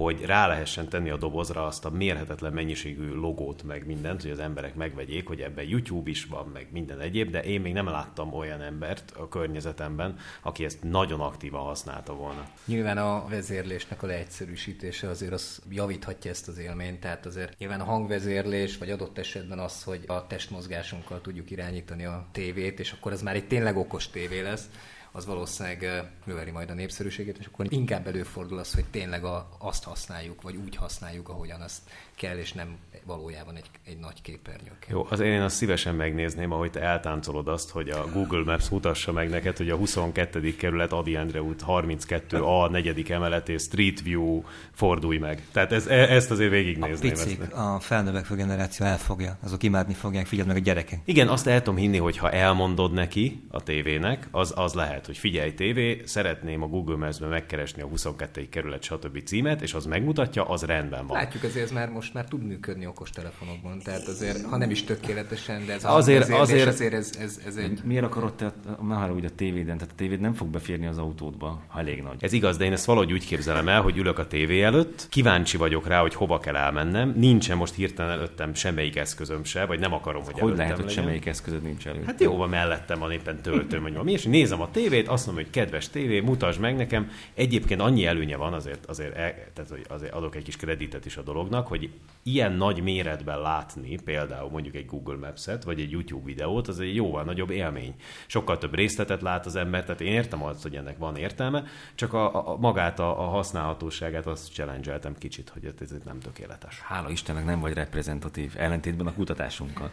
hogy 0.03 0.25
rá 0.25 0.47
lehessen 0.47 0.89
tenni 0.89 1.09
a 1.09 1.17
dobozra 1.17 1.65
azt 1.65 1.85
a 1.85 1.89
mérhetetlen 1.89 2.53
mennyiségű 2.53 3.13
logót, 3.13 3.63
meg 3.63 3.85
mindent, 3.85 4.21
hogy 4.21 4.31
az 4.31 4.39
emberek 4.39 4.75
megvegyék, 4.75 5.27
hogy 5.27 5.41
ebben 5.41 5.67
YouTube 5.67 6.09
is 6.09 6.25
van, 6.25 6.49
meg 6.53 6.67
minden 6.71 6.99
egyéb, 6.99 7.31
de 7.31 7.43
én 7.43 7.61
még 7.61 7.73
nem 7.73 7.87
láttam 7.87 8.33
olyan 8.33 8.61
embert 8.61 9.13
a 9.17 9.27
környezetemben, 9.27 10.17
aki 10.41 10.65
ezt 10.65 10.83
nagyon 10.83 11.19
aktívan 11.19 11.61
használta 11.61 12.13
volna. 12.13 12.47
Nyilván 12.65 12.97
a 12.97 13.27
vezérlésnek 13.29 14.03
a 14.03 14.07
leegyszerűsítése 14.07 15.09
azért 15.09 15.33
az 15.33 15.61
javíthatja 15.69 16.31
ezt 16.31 16.47
az 16.47 16.57
élményt, 16.57 16.99
tehát 16.99 17.25
azért 17.25 17.57
nyilván 17.57 17.79
a 17.79 17.83
hangvezérlés, 17.83 18.77
vagy 18.77 18.91
adott 18.91 19.17
esetben 19.17 19.59
az, 19.59 19.83
hogy 19.83 20.03
a 20.07 20.27
testmozgásunkkal 20.27 21.21
tudjuk 21.21 21.51
irányítani 21.51 22.05
a 22.05 22.27
tévét, 22.31 22.79
és 22.79 22.91
akkor 22.91 23.11
ez 23.11 23.21
már 23.21 23.35
egy 23.35 23.47
tényleg 23.47 23.77
okos 23.77 24.09
tévé 24.09 24.39
lesz, 24.41 24.69
az 25.11 25.25
valószínűleg 25.25 26.09
növeli 26.25 26.51
majd 26.51 26.69
a 26.69 26.73
népszerűségét, 26.73 27.37
és 27.37 27.45
akkor 27.45 27.73
inkább 27.73 28.07
előfordul 28.07 28.57
az, 28.57 28.73
hogy 28.73 28.85
tényleg 28.85 29.23
a, 29.23 29.49
azt 29.59 29.83
használjuk, 29.83 30.41
vagy 30.41 30.55
úgy 30.55 30.75
használjuk, 30.75 31.29
ahogyan 31.29 31.61
azt 31.61 31.81
kell, 32.19 32.37
és 32.37 32.53
nem 32.53 32.77
valójában 33.09 33.55
egy, 33.55 33.69
egy 33.85 33.97
nagy 33.99 34.21
képernyő 34.21 34.71
kell. 34.79 34.89
Jó, 34.89 35.05
azért 35.09 35.29
én 35.29 35.41
azt 35.41 35.55
szívesen 35.55 35.95
megnézném, 35.95 36.51
ahogy 36.51 36.71
te 36.71 36.81
eltáncolod 36.81 37.47
azt, 37.47 37.69
hogy 37.69 37.89
a 37.89 38.05
Google 38.13 38.43
Maps 38.43 38.69
mutassa 38.69 39.11
meg 39.11 39.29
neked, 39.29 39.57
hogy 39.57 39.69
a 39.69 39.75
22. 39.75 40.55
kerület 40.55 40.91
Adi 40.91 41.15
Endre 41.15 41.41
út 41.41 41.61
32 41.61 42.37
A 42.41 42.69
negyedik 42.69 43.09
emeleti 43.09 43.57
Street 43.57 44.01
View 44.01 44.43
fordulj 44.71 45.17
meg. 45.17 45.43
Tehát 45.51 45.71
ez, 45.71 45.87
e, 45.87 45.93
ezt 45.93 46.31
azért 46.31 46.51
végignézném. 46.51 47.11
A 47.11 47.23
picik, 47.23 47.41
ezt. 47.41 47.51
a 47.51 47.79
felnövekvő 47.79 48.35
generáció 48.35 48.85
elfogja, 48.85 49.37
azok 49.43 49.63
imádni 49.63 49.93
fogják, 49.93 50.25
figyeld 50.25 50.47
meg 50.47 50.57
a 50.57 50.59
gyerekek. 50.59 50.99
Igen, 51.05 51.27
azt 51.27 51.47
el 51.47 51.61
tudom 51.61 51.79
hinni, 51.79 51.97
hogy 51.97 52.17
ha 52.17 52.31
elmondod 52.31 52.93
neki 52.93 53.43
a 53.49 53.63
tévének, 53.63 54.27
az, 54.31 54.53
az 54.55 54.73
lehet, 54.73 55.05
hogy 55.05 55.17
figyelj 55.17 55.53
tévé, 55.53 56.01
szeretném 56.05 56.63
a 56.63 56.67
Google 56.67 56.95
Maps-ben 56.95 57.29
megkeresni 57.29 57.81
a 57.81 57.85
22. 57.85 58.49
kerület 58.49 58.83
stb. 58.83 59.23
címet, 59.23 59.61
és 59.61 59.73
az 59.73 59.85
megmutatja, 59.85 60.43
az 60.43 60.63
rendben 60.63 61.07
van. 61.07 61.17
Látjuk 61.17 61.43
azért 61.43 61.65
ez 61.65 61.71
már 61.71 61.89
most 61.89 62.08
már 62.13 62.25
tud 62.25 62.43
működni 62.43 62.85
okostelefonokban, 62.85 63.79
tehát 63.79 64.07
azért, 64.07 64.45
ha 64.45 64.57
nem 64.57 64.69
is 64.69 64.83
tökéletesen, 64.83 65.65
de 65.65 65.73
ez 65.73 65.83
azért, 65.83 66.23
azért, 66.23 66.39
azért, 66.39 66.67
azért 66.67 66.93
ez, 66.93 67.11
ez, 67.19 67.41
ez 67.45 67.55
egy... 67.55 67.81
Miért 67.83 68.03
akarod 68.03 68.33
te 68.33 68.53
már 68.81 69.11
úgy 69.11 69.25
a 69.25 69.29
tévéden? 69.35 69.77
Tehát 69.77 69.93
a 69.93 69.95
tévéd 69.95 70.19
nem 70.19 70.33
fog 70.33 70.47
beférni 70.47 70.85
az 70.85 70.97
autódba, 70.97 71.61
ha 71.67 71.79
elég 71.79 72.01
nagy. 72.01 72.23
Ez 72.23 72.33
igaz, 72.33 72.57
de 72.57 72.65
én 72.65 72.71
ezt 72.71 72.85
valahogy 72.85 73.11
úgy 73.11 73.25
képzelem 73.25 73.67
el, 73.67 73.81
hogy 73.81 73.97
ülök 73.97 74.19
a 74.19 74.27
tévé 74.27 74.61
előtt, 74.61 75.07
kíváncsi 75.09 75.57
vagyok 75.57 75.87
rá, 75.87 76.01
hogy 76.01 76.13
hova 76.13 76.39
kell 76.39 76.55
elmennem, 76.55 77.13
nincsen 77.15 77.57
most 77.57 77.73
hirtelen 77.73 78.11
előttem 78.11 78.53
semmelyik 78.53 78.95
eszközöm 78.95 79.43
se, 79.43 79.65
vagy 79.65 79.79
nem 79.79 79.93
akarom, 79.93 80.23
hogy 80.23 80.39
Hogy 80.39 80.57
lehet, 80.57 80.77
hogy 80.77 80.89
semmelyik 80.89 81.25
eszközöd 81.25 81.61
nincs 81.61 81.87
előtt? 81.87 82.05
Hát 82.05 82.21
jó, 82.21 82.35
van 82.35 82.49
mellettem 82.49 82.99
van 82.99 83.11
éppen 83.11 83.41
töltőm, 83.41 83.81
vagy 83.81 83.91
valami, 83.91 84.11
és 84.11 84.23
nézem 84.23 84.61
a 84.61 84.71
tévét, 84.71 85.07
azt 85.07 85.25
mondom, 85.25 85.43
hogy 85.43 85.53
kedves 85.53 85.89
tévé, 85.89 86.19
mutasd 86.19 86.59
meg 86.59 86.75
nekem. 86.75 87.09
Egyébként 87.33 87.81
annyi 87.81 88.05
előnye 88.05 88.37
van, 88.37 88.53
azért, 88.53 88.85
azért, 88.85 89.15
e, 89.17 89.51
tehát, 89.53 89.69
hogy 89.69 89.85
azért 89.87 90.13
adok 90.13 90.35
egy 90.35 90.43
kis 90.43 90.55
kreditet 90.55 91.05
is 91.05 91.17
a 91.17 91.21
dolognak, 91.21 91.67
hogy 91.67 91.89
ilyen 92.23 92.51
nagy 92.51 92.81
méretben 92.83 93.41
látni 93.41 93.99
például 94.03 94.49
mondjuk 94.49 94.75
egy 94.75 94.85
Google 94.85 95.17
Maps-et, 95.17 95.63
vagy 95.63 95.79
egy 95.79 95.91
YouTube 95.91 96.25
videót, 96.25 96.67
az 96.67 96.79
egy 96.79 96.95
jóval 96.95 97.23
nagyobb 97.23 97.49
élmény. 97.49 97.95
Sokkal 98.27 98.57
több 98.57 98.75
részletet 98.75 99.21
lát 99.21 99.45
az 99.45 99.55
ember, 99.55 99.83
tehát 99.83 100.01
én 100.01 100.11
értem 100.11 100.43
azt, 100.43 100.61
hogy 100.61 100.75
ennek 100.75 100.97
van 100.97 101.15
értelme, 101.15 101.63
csak 101.95 102.13
a, 102.13 102.51
a 102.51 102.57
magát, 102.57 102.99
a, 102.99 103.19
a 103.19 103.27
használhatóságát 103.27 104.25
azt 104.25 104.53
challenge 104.53 104.99
kicsit, 105.17 105.49
hogy 105.49 105.73
ez 105.79 105.95
nem 106.05 106.19
tökéletes. 106.19 106.79
Hála 106.79 107.09
Istennek 107.09 107.45
nem 107.45 107.59
vagy 107.59 107.73
reprezentatív, 107.73 108.53
ellentétben 108.57 109.07
a 109.07 109.13
kutatásunkkal. 109.13 109.91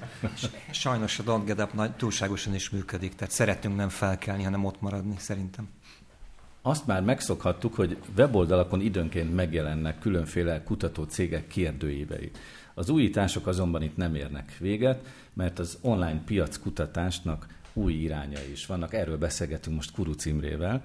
Sajnos 0.71 1.19
a 1.19 1.23
Don't 1.23 1.43
Get 1.45 1.61
Up 1.61 1.73
nagy, 1.73 1.93
túlságosan 1.93 2.55
is 2.55 2.71
működik, 2.71 3.15
tehát 3.15 3.33
szeretünk 3.33 3.77
nem 3.77 3.89
felkelni, 3.89 4.43
hanem 4.43 4.65
ott 4.65 4.81
maradni 4.81 5.15
szerintem. 5.19 5.69
Azt 6.67 6.87
már 6.87 7.03
megszokhattuk, 7.03 7.75
hogy 7.75 7.97
weboldalakon 8.17 8.81
időnként 8.81 9.35
megjelennek 9.35 9.99
különféle 9.99 10.63
kutató 10.63 11.03
cégek 11.03 11.47
kérdőívei. 11.47 12.31
Az 12.75 12.89
újítások 12.89 13.47
azonban 13.47 13.83
itt 13.83 13.97
nem 13.97 14.15
érnek 14.15 14.57
véget, 14.59 15.07
mert 15.33 15.59
az 15.59 15.79
online 15.81 16.23
piac 16.25 16.59
kutatásnak 16.59 17.47
új 17.73 17.93
irányai 17.93 18.51
is 18.51 18.67
vannak. 18.67 18.95
Erről 18.95 19.19
beszélgetünk 19.19 19.77
most 19.77 19.93
Kuru 19.93 20.13
Imrével, 20.25 20.85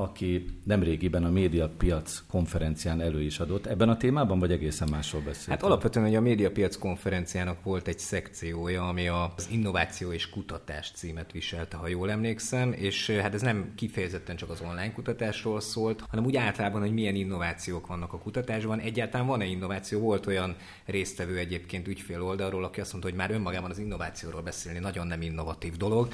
aki 0.00 0.44
nemrégiben 0.64 1.24
a 1.24 1.30
médiapiac 1.30 2.22
konferencián 2.30 3.00
elő 3.00 3.22
is 3.22 3.38
adott. 3.38 3.66
Ebben 3.66 3.88
a 3.88 3.96
témában, 3.96 4.38
vagy 4.38 4.52
egészen 4.52 4.88
másról 4.90 5.22
beszélt? 5.22 5.48
Hát 5.48 5.62
alapvetően 5.62 6.06
hogy 6.06 6.14
a 6.14 6.20
médiapiac 6.20 6.76
konferenciának 6.76 7.62
volt 7.62 7.88
egy 7.88 7.98
szekciója, 7.98 8.88
ami 8.88 9.08
az 9.08 9.48
innováció 9.50 10.12
és 10.12 10.28
kutatás 10.28 10.90
címet 10.94 11.32
viselte, 11.32 11.76
ha 11.76 11.88
jól 11.88 12.10
emlékszem, 12.10 12.72
és 12.72 13.10
hát 13.10 13.34
ez 13.34 13.42
nem 13.42 13.72
kifejezetten 13.74 14.36
csak 14.36 14.50
az 14.50 14.60
online 14.60 14.92
kutatásról 14.92 15.60
szólt, 15.60 16.04
hanem 16.08 16.24
úgy 16.24 16.36
általában, 16.36 16.80
hogy 16.80 16.92
milyen 16.92 17.14
innovációk 17.14 17.86
vannak 17.86 18.12
a 18.12 18.18
kutatásban. 18.18 18.78
Egyáltalán 18.78 19.26
van-e 19.26 19.44
innováció? 19.44 20.00
Volt 20.00 20.26
olyan 20.26 20.56
résztvevő 20.84 21.36
egyébként 21.36 21.88
ügyfél 21.88 22.22
oldalról, 22.22 22.64
aki 22.64 22.80
azt 22.80 22.90
mondta, 22.90 23.10
hogy 23.10 23.18
már 23.18 23.30
önmagában 23.30 23.70
az 23.70 23.78
innovációról 23.78 24.42
beszélni 24.42 24.78
nagyon 24.78 25.06
nem 25.06 25.22
innovatív 25.22 25.76
dolog, 25.76 26.08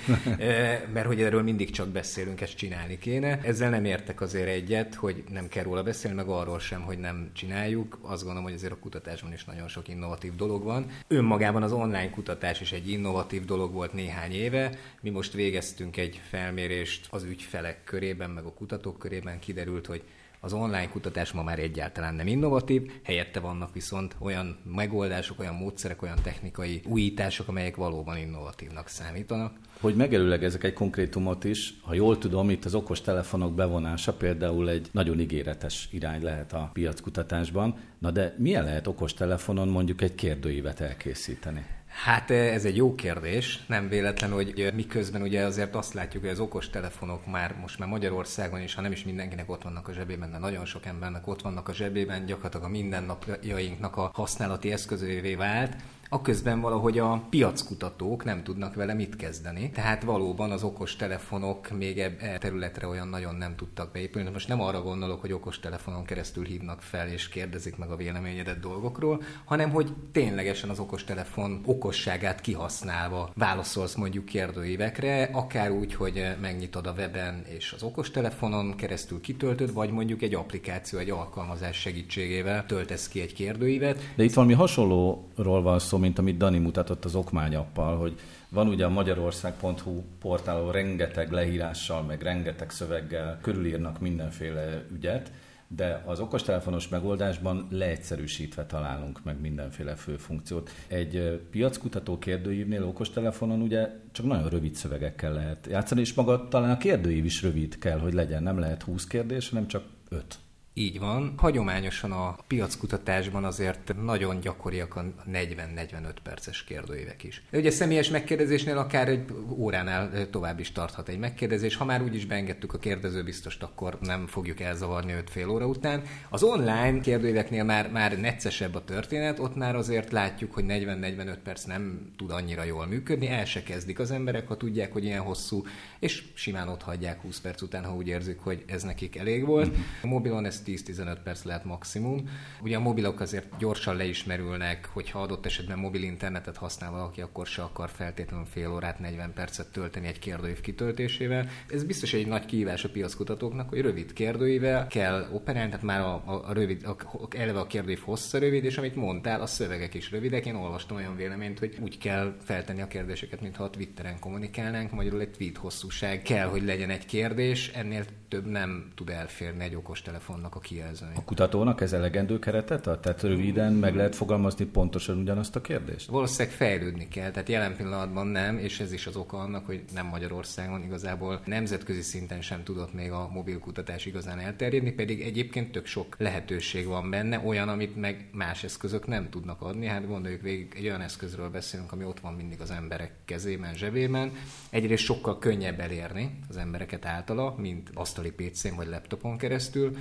mert 0.95 1.07
hogy 1.07 1.23
erről 1.23 1.43
mindig 1.43 1.71
csak 1.71 1.89
beszélünk, 1.89 2.41
ezt 2.41 2.57
csinálni 2.57 2.99
kéne. 2.99 3.41
Ezzel 3.43 3.71
nem 3.73 3.85
értek 3.85 4.21
azért 4.21 4.49
egyet, 4.49 4.95
hogy 4.95 5.25
nem 5.29 5.49
kell 5.49 5.63
róla 5.63 5.83
beszélni, 5.83 6.17
meg 6.17 6.29
arról 6.29 6.59
sem, 6.59 6.83
hogy 6.83 6.99
nem 6.99 7.31
csináljuk. 7.33 7.99
Azt 8.03 8.23
gondolom, 8.23 8.43
hogy 8.43 8.53
azért 8.53 8.73
a 8.73 8.79
kutatásban 8.79 9.33
is 9.33 9.45
nagyon 9.45 9.69
sok 9.69 9.89
innovatív 9.89 10.35
dolog 10.35 10.63
van. 10.63 10.87
Önmagában 11.09 11.63
az 11.63 11.73
online 11.73 12.11
kutatás 12.11 12.61
is 12.61 12.73
egy 12.73 12.89
innovatív 12.89 13.45
dolog 13.45 13.73
volt 13.73 13.93
néhány 13.93 14.33
éve. 14.33 14.79
Mi 15.01 15.11
most 15.11 15.33
végeztünk 15.33 15.97
egy 15.97 16.21
felmérést 16.29 17.07
az 17.11 17.25
ügyfelek 17.25 17.85
körében, 17.85 18.31
meg 18.31 18.45
a 18.45 18.53
kutatók 18.53 18.99
körében 18.99 19.39
kiderült, 19.39 19.87
hogy 19.87 20.03
az 20.45 20.53
online 20.53 20.89
kutatás 20.89 21.33
ma 21.33 21.43
már 21.43 21.59
egyáltalán 21.59 22.15
nem 22.15 22.27
innovatív, 22.27 22.91
helyette 23.03 23.41
vannak 23.41 23.73
viszont 23.73 24.17
olyan 24.19 24.57
megoldások, 24.65 25.41
olyan 25.41 25.55
módszerek, 25.55 26.03
olyan 26.03 26.19
technikai 26.23 26.83
újítások, 26.87 27.49
amelyek 27.49 27.77
valóban 27.77 28.17
innovatívnak 28.17 28.89
számítanak. 28.89 29.57
Hogy 29.81 29.95
megelőlegezek 29.95 30.65
egy 30.65 30.73
konkrétumot 30.73 31.45
is, 31.45 31.75
ha 31.83 31.95
jól 31.95 32.19
tudom, 32.19 32.51
itt 32.51 32.65
az 32.65 32.75
okos 32.75 33.01
telefonok 33.01 33.55
bevonása 33.55 34.13
például 34.13 34.69
egy 34.69 34.89
nagyon 34.93 35.21
ígéretes 35.21 35.89
irány 35.91 36.23
lehet 36.23 36.53
a 36.53 36.71
piackutatásban. 36.73 37.79
Na 37.99 38.11
de 38.11 38.35
milyen 38.39 38.65
lehet 38.65 38.87
okos 38.87 39.15
telefonon 39.15 39.69
mondjuk 39.69 40.03
egy 40.03 40.15
kérdőívet 40.15 40.81
elkészíteni? 40.81 41.67
Hát 41.93 42.31
eh, 42.31 42.55
ez 42.55 42.65
egy 42.65 42.77
jó 42.77 42.95
kérdés. 42.95 43.65
Nem 43.67 43.89
véletlen, 43.89 44.31
hogy 44.31 44.61
eh, 44.61 44.73
miközben 44.73 45.23
ugye 45.23 45.45
azért 45.45 45.75
azt 45.75 45.93
látjuk, 45.95 46.23
hogy 46.23 46.33
az 46.33 46.41
okos 46.41 46.71
telefonok 46.71 47.27
már 47.27 47.55
most 47.61 47.79
már 47.79 47.89
Magyarországon 47.89 48.61
is, 48.61 48.75
ha 48.75 48.81
nem 48.81 48.93
is 48.93 49.05
mindenkinek 49.05 49.51
ott 49.51 49.63
vannak 49.63 49.89
a 49.89 49.93
zsebében, 49.93 50.31
de 50.31 50.39
nagyon 50.39 50.65
sok 50.65 50.87
embernek 50.87 51.27
ott 51.27 51.43
vannak 51.43 51.69
a 51.69 51.75
zsebében, 51.75 52.27
gyakorlatilag 52.27 52.67
a 52.67 52.71
mindennapjainknak 52.71 53.97
a 53.97 54.11
használati 54.15 54.73
eszközévé 54.73 55.35
vált 55.35 55.77
aközben 56.13 56.61
valahogy 56.61 56.99
a 56.99 57.23
piackutatók 57.31 58.25
nem 58.25 58.43
tudnak 58.43 58.75
vele 58.75 58.95
mit 58.95 59.17
kezdeni. 59.17 59.71
Tehát 59.71 60.03
valóban 60.03 60.51
az 60.51 60.63
okos 60.63 60.97
telefonok 60.97 61.71
még 61.71 61.99
e 61.99 62.39
területre 62.39 62.87
olyan 62.87 63.09
nagyon 63.09 63.35
nem 63.35 63.57
tudtak 63.57 63.93
beépülni. 63.93 64.31
Most 64.31 64.49
nem 64.49 64.61
arra 64.61 64.83
gondolok, 64.83 65.21
hogy 65.21 65.33
okos 65.33 65.61
telefonon 65.61 66.05
keresztül 66.05 66.45
hívnak 66.45 66.81
fel 66.81 67.09
és 67.09 67.29
kérdezik 67.29 67.77
meg 67.77 67.91
a 67.91 67.97
véleményedet 67.97 68.61
dolgokról, 68.61 69.23
hanem 69.45 69.71
hogy 69.71 69.93
ténylegesen 70.13 70.71
az 70.71 70.79
okos 70.79 71.05
telefon 71.05 71.61
okosságát 71.65 72.41
kihasználva 72.41 73.31
válaszolsz 73.35 73.95
mondjuk 73.95 74.25
kérdőívekre, 74.25 75.29
akár 75.33 75.71
úgy, 75.71 75.95
hogy 75.95 76.25
megnyitod 76.41 76.87
a 76.87 76.93
weben 76.97 77.45
és 77.49 77.73
az 77.73 77.83
okos 77.83 78.11
telefonon 78.11 78.77
keresztül 78.77 79.21
kitöltöd, 79.21 79.73
vagy 79.73 79.91
mondjuk 79.91 80.23
egy 80.23 80.35
applikáció, 80.35 80.99
egy 80.99 81.11
alkalmazás 81.11 81.77
segítségével 81.77 82.67
töltesz 82.67 83.09
ki 83.09 83.21
egy 83.21 83.33
kérdőívet. 83.33 84.13
De 84.17 84.25
itt 84.25 84.35
valami 84.35 84.53
hasonlóról 84.53 85.63
van 85.63 85.79
szó, 85.79 86.01
mint 86.03 86.19
amit 86.19 86.37
Dani 86.37 86.59
mutatott 86.59 87.05
az 87.05 87.15
okmányappal, 87.15 87.97
hogy 87.97 88.19
van 88.49 88.69
ugye 88.69 88.85
a 88.85 88.89
magyarország.hu 88.89 90.03
portálon 90.21 90.73
rengeteg 90.73 91.31
leírással, 91.31 92.03
meg 92.03 92.23
rengeteg 92.23 92.71
szöveggel 92.71 93.39
körülírnak 93.43 94.01
mindenféle 94.01 94.85
ügyet, 94.93 95.33
de 95.77 96.03
az 96.07 96.21
okostelefonos 96.21 96.89
megoldásban 96.89 97.67
leegyszerűsítve 97.71 98.67
találunk 98.67 99.25
meg 99.25 99.41
mindenféle 99.41 99.95
fő 99.95 100.17
funkciót. 100.17 100.71
Egy 100.87 101.41
piackutató 101.51 102.19
kérdőívnél 102.19 102.85
okostelefonon 102.85 103.61
ugye 103.61 103.89
csak 104.13 104.27
nagyon 104.27 104.49
rövid 104.49 104.75
szövegekkel 104.75 105.33
lehet 105.33 105.67
játszani, 105.71 106.01
és 106.01 106.15
maga 106.15 106.49
talán 106.49 106.71
a 106.71 106.77
kérdőív 106.77 107.25
is 107.25 107.43
rövid 107.43 107.79
kell, 107.79 107.99
hogy 107.99 108.13
legyen. 108.13 108.43
Nem 108.43 108.59
lehet 108.59 108.83
20 108.83 109.07
kérdés, 109.07 109.49
hanem 109.49 109.67
csak 109.67 109.85
5. 110.09 110.39
Így 110.75 110.99
van. 110.99 111.35
Hagyományosan 111.37 112.13
a 112.13 112.37
piackutatásban 112.47 113.45
azért 113.45 113.95
nagyon 114.03 114.41
gyakoriak 114.41 114.97
a 114.97 115.05
40-45 115.33 116.15
perces 116.23 116.65
kérdőívek 116.65 117.23
is. 117.23 117.43
De 117.51 117.59
ugye 117.59 117.71
személyes 117.71 118.11
megkérdezésnél 118.11 118.79
akár 118.79 119.09
egy 119.09 119.25
óránál 119.49 120.31
tovább 120.31 120.59
is 120.59 120.73
tarthat 120.73 121.09
egy 121.09 121.19
megkérdezés. 121.19 121.77
Ha 121.77 121.85
már 121.85 122.03
úgyis 122.03 122.27
beengedtük 122.27 122.75
a 122.75 122.79
kérdezőbiztost, 122.79 123.63
akkor 123.63 123.99
nem 124.01 124.27
fogjuk 124.27 124.61
elzavarni 124.61 125.13
5 125.13 125.31
fél 125.31 125.49
óra 125.49 125.67
után. 125.67 126.03
Az 126.31 126.43
online 126.43 127.01
kérdőíveknél 127.01 127.65
már, 127.65 127.91
már 127.91 128.21
neccesebb 128.21 128.75
a 128.75 128.85
történet, 128.85 129.39
ott 129.39 129.57
már 129.57 129.77
azért 129.77 130.13
látjuk, 130.13 130.53
hogy 130.53 130.65
40-45 130.69 131.37
perc 131.45 131.65
nem 131.65 132.13
tud 132.17 132.31
annyira 132.31 132.65
jól 132.65 132.87
működni, 132.87 133.29
el 133.29 133.45
se 133.45 133.63
kezdik 133.63 133.99
az 133.99 134.11
emberek, 134.11 134.49
ha 134.49 134.57
tudják, 134.57 134.93
hogy 134.93 135.05
ilyen 135.05 135.23
hosszú, 135.23 135.63
és 135.99 136.25
simán 136.35 136.69
ott 136.69 136.83
hagyják 136.83 137.21
20 137.21 137.41
perc 137.41 137.63
után, 137.63 137.85
ha 137.85 137.95
úgy 137.95 138.09
érzik, 138.09 138.39
hogy 138.39 138.65
ez 138.67 138.83
nekik 138.83 139.17
elég 139.17 139.47
volt. 139.47 139.77
A 140.03 140.07
mobilon 140.07 140.45
ez 140.69 140.83
10-15 140.87 141.17
perc 141.25 141.45
lehet 141.45 141.65
maximum. 141.65 142.29
Ugye 142.63 142.77
a 142.77 142.81
mobilok 142.81 143.21
azért 143.21 143.59
gyorsan 143.59 143.97
leismerülnek, 143.97 144.89
hogyha 144.93 145.23
adott 145.23 145.47
esetben 145.47 145.79
mobil 145.79 146.03
internetet 146.03 146.57
használ 146.57 146.91
valaki, 146.91 147.21
akkor 147.21 147.47
se 147.47 147.63
akar 147.63 147.91
feltétlenül 147.91 148.47
fél 148.47 148.73
órát, 148.73 148.99
40 148.99 149.33
percet 149.33 149.73
tölteni 149.73 150.07
egy 150.07 150.19
kérdőív 150.19 150.61
kitöltésével. 150.61 151.49
Ez 151.69 151.85
biztos 151.85 152.13
egy 152.13 152.27
nagy 152.27 152.45
kihívás 152.45 152.85
a 152.85 152.89
piackutatóknak, 152.89 153.69
hogy 153.69 153.81
rövid 153.81 154.13
kérdőível 154.13 154.87
kell 154.87 155.29
operálni, 155.33 155.71
tehát 155.71 155.85
már 155.85 156.01
a, 156.01 156.23
a, 156.27 156.49
a 156.49 156.53
rövid, 156.53 156.85
a, 156.85 156.97
eleve 157.37 157.59
a 157.59 157.67
kérdőív 157.67 158.01
hossza 158.01 158.39
rövid, 158.39 158.65
és 158.65 158.79
amit 158.79 158.95
mondtál, 158.95 159.41
a 159.41 159.47
szövegek 159.47 159.95
is 159.95 160.11
rövidek. 160.11 160.47
Én 160.47 160.55
olvastam 160.55 160.97
olyan 160.97 161.17
véleményt, 161.17 161.59
hogy 161.59 161.77
úgy 161.81 161.99
kell 161.99 162.37
feltenni 162.45 162.81
a 162.81 162.87
kérdéseket, 162.87 163.41
mintha 163.41 163.65
a 163.65 163.71
Twitteren 163.71 164.19
kommunikálnánk, 164.19 164.91
magyarul 164.91 165.21
egy 165.21 165.31
tweet 165.31 165.57
hosszúság 165.57 166.23
kell, 166.23 166.47
hogy 166.47 166.65
legyen 166.65 166.91
egy 166.91 167.07
kérdés, 167.07 167.69
ennél 167.69 168.05
több 168.33 168.47
nem 168.47 168.91
tud 168.95 169.09
elférni 169.09 169.65
egy 169.65 169.75
okos 169.75 170.03
telefonnak 170.03 170.55
a 170.55 170.61
kijelzője. 170.61 171.13
A 171.15 171.25
kutatónak 171.25 171.81
ez 171.81 171.93
elegendő 171.93 172.39
keretet 172.39 172.87
ad? 172.87 173.01
Tehát 173.01 173.23
röviden 173.23 173.73
meg 173.73 173.95
lehet 173.95 174.15
fogalmazni 174.15 174.65
pontosan 174.65 175.19
ugyanazt 175.19 175.57
a 175.57 175.61
kérdést? 175.61 176.09
Valószínűleg 176.09 176.57
fejlődni 176.57 177.09
kell, 177.09 177.31
tehát 177.31 177.49
jelen 177.49 177.77
pillanatban 177.77 178.27
nem, 178.27 178.59
és 178.59 178.81
ez 178.81 178.93
is 178.93 179.07
az 179.07 179.17
oka 179.17 179.39
annak, 179.39 179.67
hogy 179.67 179.85
nem 179.95 180.07
Magyarországon 180.07 180.83
igazából 180.83 181.41
nemzetközi 181.45 182.01
szinten 182.01 182.41
sem 182.41 182.63
tudott 182.63 182.93
még 182.95 183.11
a 183.11 183.29
mobil 183.33 183.59
kutatás 183.59 184.07
igazán 184.07 184.39
elterjedni, 184.39 184.93
pedig 184.93 185.21
egyébként 185.21 185.73
tök 185.73 185.87
sok 185.87 186.15
lehetőség 186.19 186.87
van 186.87 187.11
benne, 187.11 187.43
olyan, 187.45 187.69
amit 187.69 187.97
meg 187.97 188.29
más 188.33 188.65
eszközök 188.65 189.07
nem 189.07 189.31
tudnak 189.31 189.61
adni. 189.61 189.87
Hát 189.87 190.07
gondoljuk 190.07 190.43
végig, 190.43 190.73
egy 190.77 190.85
olyan 190.85 191.01
eszközről 191.01 191.51
beszélünk, 191.51 191.93
ami 191.93 192.05
ott 192.05 192.21
van 192.21 192.35
mindig 192.35 192.61
az 192.61 192.71
emberek 192.71 193.13
kezében, 193.25 193.75
zsebében. 193.75 194.33
Egyrészt 194.71 195.05
sokkal 195.05 195.39
könnyebb 195.39 195.81
elérni 195.81 196.39
az 196.49 196.57
embereket 196.57 197.05
általa, 197.05 197.55
mint 197.59 197.91
asztali 198.23 198.51
PC-n 198.51 198.77
vagy 198.77 198.89
laptopon 198.89 199.37
keresztül. 199.37 199.97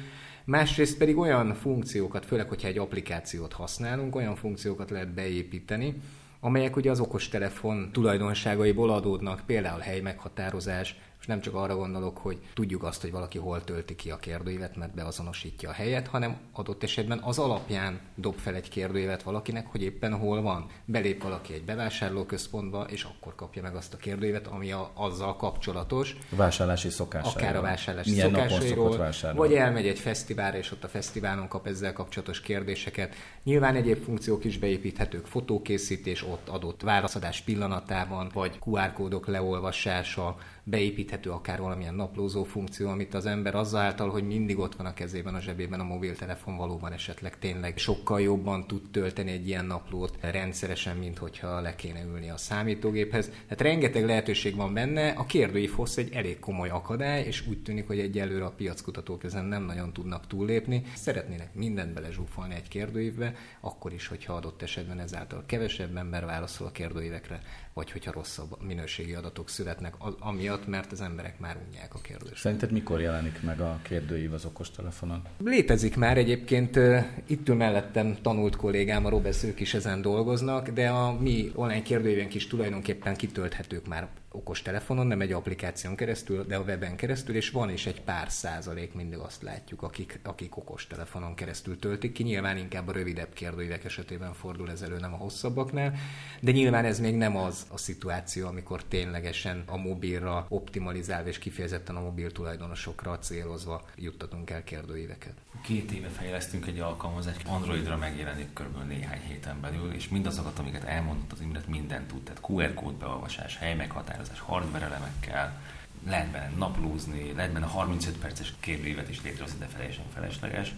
Másrészt 0.46 0.98
pedig 0.98 1.18
olyan 1.18 1.54
funkciókat, 1.54 2.26
főleg, 2.26 2.48
hogyha 2.48 2.68
egy 2.68 2.78
applikációt 2.78 3.54
használunk, 3.54 4.16
olyan 4.16 4.36
funkciókat 4.36 4.90
lehet 4.90 5.14
beépíteni, 5.14 5.96
amelyek 6.40 6.76
ugye 6.76 6.92
az 6.92 7.00
okostelefon 7.00 7.90
tulajdonságaiból 7.92 8.90
adódnak, 8.90 9.44
például 9.46 9.80
helymeghatározás, 9.80 10.96
És 11.22 11.28
nem 11.28 11.42
csak 11.42 11.56
arra 11.56 11.76
gondolok, 11.76 12.18
hogy 12.18 12.38
tudjuk 12.54 12.84
azt, 12.84 13.02
hogy 13.02 13.12
valaki 13.12 13.38
hol 13.38 13.64
tölti 13.64 13.96
ki 13.96 14.12
a 14.12 14.18
kérdőívet, 14.18 14.76
mert 14.76 14.94
beazonosítja 14.94 15.70
a 15.70 15.74
helyet, 15.74 16.08
hanem 16.08 16.38
adott 16.52 16.84
esetben 16.84 17.20
az 17.24 17.40
alapján 17.40 18.00
dob 18.16 18.36
fel 18.36 18.56
egy 18.56 18.70
kérdőívet 18.70 19.24
valakinek, 19.24 19.68
hogy 19.68 19.82
éppen 19.82 20.18
hol 20.18 20.42
van. 20.42 20.66
Belép 20.86 21.24
valaki 21.24 21.54
egy 21.54 21.64
bevásárlóközpontba, 21.64 22.84
és 22.84 23.04
akkor 23.04 23.36
kapja 23.36 23.62
meg 23.62 23.76
azt 23.76 23.94
a 23.94 23.98
kérdőívet, 23.98 24.48
ami 24.48 24.72
a, 24.72 24.92
azzal 24.94 25.36
kapcsolatos. 25.36 26.16
Vásárlási 26.30 26.90
szokásairól. 26.90 27.42
Akár 27.42 27.56
a 27.56 27.62
vásárlási 27.62 28.12
Milyen 28.12 28.30
szokásairól, 28.30 29.10
vagy 29.36 29.54
elmegy 29.54 29.88
egy 29.88 30.00
fesztiválra, 30.00 30.58
és 30.58 30.72
ott 30.72 30.84
a 30.84 30.88
fesztiválon 30.88 31.48
kap 31.48 31.68
ezzel 31.68 31.94
kapcsolatos 31.94 32.42
kérdéseket. 32.42 33.16
Nyilván 33.44 33.76
egyéb 33.76 34.04
funkciók 34.04 34.44
is 34.44 34.58
beépíthetők, 34.58 35.26
fotókészítés 35.26 36.24
ott 36.24 36.50
adott 36.50 36.82
válaszadás 36.82 37.42
pillanatában, 37.42 38.30
vagy 38.34 38.60
QR 38.66 38.94
kódok 38.94 39.28
leolvasása, 39.28 40.38
beépíthető 40.64 41.30
akár 41.30 41.60
valamilyen 41.60 41.96
naplózó 41.96 42.44
funkció, 42.44 42.90
amit 42.90 43.14
az 43.14 43.26
ember 43.26 43.56
azáltal, 43.56 44.10
hogy 44.10 44.24
mindig 44.24 44.60
ott 44.60 44.76
van 44.76 44.86
a 44.86 44.94
kezében, 44.94 45.36
a 45.36 45.42
zsebében 45.42 45.80
a 45.80 45.84
mobiltelefon 45.84 46.58
valóban 46.58 46.92
esetleg 46.92 47.40
tényleg 47.40 47.78
sokkal 47.78 48.22
jobban 48.22 48.68
tud 48.68 48.82
tölteni 48.92 49.32
egy 49.32 49.48
ilyen 49.48 49.66
naplót 49.66 50.18
rendszeresen, 50.22 50.98
mint 50.98 51.18
hogyha 51.18 51.60
le 51.60 51.76
kéne 51.76 52.04
ülni 52.04 52.30
a 52.30 52.38
számítógéphez. 52.38 53.26
Tehát 53.28 53.62
rengeteg 53.62 54.06
lehetőség 54.06 54.56
van 54.56 54.74
benne, 54.74 55.10
a 55.10 55.26
kérdőív 55.26 55.72
hossz 55.72 55.98
egy 55.98 56.14
elég 56.14 56.40
komoly 56.40 56.70
akadály, 56.70 57.24
és 57.24 57.48
úgy 57.48 57.62
tűnik, 57.62 57.88
hogy 57.88 58.00
egyelőre 58.00 58.46
a 58.46 58.52
piackutatók 58.52 59.24
ezen 59.24 59.46
nem 59.46 59.64
nagyon 59.64 59.94
tudnak 59.94 60.28
túllépni. 60.28 60.84
Szeretnének 60.96 61.54
mindent 61.54 61.94
belezsúfolni 61.94 62.56
egy 62.56 62.68
kérdőívbe, 62.68 63.34
akkor 63.60 63.94
is, 63.94 64.08
hogyha 64.08 64.34
adott 64.34 64.62
esetben 64.62 65.00
ezáltal 65.00 65.44
kevesebb 65.46 65.98
ember 65.98 66.26
válaszol 66.26 66.68
a 66.68 66.72
kérdőívekre, 66.72 67.42
vagy 67.74 67.92
hogyha 67.92 68.12
rosszabb 68.12 68.58
minőségi 68.62 69.14
adatok 69.14 69.50
születnek, 69.50 69.94
amiatt, 70.20 70.68
mert 70.68 70.92
az 70.92 71.02
emberek 71.02 71.40
már 71.40 71.58
unják 71.68 71.94
a 71.94 72.00
kérdést. 72.00 72.42
Szerinted 72.42 72.72
mikor 72.72 73.02
jelenik 73.02 73.42
meg 73.42 73.60
a 73.60 73.80
kérdőív 73.82 74.34
az 74.34 74.46
okostelefonon? 74.46 75.22
Létezik 75.44 75.96
már 75.96 76.18
egyébként, 76.18 76.80
itt 77.26 77.50
ül 77.50 77.56
mellettem 77.56 78.18
tanult 78.22 78.56
kollégám, 78.56 79.06
a 79.06 79.10
Robesz, 79.10 79.44
ők 79.44 79.60
is 79.60 79.74
ezen 79.74 80.02
dolgoznak, 80.02 80.70
de 80.70 80.90
a 80.90 81.14
mi 81.20 81.52
online 81.56 81.82
kérdőívünk 81.82 82.34
is 82.34 82.48
tulajdonképpen 82.48 83.16
kitölthetők 83.16 83.88
már 83.88 84.08
okos 84.32 84.62
telefonon, 84.62 85.08
nem 85.08 85.22
egy 85.22 85.32
applikáción 85.32 85.96
keresztül, 85.96 86.46
de 86.46 86.56
a 86.56 86.62
weben 86.62 86.96
keresztül, 86.96 87.36
és 87.36 87.50
van 87.50 87.70
is 87.70 87.86
egy 87.86 88.02
pár 88.02 88.30
százalék, 88.30 88.94
mindig 88.94 89.18
azt 89.18 89.42
látjuk, 89.42 89.82
akik, 89.82 90.20
akik 90.24 90.58
okos 90.58 90.88
telefonon 90.88 91.36
keresztül 91.36 91.80
töltik 91.80 92.12
ki. 92.12 92.24
Nyilván 92.24 92.58
inkább 92.58 92.88
a 92.88 92.92
rövidebb 92.92 93.34
kérdőívek 93.34 93.84
esetében 93.84 94.34
fordul 94.34 94.72
ez 94.72 94.82
elő, 94.82 94.98
nem 94.98 95.14
a 95.14 95.18
hosszabbaknál, 95.18 95.94
de 96.40 96.52
nyilván 96.52 96.86
ez 96.86 97.00
még 97.00 97.16
nem 97.16 97.38
az 97.38 97.66
a 97.70 97.78
szituáció, 97.78 98.48
amikor 98.48 98.84
ténylegesen 98.84 99.64
a 99.66 99.78
mobilra 99.78 100.46
optimalizálva 100.50 101.30
és 101.30 101.40
kifejezetten 101.40 101.96
a 101.96 102.02
mobil 102.02 102.32
tulajdonosokra 102.32 103.20
célozva 103.20 103.82
juttatunk 103.96 104.50
el 104.50 104.64
kérdőíveket. 104.64 105.34
Két 105.64 105.92
éve 105.92 106.08
fejlesztünk 106.08 106.68
egy 106.68 106.80
alkalmazást, 106.80 107.48
Androidra 107.48 107.98
megjelenik 107.98 108.54
kb. 108.54 108.88
néhány 108.88 109.22
héten 109.22 109.62
belül, 109.62 109.94
és 109.94 110.10
mindazokat, 110.10 110.60
amiket 110.60 110.84
elmondott 110.84 111.32
az 111.32 111.42
Imret, 111.42 111.68
mindent 111.68 112.08
tud. 112.08 112.22
Tehát 112.24 112.42
QR 112.48 112.74
kód 112.74 112.94
beolvasás, 112.94 113.58
hely 113.58 113.76
meghatározás, 114.22 114.40
hardware 114.40 114.86
elemekkel, 114.86 115.62
lehet 116.06 116.32
benne 116.32 116.52
naplózni, 116.58 117.34
lehet 117.34 117.52
benne 117.52 117.66
35 117.66 118.18
perces 118.18 118.54
kérdőívet 118.60 119.10
is 119.10 119.22
létrehozni, 119.24 119.58
de 119.60 119.66
teljesen 119.66 120.06
felesleges 120.14 120.74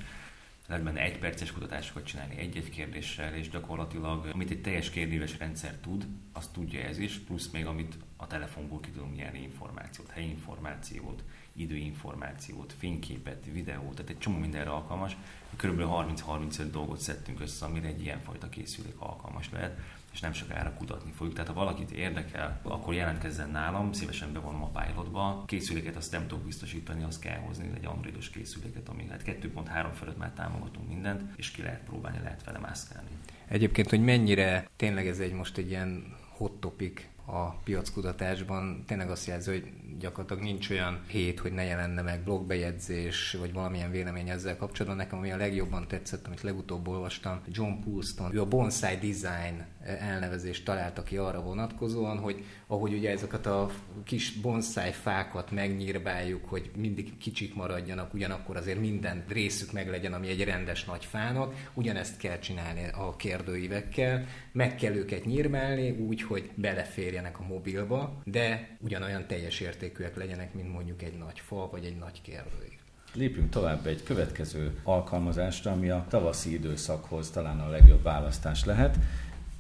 lehet 0.68 0.84
benne 0.84 1.02
egy 1.02 1.20
perces 1.20 1.52
kutatásokat 1.52 2.06
csinálni 2.06 2.38
egy-egy 2.38 2.70
kérdéssel, 2.70 3.34
és 3.34 3.50
gyakorlatilag 3.50 4.30
amit 4.34 4.50
egy 4.50 4.62
teljes 4.62 4.90
kérdéves 4.90 5.38
rendszer 5.38 5.74
tud, 5.82 6.06
azt 6.34 6.52
tudja 6.52 6.82
ez 6.82 6.98
is, 6.98 7.18
plusz 7.18 7.50
még 7.50 7.66
amit 7.66 7.98
a 8.18 8.28
telefonból 8.28 8.80
ki 8.80 8.90
tudunk 8.90 9.16
nyerni 9.16 9.42
információt, 9.42 10.10
helyinformációt, 10.10 11.24
időinformációt, 11.56 12.74
fényképet, 12.78 13.46
videót, 13.52 13.96
tehát 13.96 14.12
egy 14.12 14.18
csomó 14.18 14.38
mindenre 14.38 14.70
alkalmas. 14.70 15.18
Kb. 15.56 15.82
30-35 15.82 16.68
dolgot 16.72 17.00
szedtünk 17.00 17.40
össze, 17.40 17.66
amire 17.66 17.88
egy 17.88 18.02
ilyenfajta 18.02 18.50
készülék 18.50 19.00
alkalmas 19.00 19.50
lehet 19.52 19.80
és 20.14 20.20
nem 20.20 20.34
sokára 20.34 20.74
kutatni 20.74 21.12
fogjuk. 21.12 21.36
Tehát 21.36 21.50
ha 21.50 21.56
valakit 21.56 21.92
érdekel, 21.92 22.60
akkor 22.64 22.94
jelentkezzen 22.94 23.50
nálam, 23.50 23.94
szívesen 23.94 24.34
bevonom 24.34 24.64
a 24.64 24.82
pilotba. 24.82 25.44
Készüléket 25.48 25.96
azt 25.96 26.12
nem 26.12 26.28
tudok 26.28 26.44
biztosítani, 26.44 27.04
azt 27.04 27.22
kell 27.22 27.38
hozni 27.38 27.70
egy 27.76 27.86
androidos 27.86 28.30
készüléket, 28.30 28.90
ami 28.90 29.08
hát 29.10 29.24
2.3 29.26 29.88
fölött 29.94 30.18
már 30.18 30.32
támogatunk 30.32 30.88
mindent, 30.88 31.22
és 31.36 31.52
ki 31.52 31.62
lehet 31.62 31.84
próbálni, 31.84 32.20
lehet 32.24 32.44
vele 32.44 32.60
mászkálni. 32.60 33.10
Egyébként, 33.48 33.90
hogy 33.90 34.04
mennyire 34.04 34.70
tényleg 34.76 35.08
ez 35.08 35.20
egy 35.20 35.34
most 35.34 35.58
egy 35.58 35.70
ilyen 35.70 36.16
hot 36.30 36.60
topic 36.60 37.02
a 37.26 37.50
piackutatásban 37.50 38.84
tényleg 38.88 39.10
azt 39.10 39.28
jelzi, 39.28 39.52
hogy 39.52 39.72
gyakorlatilag 40.00 40.44
nincs 40.44 40.70
olyan 40.70 41.02
hét, 41.08 41.40
hogy 41.40 41.52
ne 41.52 41.64
jelenne 41.64 42.02
meg 42.02 42.24
blogbejegyzés, 42.24 43.38
vagy 43.40 43.54
valamilyen 43.54 43.92
vélemény 43.92 44.30
ezzel 44.30 44.58
kapcsolatban. 44.58 44.98
Nekem 44.98 45.18
ami 45.18 45.32
a 45.32 45.38
legjobban 45.38 45.88
tetszett, 45.88 46.28
amit 46.28 46.42
legutóbb 46.42 46.88
olvastam, 46.88 47.42
John 47.48 47.80
Poulston, 47.84 48.36
ő 48.36 48.42
a 48.42 48.46
bonsai 48.46 48.96
design 48.96 49.66
elnevezést 49.84 50.66
találta 50.66 51.04
ki 51.04 51.18
arra 51.18 51.42
vonatkozóan, 51.42 52.18
hogy 52.18 52.46
ahogy 52.68 52.94
ugye 52.94 53.12
ezeket 53.12 53.46
a 53.46 53.70
kis 54.04 54.32
bonsai 54.32 54.92
fákat 54.92 55.52
megnyírbáljuk, 55.52 56.46
hogy 56.46 56.72
mindig 56.76 57.18
kicsik 57.18 57.56
maradjanak, 57.56 58.14
ugyanakkor 58.14 58.58
azért 58.58 58.80
minden 58.80 59.24
részük 59.28 59.72
meg 59.72 59.90
legyen, 59.90 60.14
ami 60.14 60.28
egy 60.28 60.44
rendes 60.44 60.86
nagy 60.86 61.06
fának, 61.06 61.70
ugyanezt 61.74 62.18
kell 62.18 62.40
csinálni 62.40 62.88
a 62.94 63.16
kérdőívekkel, 63.16 64.26
meg 64.52 64.76
kell 64.76 64.94
őket 64.94 65.26
nyírbálni 65.26 65.92
úgy, 65.92 66.22
hogy 66.22 66.50
beleférjenek 66.56 67.40
a 67.40 67.44
mobilba, 67.44 68.22
de 68.24 68.78
ugyanolyan 68.80 69.28
teljes 69.28 69.60
értékűek 69.84 70.18
legyenek, 70.18 70.54
mint 70.54 70.74
mondjuk 70.74 71.02
egy 71.02 71.18
nagy 71.18 71.40
fa 71.40 71.70
vagy 71.72 71.86
egy 71.86 71.98
nagy 71.98 72.22
kérdőív. 72.22 72.78
Lépjünk 73.14 73.50
tovább 73.50 73.86
egy 73.86 74.04
következő 74.04 74.80
alkalmazásra, 74.84 75.72
ami 75.72 75.90
a 75.90 76.06
tavaszi 76.10 76.54
időszakhoz 76.54 77.30
talán 77.30 77.60
a 77.60 77.70
legjobb 77.70 78.04
választás 78.04 78.66
lehet 78.66 78.98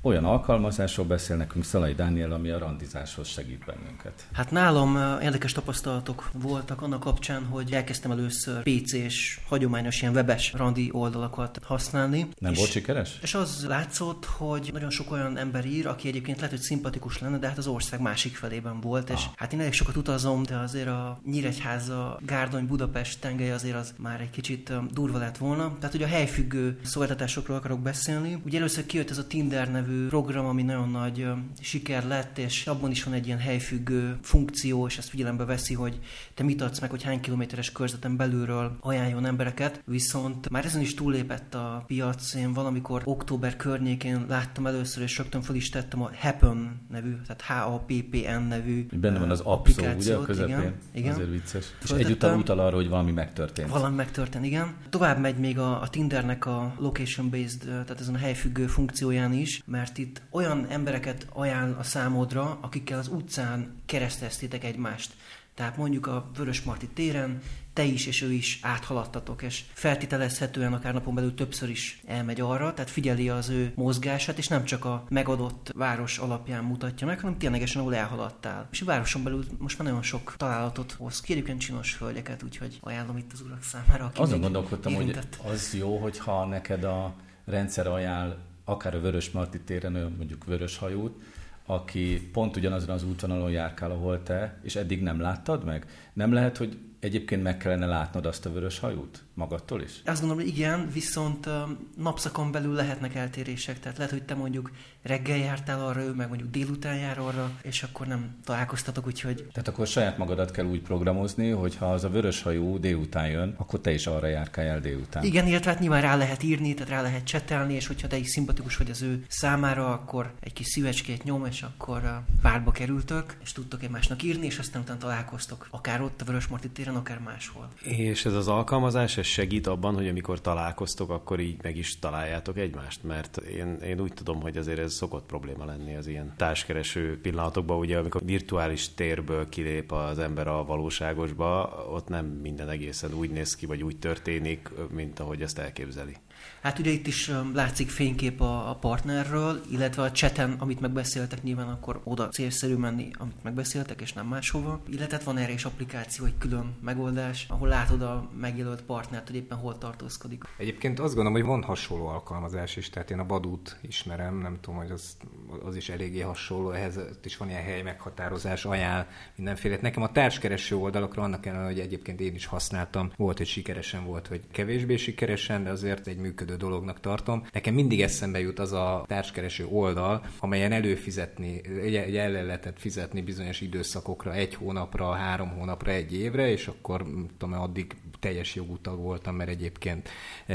olyan 0.05 0.25
alkalmazásról 0.25 1.05
beszél 1.05 1.35
nekünk 1.35 1.65
Szalai 1.65 1.93
Dániel, 1.93 2.31
ami 2.31 2.49
a 2.49 2.57
randizáshoz 2.57 3.27
segít 3.27 3.65
bennünket. 3.65 4.27
Hát 4.33 4.51
nálam 4.51 5.19
érdekes 5.21 5.51
tapasztalatok 5.51 6.29
voltak 6.33 6.81
annak 6.81 6.99
kapcsán, 6.99 7.45
hogy 7.45 7.71
elkezdtem 7.71 8.11
először 8.11 8.63
PC-s, 8.63 9.39
hagyományos 9.47 10.01
ilyen 10.01 10.13
webes 10.13 10.53
randi 10.53 10.89
oldalakat 10.91 11.59
használni. 11.63 12.27
Nem 12.39 12.51
és, 12.51 12.57
volt 12.57 12.71
sikeres? 12.71 13.19
És 13.21 13.33
az 13.33 13.65
látszott, 13.67 14.25
hogy 14.25 14.69
nagyon 14.73 14.89
sok 14.89 15.11
olyan 15.11 15.37
ember 15.37 15.65
ír, 15.65 15.87
aki 15.87 16.07
egyébként 16.07 16.37
lehet, 16.37 16.51
hogy 16.51 16.61
szimpatikus 16.61 17.19
lenne, 17.19 17.37
de 17.37 17.47
hát 17.47 17.57
az 17.57 17.67
ország 17.67 18.01
másik 18.01 18.35
felében 18.35 18.79
volt, 18.79 19.09
ah. 19.09 19.15
és 19.15 19.23
hát 19.35 19.53
én 19.53 19.59
elég 19.59 19.73
sokat 19.73 19.95
utazom, 19.95 20.43
de 20.43 20.55
azért 20.55 20.87
a 20.87 21.19
Nyíregyháza, 21.25 22.19
Gárdony, 22.25 22.67
Budapest 22.67 23.21
tengely 23.21 23.51
azért 23.51 23.75
az 23.75 23.93
már 23.97 24.21
egy 24.21 24.29
kicsit 24.29 24.73
durva 24.93 25.17
lett 25.17 25.37
volna. 25.37 25.75
Tehát, 25.79 25.91
hogy 25.91 26.03
a 26.03 26.07
helyfüggő 26.07 26.79
szolgáltatásokról 26.83 27.57
akarok 27.57 27.79
beszélni. 27.79 28.41
Ugye 28.45 28.57
először 28.57 28.85
kijött 28.85 29.09
ez 29.09 29.17
a 29.17 29.27
Tinder 29.27 29.71
nevű 29.71 29.92
nevű 29.93 30.07
program, 30.07 30.45
ami 30.45 30.63
nagyon 30.63 30.89
nagy 30.89 31.27
siker 31.61 32.07
lett, 32.07 32.37
és 32.37 32.67
abban 32.67 32.91
is 32.91 33.03
van 33.03 33.13
egy 33.13 33.25
ilyen 33.25 33.37
helyfüggő 33.37 34.17
funkció, 34.21 34.87
és 34.87 34.97
ezt 34.97 35.09
figyelembe 35.09 35.45
veszi, 35.45 35.73
hogy 35.73 35.99
te 36.33 36.43
mit 36.43 36.61
adsz 36.61 36.79
meg, 36.79 36.89
hogy 36.89 37.03
hány 37.03 37.19
kilométeres 37.19 37.71
körzeten 37.71 38.15
belülről 38.15 38.77
ajánljon 38.79 39.25
embereket. 39.25 39.81
Viszont 39.85 40.49
már 40.49 40.65
ezen 40.65 40.81
is 40.81 40.93
túllépett 40.93 41.53
a 41.55 41.83
piac. 41.87 42.33
Én 42.33 42.53
valamikor 42.53 43.01
október 43.05 43.55
környékén 43.55 44.25
láttam 44.27 44.67
először, 44.67 45.03
és 45.03 45.17
rögtön 45.17 45.41
fel 45.41 45.55
is 45.55 45.69
tettem 45.69 46.01
a 46.01 46.09
Happen 46.15 46.81
nevű, 46.89 47.15
tehát 47.27 47.41
H-A-P-P-N 47.41 48.47
nevű 48.47 48.85
Benne 48.91 49.19
van 49.19 49.29
az 49.29 49.39
app 49.39 49.67
szó, 49.67 49.83
ugye 49.97 50.15
a 50.15 50.21
közepén? 50.21 50.57
Igen, 50.57 50.73
igen. 50.91 51.13
Azért 51.13 51.29
vicces. 51.29 51.65
És 51.83 51.89
egyúttal 51.89 52.37
utal 52.37 52.59
arra, 52.59 52.75
hogy 52.75 52.89
valami 52.89 53.11
megtörtént. 53.11 53.69
Valami 53.69 53.95
megtörtént, 53.95 54.45
igen. 54.45 54.75
Tovább 54.89 55.19
megy 55.19 55.37
még 55.37 55.59
a, 55.59 55.81
a 55.81 55.87
Tindernek 55.89 56.45
a 56.45 56.73
location-based, 56.77 57.59
tehát 57.59 57.99
ezen 57.99 58.15
a 58.15 58.17
helyfüggő 58.17 58.67
funkcióján 58.67 59.33
is, 59.33 59.61
mert 59.65 59.82
mert 59.83 59.97
itt 59.97 60.21
olyan 60.29 60.65
embereket 60.69 61.27
ajánl 61.33 61.75
a 61.79 61.83
számodra, 61.83 62.57
akikkel 62.61 62.99
az 62.99 63.07
utcán 63.07 63.81
kereszteztétek 63.85 64.63
egymást. 64.63 65.13
Tehát 65.55 65.77
mondjuk 65.77 66.07
a 66.07 66.29
Vörösmarty 66.37 66.85
téren 66.93 67.41
te 67.73 67.83
is 67.83 68.05
és 68.05 68.21
ő 68.21 68.31
is 68.31 68.59
áthaladtatok, 68.61 69.41
és 69.41 69.63
feltételezhetően 69.73 70.73
akár 70.73 70.93
napon 70.93 71.15
belül 71.15 71.33
többször 71.33 71.69
is 71.69 72.01
elmegy 72.05 72.41
arra, 72.41 72.73
tehát 72.73 72.91
figyeli 72.91 73.29
az 73.29 73.49
ő 73.49 73.71
mozgását, 73.75 74.37
és 74.37 74.47
nem 74.47 74.63
csak 74.63 74.85
a 74.85 75.05
megadott 75.09 75.71
város 75.75 76.17
alapján 76.17 76.63
mutatja 76.63 77.07
meg, 77.07 77.19
hanem 77.19 77.37
ténylegesen 77.37 77.81
ahol 77.81 77.95
elhaladtál. 77.95 78.67
És 78.71 78.81
a 78.81 78.85
városon 78.85 79.23
belül 79.23 79.45
most 79.57 79.77
már 79.77 79.87
nagyon 79.87 80.03
sok 80.03 80.33
találatot 80.37 80.91
hoz 80.91 81.21
ki, 81.21 81.31
egyébként 81.31 81.59
csinos 81.59 81.97
hölgyeket, 81.97 82.43
úgyhogy 82.43 82.77
ajánlom 82.81 83.17
itt 83.17 83.31
az 83.33 83.41
urak 83.41 83.63
számára. 83.63 84.11
Azon 84.15 84.41
gondolkodtam, 84.41 84.93
érintett. 84.93 85.35
hogy 85.35 85.51
az 85.51 85.73
jó, 85.73 85.97
hogyha 85.97 86.45
neked 86.45 86.83
a 86.83 87.13
rendszer 87.45 87.87
ajánl 87.87 88.51
akár 88.65 88.95
a 88.95 88.99
Vörös 88.99 89.31
Marti 89.31 89.59
téren, 89.59 90.13
mondjuk 90.17 90.45
Vörös 90.45 90.77
hajót, 90.77 91.21
aki 91.65 92.29
pont 92.31 92.55
ugyanazon 92.55 92.89
az 92.89 93.03
útvonalon 93.03 93.51
járkál, 93.51 93.91
ahol 93.91 94.23
te, 94.23 94.59
és 94.63 94.75
eddig 94.75 95.01
nem 95.01 95.19
láttad 95.19 95.65
meg? 95.65 95.85
Nem 96.13 96.33
lehet, 96.33 96.57
hogy 96.57 96.77
egyébként 96.99 97.43
meg 97.43 97.57
kellene 97.57 97.85
látnod 97.85 98.25
azt 98.25 98.45
a 98.45 98.51
vörös 98.51 98.79
hajót 98.79 99.23
magadtól 99.33 99.81
is? 99.81 100.01
Azt 100.05 100.19
gondolom, 100.19 100.43
hogy 100.43 100.57
igen, 100.57 100.89
viszont 100.93 101.49
napszakon 101.97 102.51
belül 102.51 102.73
lehetnek 102.73 103.15
eltérések. 103.15 103.79
Tehát 103.79 103.97
lehet, 103.97 104.13
hogy 104.13 104.23
te 104.23 104.35
mondjuk 104.35 104.71
reggel 105.01 105.37
jártál 105.37 105.85
arra, 105.85 106.01
ő 106.01 106.13
meg 106.13 106.27
mondjuk 106.27 106.49
délután 106.49 106.95
jár 106.95 107.19
arra, 107.19 107.51
és 107.61 107.83
akkor 107.83 108.07
nem 108.07 108.35
találkoztatok, 108.43 109.05
úgyhogy... 109.05 109.35
Tehát 109.35 109.67
akkor 109.67 109.87
saját 109.87 110.17
magadat 110.17 110.51
kell 110.51 110.65
úgy 110.65 110.81
programozni, 110.81 111.49
hogy 111.49 111.75
ha 111.75 111.91
az 111.91 112.03
a 112.03 112.09
vörös 112.09 112.41
hajó 112.41 112.77
délután 112.77 113.27
jön, 113.27 113.53
akkor 113.57 113.79
te 113.79 113.93
is 113.93 114.07
arra 114.07 114.27
járkálj 114.27 114.67
el 114.67 114.79
délután. 114.79 115.23
Igen, 115.23 115.47
illetve 115.47 115.71
hát 115.71 115.79
nyilván 115.79 116.01
rá 116.01 116.15
lehet 116.15 116.43
írni, 116.43 116.73
tehát 116.73 116.89
rá 116.89 117.01
lehet 117.01 117.23
csetelni, 117.23 117.73
és 117.73 117.87
hogyha 117.87 118.07
te 118.07 118.17
is 118.17 118.29
szimpatikus 118.29 118.77
vagy 118.77 118.89
az 118.89 119.01
ő 119.01 119.25
számára, 119.27 119.93
akkor 119.93 120.33
egy 120.39 120.53
kis 120.53 120.67
szívecskét 120.67 121.23
nyom, 121.23 121.45
és 121.45 121.61
akkor 121.61 122.23
párba 122.41 122.71
kerültök, 122.71 123.37
és 123.43 123.51
tudtok 123.51 123.83
egymásnak 123.83 124.23
írni, 124.23 124.45
és 124.45 124.57
aztán 124.57 124.81
utána 124.81 124.99
találkoztok. 124.99 125.67
Akár 125.71 126.01
ott 126.01 126.21
a 126.21 126.25
Vörös 126.25 126.47
téren, 126.73 126.95
akár 126.95 127.19
máshol. 127.19 127.69
És 127.81 128.25
ez 128.25 128.33
az 128.33 128.47
alkalmazás, 128.47 129.17
ez 129.23 129.29
segít 129.29 129.67
abban, 129.67 129.95
hogy 129.95 130.07
amikor 130.07 130.41
találkoztok, 130.41 131.09
akkor 131.09 131.39
így 131.39 131.57
meg 131.61 131.77
is 131.77 131.99
találjátok 131.99 132.57
egymást, 132.57 133.03
mert 133.03 133.37
én, 133.37 133.77
én 133.83 133.99
úgy 133.99 134.13
tudom, 134.13 134.41
hogy 134.41 134.57
azért 134.57 134.79
ez 134.79 134.93
szokott 134.93 135.25
probléma 135.25 135.65
lenni 135.65 135.95
az 135.95 136.07
ilyen 136.07 136.33
társkereső 136.37 137.19
pillanatokban, 137.21 137.77
ugye 137.77 137.97
amikor 137.97 138.21
virtuális 138.25 138.93
térből 138.93 139.49
kilép 139.49 139.91
az 139.91 140.19
ember 140.19 140.47
a 140.47 140.65
valóságosba, 140.65 141.63
ott 141.89 142.07
nem 142.07 142.25
minden 142.25 142.69
egészen 142.69 143.13
úgy 143.13 143.29
néz 143.29 143.55
ki, 143.55 143.65
vagy 143.65 143.83
úgy 143.83 143.97
történik, 143.97 144.69
mint 144.89 145.19
ahogy 145.19 145.41
ezt 145.41 145.59
elképzeli. 145.59 146.15
Hát 146.63 146.79
ugye 146.79 146.91
itt 146.91 147.07
is 147.07 147.31
látszik 147.53 147.89
fénykép 147.89 148.41
a, 148.41 148.69
a 148.69 148.75
partnerről, 148.75 149.61
illetve 149.71 150.01
a 150.01 150.11
cseten, 150.11 150.55
amit 150.59 150.79
megbeszéltek, 150.79 151.43
nyilván 151.43 151.67
akkor 151.67 152.01
oda 152.03 152.29
célszerű 152.29 152.75
menni, 152.75 153.11
amit 153.17 153.43
megbeszéltek, 153.43 154.01
és 154.01 154.13
nem 154.13 154.27
máshova. 154.27 154.81
Illetve 154.89 155.19
van 155.23 155.37
erre 155.37 155.51
is 155.51 155.65
applikáció, 155.65 156.25
egy 156.25 156.37
külön 156.37 156.75
megoldás, 156.81 157.45
ahol 157.49 157.67
látod 157.67 158.01
a 158.01 158.29
megjelölt 158.39 158.81
partnert, 158.81 159.27
hogy 159.27 159.35
éppen 159.35 159.57
hol 159.57 159.77
tartózkodik. 159.77 160.43
Egyébként 160.57 160.99
azt 160.99 161.15
gondolom, 161.15 161.39
hogy 161.39 161.47
van 161.49 161.63
hasonló 161.63 162.07
alkalmazás 162.07 162.75
is, 162.75 162.89
tehát 162.89 163.11
én 163.11 163.19
a 163.19 163.25
Badút 163.25 163.77
ismerem, 163.81 164.37
nem 164.37 164.57
tudom, 164.61 164.79
hogy 164.79 164.91
az, 164.91 165.17
az 165.63 165.75
is 165.75 165.89
eléggé 165.89 166.21
hasonló, 166.21 166.71
ehhez 166.71 166.99
is 167.23 167.37
van 167.37 167.49
ilyen 167.49 167.63
hely 167.63 167.81
meghatározás, 167.81 168.65
ajánl 168.65 169.07
mindenféle. 169.35 169.77
Nekem 169.81 170.03
a 170.03 170.11
társkereső 170.11 170.75
oldalakra 170.75 171.23
annak 171.23 171.45
ellenére, 171.45 171.67
hogy 171.67 171.79
egyébként 171.79 172.19
én 172.19 172.35
is 172.35 172.45
használtam, 172.45 173.11
volt, 173.15 173.37
hogy 173.37 173.47
sikeresen 173.47 174.05
volt, 174.05 174.27
hogy 174.27 174.41
kevésbé 174.51 174.95
sikeresen, 174.95 175.63
de 175.63 175.69
azért 175.69 176.07
egy 176.07 176.17
működő 176.17 176.51
dolognak 176.57 176.99
tartom. 176.99 177.43
Nekem 177.51 177.73
mindig 177.73 178.01
eszembe 178.01 178.39
jut 178.39 178.59
az 178.59 178.71
a 178.71 179.03
társkereső 179.07 179.65
oldal, 179.65 180.25
amelyen 180.39 180.71
előfizetni, 180.71 181.61
egy 181.83 182.13
lehetett 182.13 182.79
fizetni 182.79 183.21
bizonyos 183.21 183.61
időszakokra, 183.61 184.33
egy 184.33 184.55
hónapra, 184.55 185.11
három 185.11 185.49
hónapra, 185.49 185.91
egy 185.91 186.13
évre, 186.13 186.49
és 186.49 186.67
akkor 186.67 187.05
tudom, 187.37 187.61
addig 187.61 187.95
teljes 188.23 188.55
jogú 188.55 188.77
tag 188.81 188.99
voltam, 188.99 189.35
mert 189.35 189.49
egyébként 189.49 190.09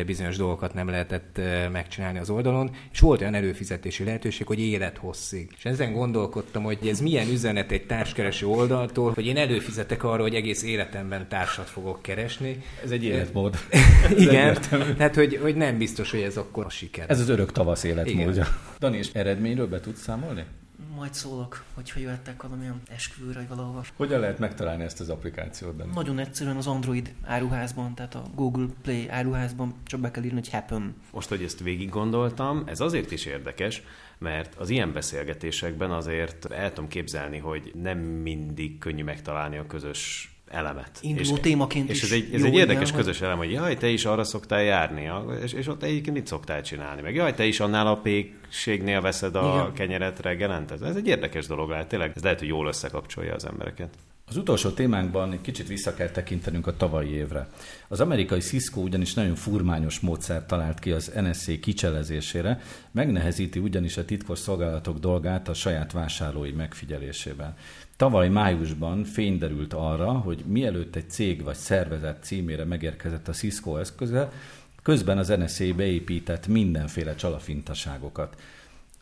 bizonyos 0.07 0.37
dolgokat 0.37 0.75
nem 0.75 0.89
lehetett 0.89 1.39
eh, 1.39 1.69
megcsinálni 1.71 2.19
az 2.19 2.31
oldalon, 2.31 2.71
és 2.93 3.01
volt 3.01 3.21
olyan 3.21 3.35
előfizetési 3.35 4.05
lehetőség, 4.05 4.47
hogy 4.47 4.61
élethosszig. 4.61 5.51
És 5.57 5.65
ezen 5.65 5.93
gondolkodtam, 5.93 6.63
hogy 6.63 6.79
ez 6.89 7.01
milyen 7.01 7.29
üzenet 7.29 7.73
egy 7.73 7.87
társkereső 7.87 8.47
oldaltól, 8.47 9.13
hogy 9.13 9.27
én 9.27 9.37
előfizetek 9.37 10.05
arra, 10.05 10.23
hogy 10.23 10.35
egész 10.35 10.63
életemben 10.63 11.29
társat 11.29 11.69
fogok 11.69 12.03
keresni. 12.03 12.63
Ez 12.85 12.91
egy 12.91 13.05
életmód. 13.05 13.57
Igen, 14.17 14.59
tehát 14.97 15.15
hogy, 15.15 15.39
hogy 15.43 15.57
nem 15.57 15.79
biztos, 15.79 16.11
hogy 16.11 16.21
ez 16.21 16.37
akkor 16.37 16.65
a 16.65 16.71
siker. 16.71 17.05
Ez 17.09 17.21
az 17.21 17.29
örök 17.29 17.53
tavasz 17.53 17.85
életmódja. 17.85 18.47
Dani, 18.79 18.97
és 18.99 19.09
eredményről 19.13 19.69
be 19.69 19.81
tudsz 19.81 20.03
számolni? 20.03 20.45
Majd 20.99 21.15
szólok, 21.15 21.65
hogyha 21.75 22.01
jöttek 22.01 22.43
valamilyen 22.43 22.83
esküvőre, 22.89 23.39
vagy 23.39 23.49
valahova. 23.49 23.85
Hogyan 23.97 24.21
lehet 24.21 24.39
megtalálni 24.39 24.85
ezt 24.85 25.01
az 25.01 25.09
applikációt 25.09 25.75
benne? 25.75 25.93
Nagyon 25.93 26.19
egyszerűen 26.19 26.57
az 26.57 26.67
Android 26.67 27.15
áruházban, 27.25 27.95
tehát 27.95 28.15
a 28.15 28.23
Google 28.35 28.67
Play 28.83 29.09
áruházban 29.09 29.75
csak 29.85 30.01
be 30.01 30.11
kell 30.11 30.23
írni, 30.23 30.39
hogy 30.39 30.51
Happen. 30.51 30.95
Most, 31.13 31.29
hogy 31.29 31.43
ezt 31.43 31.61
végig 31.61 31.89
gondoltam, 31.89 32.63
ez 32.67 32.81
azért 32.81 33.11
is 33.11 33.25
érdekes, 33.25 33.83
mert 34.19 34.55
az 34.55 34.71
ilyen 34.71 34.93
beszélgetésekben 34.93 35.91
azért 35.91 36.53
el 36.53 36.73
tudom 36.73 36.89
képzelni, 36.89 37.39
hogy 37.39 37.73
nem 37.75 37.99
mindig 37.99 38.79
könnyű 38.79 39.05
megtalálni 39.05 39.57
a 39.57 39.67
közös 39.67 40.33
elemet. 40.51 40.91
Induló 41.01 41.35
és, 41.35 41.41
témaként 41.41 41.91
és 41.91 41.97
is 41.97 42.03
ez 42.03 42.11
egy, 42.11 42.35
ez 42.35 42.43
egy 42.43 42.55
érdekes 42.55 42.89
igen, 42.89 43.01
közös 43.01 43.21
elem, 43.21 43.39
hogy 43.39 43.53
jaj, 43.53 43.77
te 43.77 43.89
is 43.89 44.05
arra 44.05 44.25
szoktál 44.25 44.63
járni, 44.63 45.11
és, 45.43 45.53
és 45.53 45.67
ott 45.67 45.83
egyébként 45.83 46.17
mit 46.17 46.27
szoktál 46.27 46.63
csinálni, 46.63 47.03
meg 47.03 47.15
jaj, 47.15 47.35
te 47.35 47.45
is 47.45 47.61
annál 47.61 47.87
a 47.87 47.97
pékségnél 47.97 49.01
veszed 49.01 49.35
a 49.35 49.53
igen. 49.55 49.73
kenyeret 49.73 50.21
reggelent. 50.21 50.71
Ez, 50.71 50.81
ez 50.81 50.97
egy 50.97 51.07
érdekes 51.07 51.47
dolog 51.47 51.71
lehet, 51.71 51.89
tényleg 51.89 52.13
ez 52.15 52.23
lehet, 52.23 52.39
hogy 52.39 52.49
jól 52.49 52.67
összekapcsolja 52.67 53.35
az 53.35 53.47
embereket. 53.47 53.89
Az 54.29 54.37
utolsó 54.37 54.71
témánkban 54.71 55.33
egy 55.33 55.41
kicsit 55.41 55.69
vissza 55.69 55.95
kell 55.95 56.09
tekintenünk 56.09 56.67
a 56.67 56.77
tavalyi 56.77 57.11
évre. 57.11 57.49
Az 57.89 58.01
amerikai 58.01 58.41
Cisco 58.41 58.81
ugyanis 58.81 59.15
nagyon 59.15 59.35
furmányos 59.35 60.01
módszert 60.01 60.47
talált 60.47 60.79
ki 60.79 60.91
az 60.91 61.13
NSA 61.15 61.53
kicselezésére, 61.61 62.61
megnehezíti 62.91 63.59
ugyanis 63.59 63.97
a 63.97 64.05
titkos 64.05 64.39
szolgálatok 64.39 64.99
dolgát 64.99 65.49
a 65.49 65.55
saját 65.55 65.93
vásárlói 65.93 66.51
megfigyelésében. 66.51 67.57
Tavaly 67.99 68.29
májusban 68.29 69.05
fényderült 69.05 69.73
arra, 69.73 70.13
hogy 70.13 70.45
mielőtt 70.47 70.97
egy 70.97 71.11
cég 71.11 71.43
vagy 71.43 71.55
szervezet 71.55 72.23
címére 72.23 72.65
megérkezett 72.65 73.29
a 73.29 73.33
Cisco 73.33 73.77
eszköze, 73.77 74.31
közben 74.83 75.19
az 75.19 75.29
NSA 75.29 75.75
beépített 75.75 76.47
mindenféle 76.47 77.15
csalafintaságokat. 77.15 78.41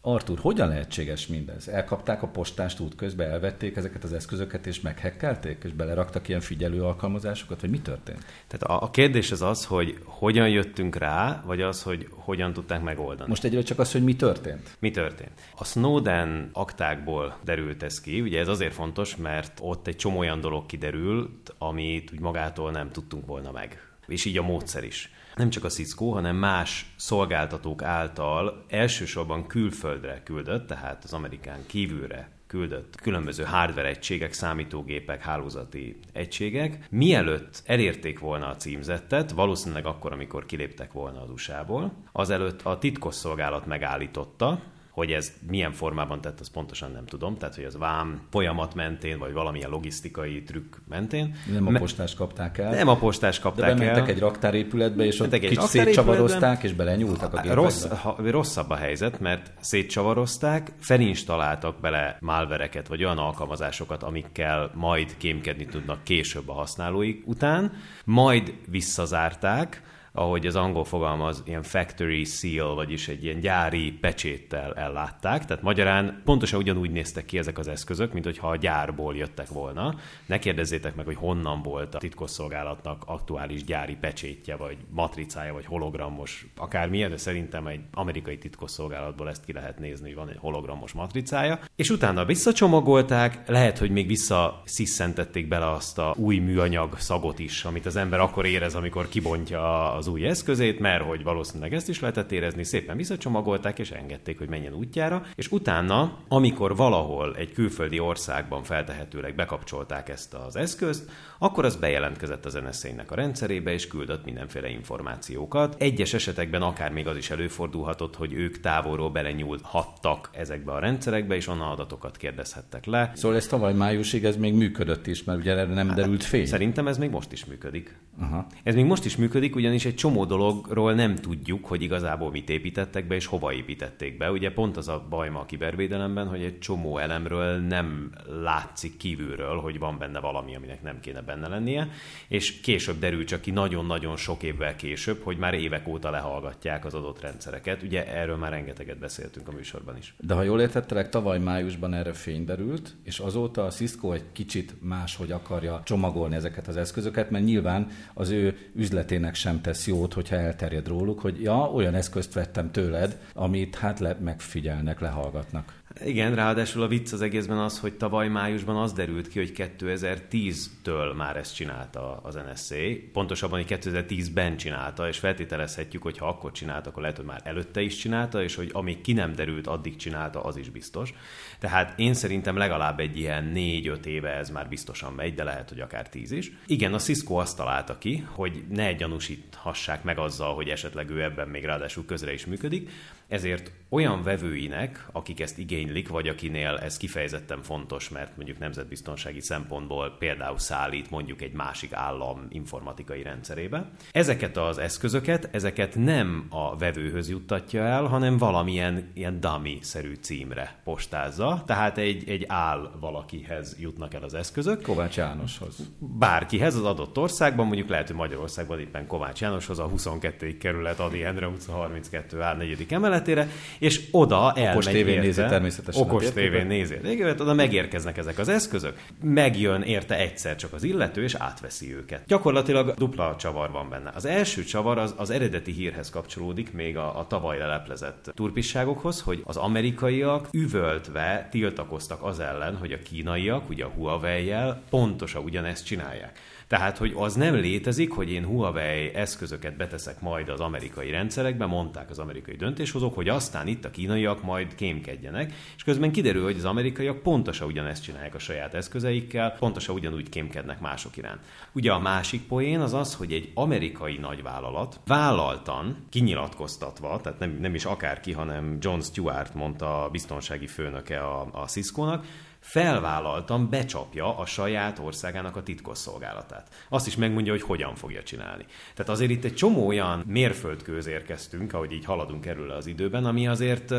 Artur, 0.09 0.39
hogyan 0.39 0.69
lehetséges 0.69 1.27
mindez? 1.27 1.69
Elkapták 1.69 2.23
a 2.23 2.27
postást 2.27 2.81
útközben, 2.81 3.31
elvették 3.31 3.77
ezeket 3.77 4.05
az 4.05 4.13
eszközöket 4.13 4.67
és 4.67 4.81
meghekkelték, 4.81 5.63
és 5.65 5.73
beleraktak 5.73 6.29
ilyen 6.29 6.41
figyelő 6.41 6.83
alkalmazásokat, 6.83 7.61
vagy 7.61 7.71
mi 7.71 7.81
történt? 7.81 8.25
Tehát 8.47 8.63
a, 8.63 8.83
a 8.85 8.91
kérdés 8.91 9.33
az 9.33 9.43
az, 9.43 9.65
hogy 9.65 9.99
hogyan 10.05 10.49
jöttünk 10.49 10.97
rá, 10.97 11.43
vagy 11.47 11.61
az, 11.61 11.83
hogy 11.83 12.09
hogyan 12.11 12.53
tudták 12.53 12.83
megoldani. 12.83 13.29
Most 13.29 13.45
egyre 13.45 13.63
csak 13.63 13.79
az, 13.79 13.93
hogy 13.93 14.05
mi 14.05 14.17
történt. 14.17 14.77
Mi 14.79 14.91
történt? 14.91 15.41
A 15.57 15.65
Snowden 15.65 16.51
aktákból 16.53 17.37
derült 17.45 17.83
ez 17.83 18.01
ki, 18.01 18.21
ugye 18.21 18.41
ez 18.41 18.49
azért 18.49 18.75
fontos, 18.75 19.17
mert 19.17 19.59
ott 19.63 19.87
egy 19.87 19.97
csomó 19.97 20.19
olyan 20.19 20.41
dolog 20.41 20.67
kiderült, 20.67 21.55
amit 21.59 22.13
úgy 22.13 22.21
magától 22.21 22.71
nem 22.71 22.91
tudtunk 22.91 23.27
volna 23.27 23.51
meg. 23.51 23.81
És 24.07 24.25
így 24.25 24.39
a 24.39 24.43
módszer 24.43 24.85
is 24.85 25.11
nem 25.37 25.51
csak 25.51 25.65
a 25.65 25.69
Cisco, 25.69 26.11
hanem 26.11 26.37
más 26.37 26.87
szolgáltatók 26.97 27.83
által 27.83 28.65
elsősorban 28.69 29.47
külföldre 29.47 30.23
küldött, 30.25 30.67
tehát 30.67 31.05
az 31.05 31.13
Amerikán 31.13 31.67
kívülre 31.67 32.31
küldött 32.47 33.01
különböző 33.01 33.45
hardware 33.45 33.89
egységek, 33.89 34.33
számítógépek, 34.33 35.23
hálózati 35.23 35.99
egységek, 36.13 36.87
mielőtt 36.91 37.63
elérték 37.67 38.19
volna 38.19 38.47
a 38.47 38.57
címzettet, 38.57 39.31
valószínűleg 39.31 39.87
akkor, 39.87 40.13
amikor 40.13 40.47
kiléptek 40.47 40.93
volna 40.93 41.23
az 41.23 41.31
USA-ból, 41.31 41.93
azelőtt 42.13 42.63
a 42.63 42.79
titkosszolgálat 42.79 43.67
megállította, 43.67 44.63
hogy 44.97 45.13
ez 45.13 45.33
milyen 45.47 45.73
formában 45.73 46.21
tett, 46.21 46.41
azt 46.41 46.53
pontosan 46.53 46.91
nem 46.91 47.07
tudom. 47.07 47.37
Tehát, 47.39 47.55
hogy 47.55 47.65
az 47.65 47.77
vám 47.77 48.21
folyamat 48.31 48.75
mentén, 48.75 49.19
vagy 49.19 49.33
valamilyen 49.33 49.71
logisztikai 49.71 50.43
trükk 50.43 50.75
mentén. 50.89 51.35
Nem 51.53 51.67
a 51.67 51.79
postás 51.79 52.15
kapták 52.15 52.59
el. 52.59 52.71
Nem 52.71 52.89
a 52.89 52.97
postás 52.97 53.39
kapták 53.39 53.69
De 53.69 53.75
bementek 53.75 54.03
el. 54.03 54.15
egy 54.15 54.19
raktárépületbe, 54.19 55.05
és 55.05 55.21
ott 55.21 55.39
kicsit 55.39 55.61
szétcsavarozták, 55.61 56.63
és 56.63 56.73
belenyúltak 56.73 57.33
a 57.33 57.37
gépekbe. 57.37 57.55
Rossz, 57.55 57.85
ha, 57.85 58.17
rosszabb 58.25 58.71
a 58.71 58.75
helyzet, 58.75 59.21
mert 59.21 59.53
szétcsavarozták, 59.61 60.73
felinstaláltak 60.79 61.81
bele 61.81 62.17
malvereket, 62.21 62.89
vagy 62.89 63.05
olyan 63.05 63.19
alkalmazásokat, 63.19 64.03
amikkel 64.03 64.71
majd 64.75 65.17
kémkedni 65.17 65.67
tudnak 65.67 66.05
később 66.05 66.49
a 66.49 66.53
használóik 66.53 67.27
után, 67.27 67.73
majd 68.05 68.55
visszazárták, 68.69 69.83
ahogy 70.17 70.47
az 70.47 70.57
angol 70.57 70.85
fogalmaz, 70.85 71.43
ilyen 71.47 71.63
factory 71.63 72.25
seal, 72.25 72.75
vagyis 72.75 73.09
egy 73.09 73.25
ilyen 73.25 73.41
gyári 73.41 73.93
pecséttel 73.93 74.75
ellátták. 74.75 75.45
Tehát 75.45 75.63
magyarán 75.63 76.23
pontosan 76.25 76.61
ugyanúgy 76.61 76.91
néztek 76.91 77.25
ki 77.25 77.39
ezek 77.39 77.59
az 77.59 77.69
eszközök, 77.69 78.13
mint 78.13 78.25
hogyha 78.25 78.49
a 78.49 78.57
gyárból 78.57 79.17
jöttek 79.17 79.49
volna. 79.49 79.95
Ne 80.27 80.39
kérdezzétek 80.39 80.95
meg, 80.95 81.07
hogy 81.07 81.17
honnan 81.17 81.63
volt 81.63 81.95
a 81.95 81.99
titkosszolgálatnak 81.99 83.03
aktuális 83.07 83.65
gyári 83.65 83.97
pecsétje, 84.01 84.57
vagy 84.57 84.77
matricája, 84.91 85.53
vagy 85.53 85.65
hologramos, 85.65 86.47
akármilyen, 86.57 87.11
de 87.11 87.17
szerintem 87.17 87.67
egy 87.67 87.81
amerikai 87.93 88.39
titkosszolgálatból 88.39 89.29
ezt 89.29 89.45
ki 89.45 89.53
lehet 89.53 89.79
nézni, 89.79 90.07
hogy 90.07 90.17
van 90.17 90.29
egy 90.29 90.39
hologramos 90.39 90.93
matricája. 90.93 91.59
És 91.77 91.91
utána 91.91 92.25
visszacsomagolták, 92.25 93.49
lehet, 93.49 93.79
hogy 93.79 93.91
még 93.91 94.07
visszasziszentették 94.07 95.49
bele 95.49 95.71
azt 95.71 95.99
a 95.99 96.15
új 96.17 96.39
műanyag 96.39 96.99
szagot 96.99 97.39
is, 97.39 97.65
amit 97.65 97.87
az 97.87 97.97
ember 97.97 98.21
akkor 98.21 98.47
érez, 98.47 98.75
amikor 98.75 99.09
kibontja 99.09 99.93
az 99.93 100.06
az 100.07 100.13
új 100.13 100.27
eszközét, 100.27 100.79
mert 100.79 101.05
hogy 101.05 101.23
valószínűleg 101.23 101.73
ezt 101.73 101.89
is 101.89 102.01
lehetett 102.01 102.33
érezni, 102.33 102.65
szépen 102.65 102.97
visszacsomagolták 102.97 103.79
és 103.79 103.91
engedték, 103.91 104.39
hogy 104.39 104.49
menjen 104.49 104.75
útjára, 104.75 105.23
és 105.35 105.51
utána, 105.51 106.19
amikor 106.29 106.77
valahol 106.77 107.37
egy 107.37 107.53
külföldi 107.53 107.99
országban 107.99 108.63
feltehetőleg 108.63 109.35
bekapcsolták 109.35 110.09
ezt 110.09 110.35
az 110.35 110.57
eszközt, 110.57 111.11
akkor 111.39 111.65
az 111.65 111.77
bejelentkezett 111.77 112.45
az 112.45 112.55
NSZ-nek 112.55 113.11
a 113.11 113.15
rendszerébe, 113.15 113.73
és 113.73 113.87
küldött 113.87 114.25
mindenféle 114.25 114.69
információkat. 114.69 115.77
Egyes 115.79 116.15
esetekben 116.15 116.63
akár 116.63 116.93
még 116.93 117.07
az 117.07 117.17
is 117.17 117.31
előfordulhatott, 117.31 118.17
hogy 118.17 118.33
ők 118.33 118.61
távolról 118.61 119.11
belenyúlhattak 119.11 120.31
ezekbe 120.33 120.73
a 120.73 120.79
rendszerekbe, 120.79 121.35
és 121.35 121.49
onnan 121.49 121.71
adatokat 121.71 122.17
kérdezhettek 122.17 122.85
le. 122.85 123.13
Szóval 123.15 123.37
ez 123.37 123.47
tavaly 123.47 123.75
májusig 123.75 124.25
ez 124.25 124.37
még 124.37 124.55
működött 124.55 125.07
is, 125.07 125.25
mert 125.25 125.39
ugye 125.39 125.51
erre 125.53 125.75
nem 125.75 125.95
derült 125.95 126.25
fény. 126.25 126.47
Szerintem 126.47 126.89
ez 126.89 126.99
még 126.99 127.11
most 127.11 127.33
is 127.33 127.45
működik. 127.45 127.99
Aha. 128.21 128.47
Ez 128.63 128.75
még 128.75 128.85
most 128.85 129.05
is 129.05 129.17
működik, 129.17 129.57
ugyanis 129.57 129.85
egy 129.85 129.95
csomó 129.95 130.25
dologról 130.25 130.95
nem 130.95 131.15
tudjuk, 131.15 131.67
hogy 131.67 131.83
igazából 131.83 132.31
mit 132.31 132.51
építettek 132.51 133.07
be, 133.07 133.15
és 133.15 133.27
hova 133.27 133.53
építették 133.53 134.17
be. 134.17 134.31
Ugye 134.31 134.53
pont 134.53 134.77
az 134.77 134.89
a 134.89 135.07
baj 135.11 135.29
ma 135.29 135.41
a 135.41 135.45
kibervédelemben, 135.45 136.29
hogy 136.29 136.43
egy 136.43 136.59
csomó 136.59 136.99
elemről 136.99 137.59
nem 137.59 138.11
látszik 138.43 138.97
kívülről, 138.97 139.57
hogy 139.57 139.79
van 139.79 139.99
benne 139.99 140.21
valami, 140.21 140.57
aminek 140.57 140.83
nem 140.83 141.01
kéne 141.01 141.23
benne 141.27 141.49
lennie, 141.49 141.89
és 142.29 142.61
később 142.61 142.99
derül 142.99 143.25
csak 143.25 143.41
ki 143.41 143.51
nagyon-nagyon 143.51 144.17
sok 144.17 144.43
évvel 144.43 144.77
később, 144.77 145.23
hogy 145.23 145.37
már 145.37 145.55
évek 145.55 145.89
óta 145.89 146.11
lehallgatják 146.11 146.85
az 146.85 146.95
adott 146.95 147.21
rendszereket. 147.21 147.83
Ugye 147.83 148.07
erről 148.07 148.37
már 148.37 148.51
rengeteget 148.51 148.99
beszéltünk 148.99 149.49
a 149.49 149.53
műsorban 149.53 149.97
is. 149.97 150.15
De 150.19 150.35
ha 150.35 150.43
jól 150.43 150.61
értettelek, 150.61 151.09
tavaly 151.09 151.39
májusban 151.39 151.95
erre 151.95 152.13
fény 152.13 152.45
derült, 152.45 152.95
és 153.03 153.19
azóta 153.19 153.65
a 153.65 153.71
Cisco 153.71 154.13
egy 154.13 154.25
kicsit 154.33 154.75
máshogy 154.83 155.31
akarja 155.31 155.81
csomagolni 155.85 156.35
ezeket 156.35 156.69
az 156.69 156.77
eszközöket, 156.77 157.31
mert 157.31 157.45
nyilván 157.45 157.91
az 158.15 158.31
ő 158.31 158.57
üzletének 158.75 159.35
sem 159.35 159.61
tesz 159.61 159.87
jót, 159.87 160.13
hogyha 160.13 160.37
elterjed 160.37 160.89
róluk, 160.89 161.21
hogy 161.21 161.43
ja, 161.43 161.71
olyan 161.71 161.95
eszközt 161.95 162.33
vettem 162.33 162.71
tőled, 162.71 163.19
amit 163.35 163.75
hát 163.77 164.01
le, 164.01 164.17
megfigyelnek, 164.21 165.01
lehallgatnak. 165.01 165.85
Igen, 166.05 166.35
ráadásul 166.35 166.83
a 166.83 166.89
vicc 166.89 167.13
az 167.13 167.23
egészben 167.23 167.59
az, 167.59 167.79
hogy 167.79 167.95
tavaly 167.95 168.29
májusban 168.29 168.77
az 168.77 168.93
derült 168.93 169.29
ki, 169.29 169.39
hogy 169.39 169.53
2010-től 169.57 171.17
már 171.17 171.37
ezt 171.37 171.55
csinálta 171.55 172.21
az 172.23 172.35
NSA. 172.35 172.75
Pontosabban, 173.13 173.63
hogy 173.63 173.79
2010-ben 173.81 174.57
csinálta, 174.57 175.09
és 175.09 175.19
feltételezhetjük, 175.19 176.03
hogy 176.03 176.19
ha 176.19 176.29
akkor 176.29 176.53
csinálta, 176.53 176.89
akkor 176.91 177.01
lehet, 177.03 177.17
hogy 177.17 177.27
már 177.27 177.41
előtte 177.45 177.81
is 177.81 177.97
csinálta, 177.97 178.43
és 178.43 178.55
hogy 178.55 178.71
amíg 178.73 179.01
ki 179.01 179.13
nem 179.13 179.35
derült, 179.35 179.67
addig 179.67 179.97
csinálta, 179.97 180.43
az 180.43 180.57
is 180.57 180.69
biztos. 180.69 181.15
Tehát 181.59 181.99
én 181.99 182.15
szerintem 182.15 182.57
legalább 182.57 183.01
egy 183.01 183.19
ilyen 183.19 183.53
4-5 183.55 184.05
éve 184.05 184.31
ez 184.31 184.51
már 184.51 184.69
biztosan 184.69 185.13
megy, 185.13 185.35
de 185.35 185.45
lehet, 185.45 185.69
hogy 185.69 185.81
akár 185.81 186.09
10 186.09 186.31
is. 186.31 186.53
Igen, 186.67 186.95
a 186.95 186.99
Cisco 186.99 187.35
azt 187.35 187.57
találta 187.57 187.99
ki, 187.99 188.27
hogy 188.31 188.65
ne 188.69 188.93
gyanúsíthassák 188.93 190.03
meg 190.03 190.19
azzal, 190.19 190.55
hogy 190.55 190.69
esetleg 190.69 191.11
ő 191.11 191.23
ebben 191.23 191.49
még 191.49 191.65
ráadásul 191.65 192.05
közre 192.05 192.33
is 192.33 192.47
működik, 192.47 192.91
ezért 193.29 193.73
olyan 193.89 194.23
vevőinek, 194.23 195.07
akik 195.13 195.41
ezt 195.41 195.59
igénylik, 195.59 196.09
vagy 196.09 196.29
akinél 196.29 196.77
ez 196.77 196.97
kifejezetten 196.97 197.63
fontos, 197.63 198.09
mert 198.09 198.37
mondjuk 198.37 198.59
nemzetbiztonsági 198.59 199.41
szempontból 199.41 200.17
például 200.19 200.59
szállít 200.59 201.11
mondjuk 201.11 201.43
egy 201.43 201.53
másik 201.53 201.93
állam 201.93 202.47
informatikai 202.49 203.23
rendszerébe, 203.23 203.91
ezeket 204.13 204.57
az 204.57 204.79
eszközöket, 204.79 205.49
ezeket 205.53 205.95
nem 205.95 206.47
a 206.51 206.77
vevőhöz 206.77 207.29
juttatja 207.29 207.83
el, 207.83 208.05
hanem 208.05 208.37
valamilyen 208.37 209.11
ilyen 209.15 209.41
dummy-szerű 209.41 210.15
címre 210.15 210.81
postázza, 210.85 211.63
tehát 211.67 211.99
egy, 211.99 212.29
egy 212.29 212.45
áll 212.49 212.91
valakihez 213.01 213.77
jutnak 213.81 214.15
el 214.15 214.23
az 214.23 214.35
eszközök. 214.35 214.83
Kovács 214.83 215.17
Jánoshoz. 215.17 215.77
Bárkihez 215.99 216.75
az 216.75 216.85
adott 216.85 217.19
országban, 217.19 217.67
mondjuk 217.67 217.89
lehet, 217.89 218.07
hogy 218.07 218.17
Magyarországban 218.17 218.81
éppen 218.81 219.07
Kovács 219.07 219.41
Jánoshoz, 219.41 219.79
a 219.79 219.89
22. 219.89 220.57
kerület 220.57 221.01
Adi 221.01 221.25
Endre 221.25 221.49
utca 221.49 221.73
32 221.73 222.41
áll 222.41 222.57
4. 222.57 222.87
emeletére, 223.17 223.49
és 223.79 224.01
oda 224.11 224.53
elmegy 224.55 224.73
Okos 224.73 224.87
tévén 224.87 225.21
nézi 225.21 225.41
természetesen. 225.41 226.03
Okos 226.03 226.31
tévén 226.31 226.67
nézi. 226.67 226.95
Igen, 227.05 227.41
oda 227.41 227.55
megérkeznek 227.55 228.17
ezek 228.17 228.39
az 228.39 228.49
eszközök, 228.49 228.97
megjön 229.23 229.83
érte 229.83 230.19
egyszer 230.19 230.57
csak 230.57 230.73
az 230.73 230.83
illető, 230.83 231.23
és 231.23 231.35
átveszi 231.35 231.95
őket. 231.95 232.23
Gyakorlatilag 232.27 232.95
dupla 232.95 233.37
csavar 233.39 233.71
van 233.71 233.89
benne. 233.89 234.13
Az 234.15 234.25
első 234.25 234.65
csavar 234.65 234.99
az, 234.99 235.15
az 235.17 235.31
eredeti 235.31 235.73
hírhez 235.73 236.11
kapcsolódik, 236.11 236.73
még 236.73 236.97
a, 236.97 237.19
a 237.19 237.27
tavaly 237.27 237.59
leleplezett 237.59 238.33
turpisságokhoz, 238.35 239.21
hogy 239.21 239.43
az 239.45 239.57
amerikaiak 239.57 240.49
üvöltve 240.53 241.49
tiltakoztak 241.51 242.23
az 242.23 242.41
ellen, 242.41 242.77
hogy 242.77 242.93
a 242.93 242.99
kínaiak, 242.99 243.69
ugye 243.69 243.85
a 243.85 243.89
Huawei-jel 243.89 244.83
pontosan 244.91 245.43
ugyanezt 245.45 245.85
csinálják. 245.85 246.39
Tehát, 246.69 246.99
hogy 246.99 247.13
az 247.17 247.35
nem 247.35 247.55
létezik, 247.55 248.13
hogy 248.13 248.31
én 248.31 248.45
Huawei 248.45 249.15
eszközöket 249.15 249.77
beteszek 249.77 250.21
majd 250.21 250.49
az 250.49 250.61
amerikai 250.61 251.11
rendszerekbe, 251.11 251.67
mondták 251.67 252.11
az 252.11 252.19
amerikai 252.19 252.57
döntéshozók, 252.57 253.15
hogy 253.15 253.29
aztán 253.29 253.67
itt 253.67 253.85
a 253.85 253.91
kínaiak 253.91 254.43
majd 254.43 254.75
kémkedjenek, 254.75 255.53
és 255.77 255.83
közben 255.83 256.13
kiderül, 256.13 256.43
hogy 256.45 256.57
az 256.57 256.65
amerikaiak 256.65 257.23
pontosan 257.23 257.67
ugyanezt 257.67 258.03
csinálják 258.03 258.35
a 258.35 258.39
saját 258.39 258.75
eszközeikkel, 258.75 259.57
pontosan 259.59 259.95
ugyanúgy 259.95 260.29
kémkednek 260.29 260.81
mások 260.81 261.17
iránt. 261.17 261.41
Ugye 261.73 261.93
a 261.93 261.99
másik 261.99 262.47
poén 262.47 262.81
az 262.81 262.95
az, 262.95 263.15
hogy 263.15 263.33
egy 263.33 263.51
amerikai 263.55 264.17
nagyvállalat 264.17 265.01
vállaltan, 265.07 266.07
kinyilatkoztatva, 266.11 267.21
tehát 267.21 267.39
nem, 267.39 267.59
nem 267.61 267.75
is 267.75 267.85
akárki, 267.85 268.33
hanem 268.33 268.77
John 268.81 269.01
Stewart 269.01 269.55
mondta 269.55 270.05
a 270.05 270.09
biztonsági 270.09 270.67
főnöke 270.67 271.21
a, 271.21 271.49
a 271.53 271.67
Cisco-nak, 271.67 272.25
felvállaltan 272.67 273.69
becsapja 273.71 274.39
a 274.39 274.47
saját 274.47 274.99
országának 274.99 275.57
a 275.57 275.63
titkosszolgálatát. 275.63 276.69
Azt 276.89 277.07
is 277.07 277.17
megmondja, 277.17 277.53
hogy 277.53 277.63
hogyan 277.63 277.95
fogja 277.95 278.23
csinálni. 278.23 278.65
Tehát 278.95 279.11
azért 279.11 279.31
itt 279.31 279.45
egy 279.45 279.55
csomó 279.55 279.87
olyan 279.87 280.25
mérföldkőz 280.27 281.07
érkeztünk, 281.07 281.73
ahogy 281.73 281.93
így 281.93 282.05
haladunk 282.05 282.47
erről 282.47 282.71
az 282.71 282.87
időben, 282.87 283.25
ami 283.25 283.49
azért 283.49 283.95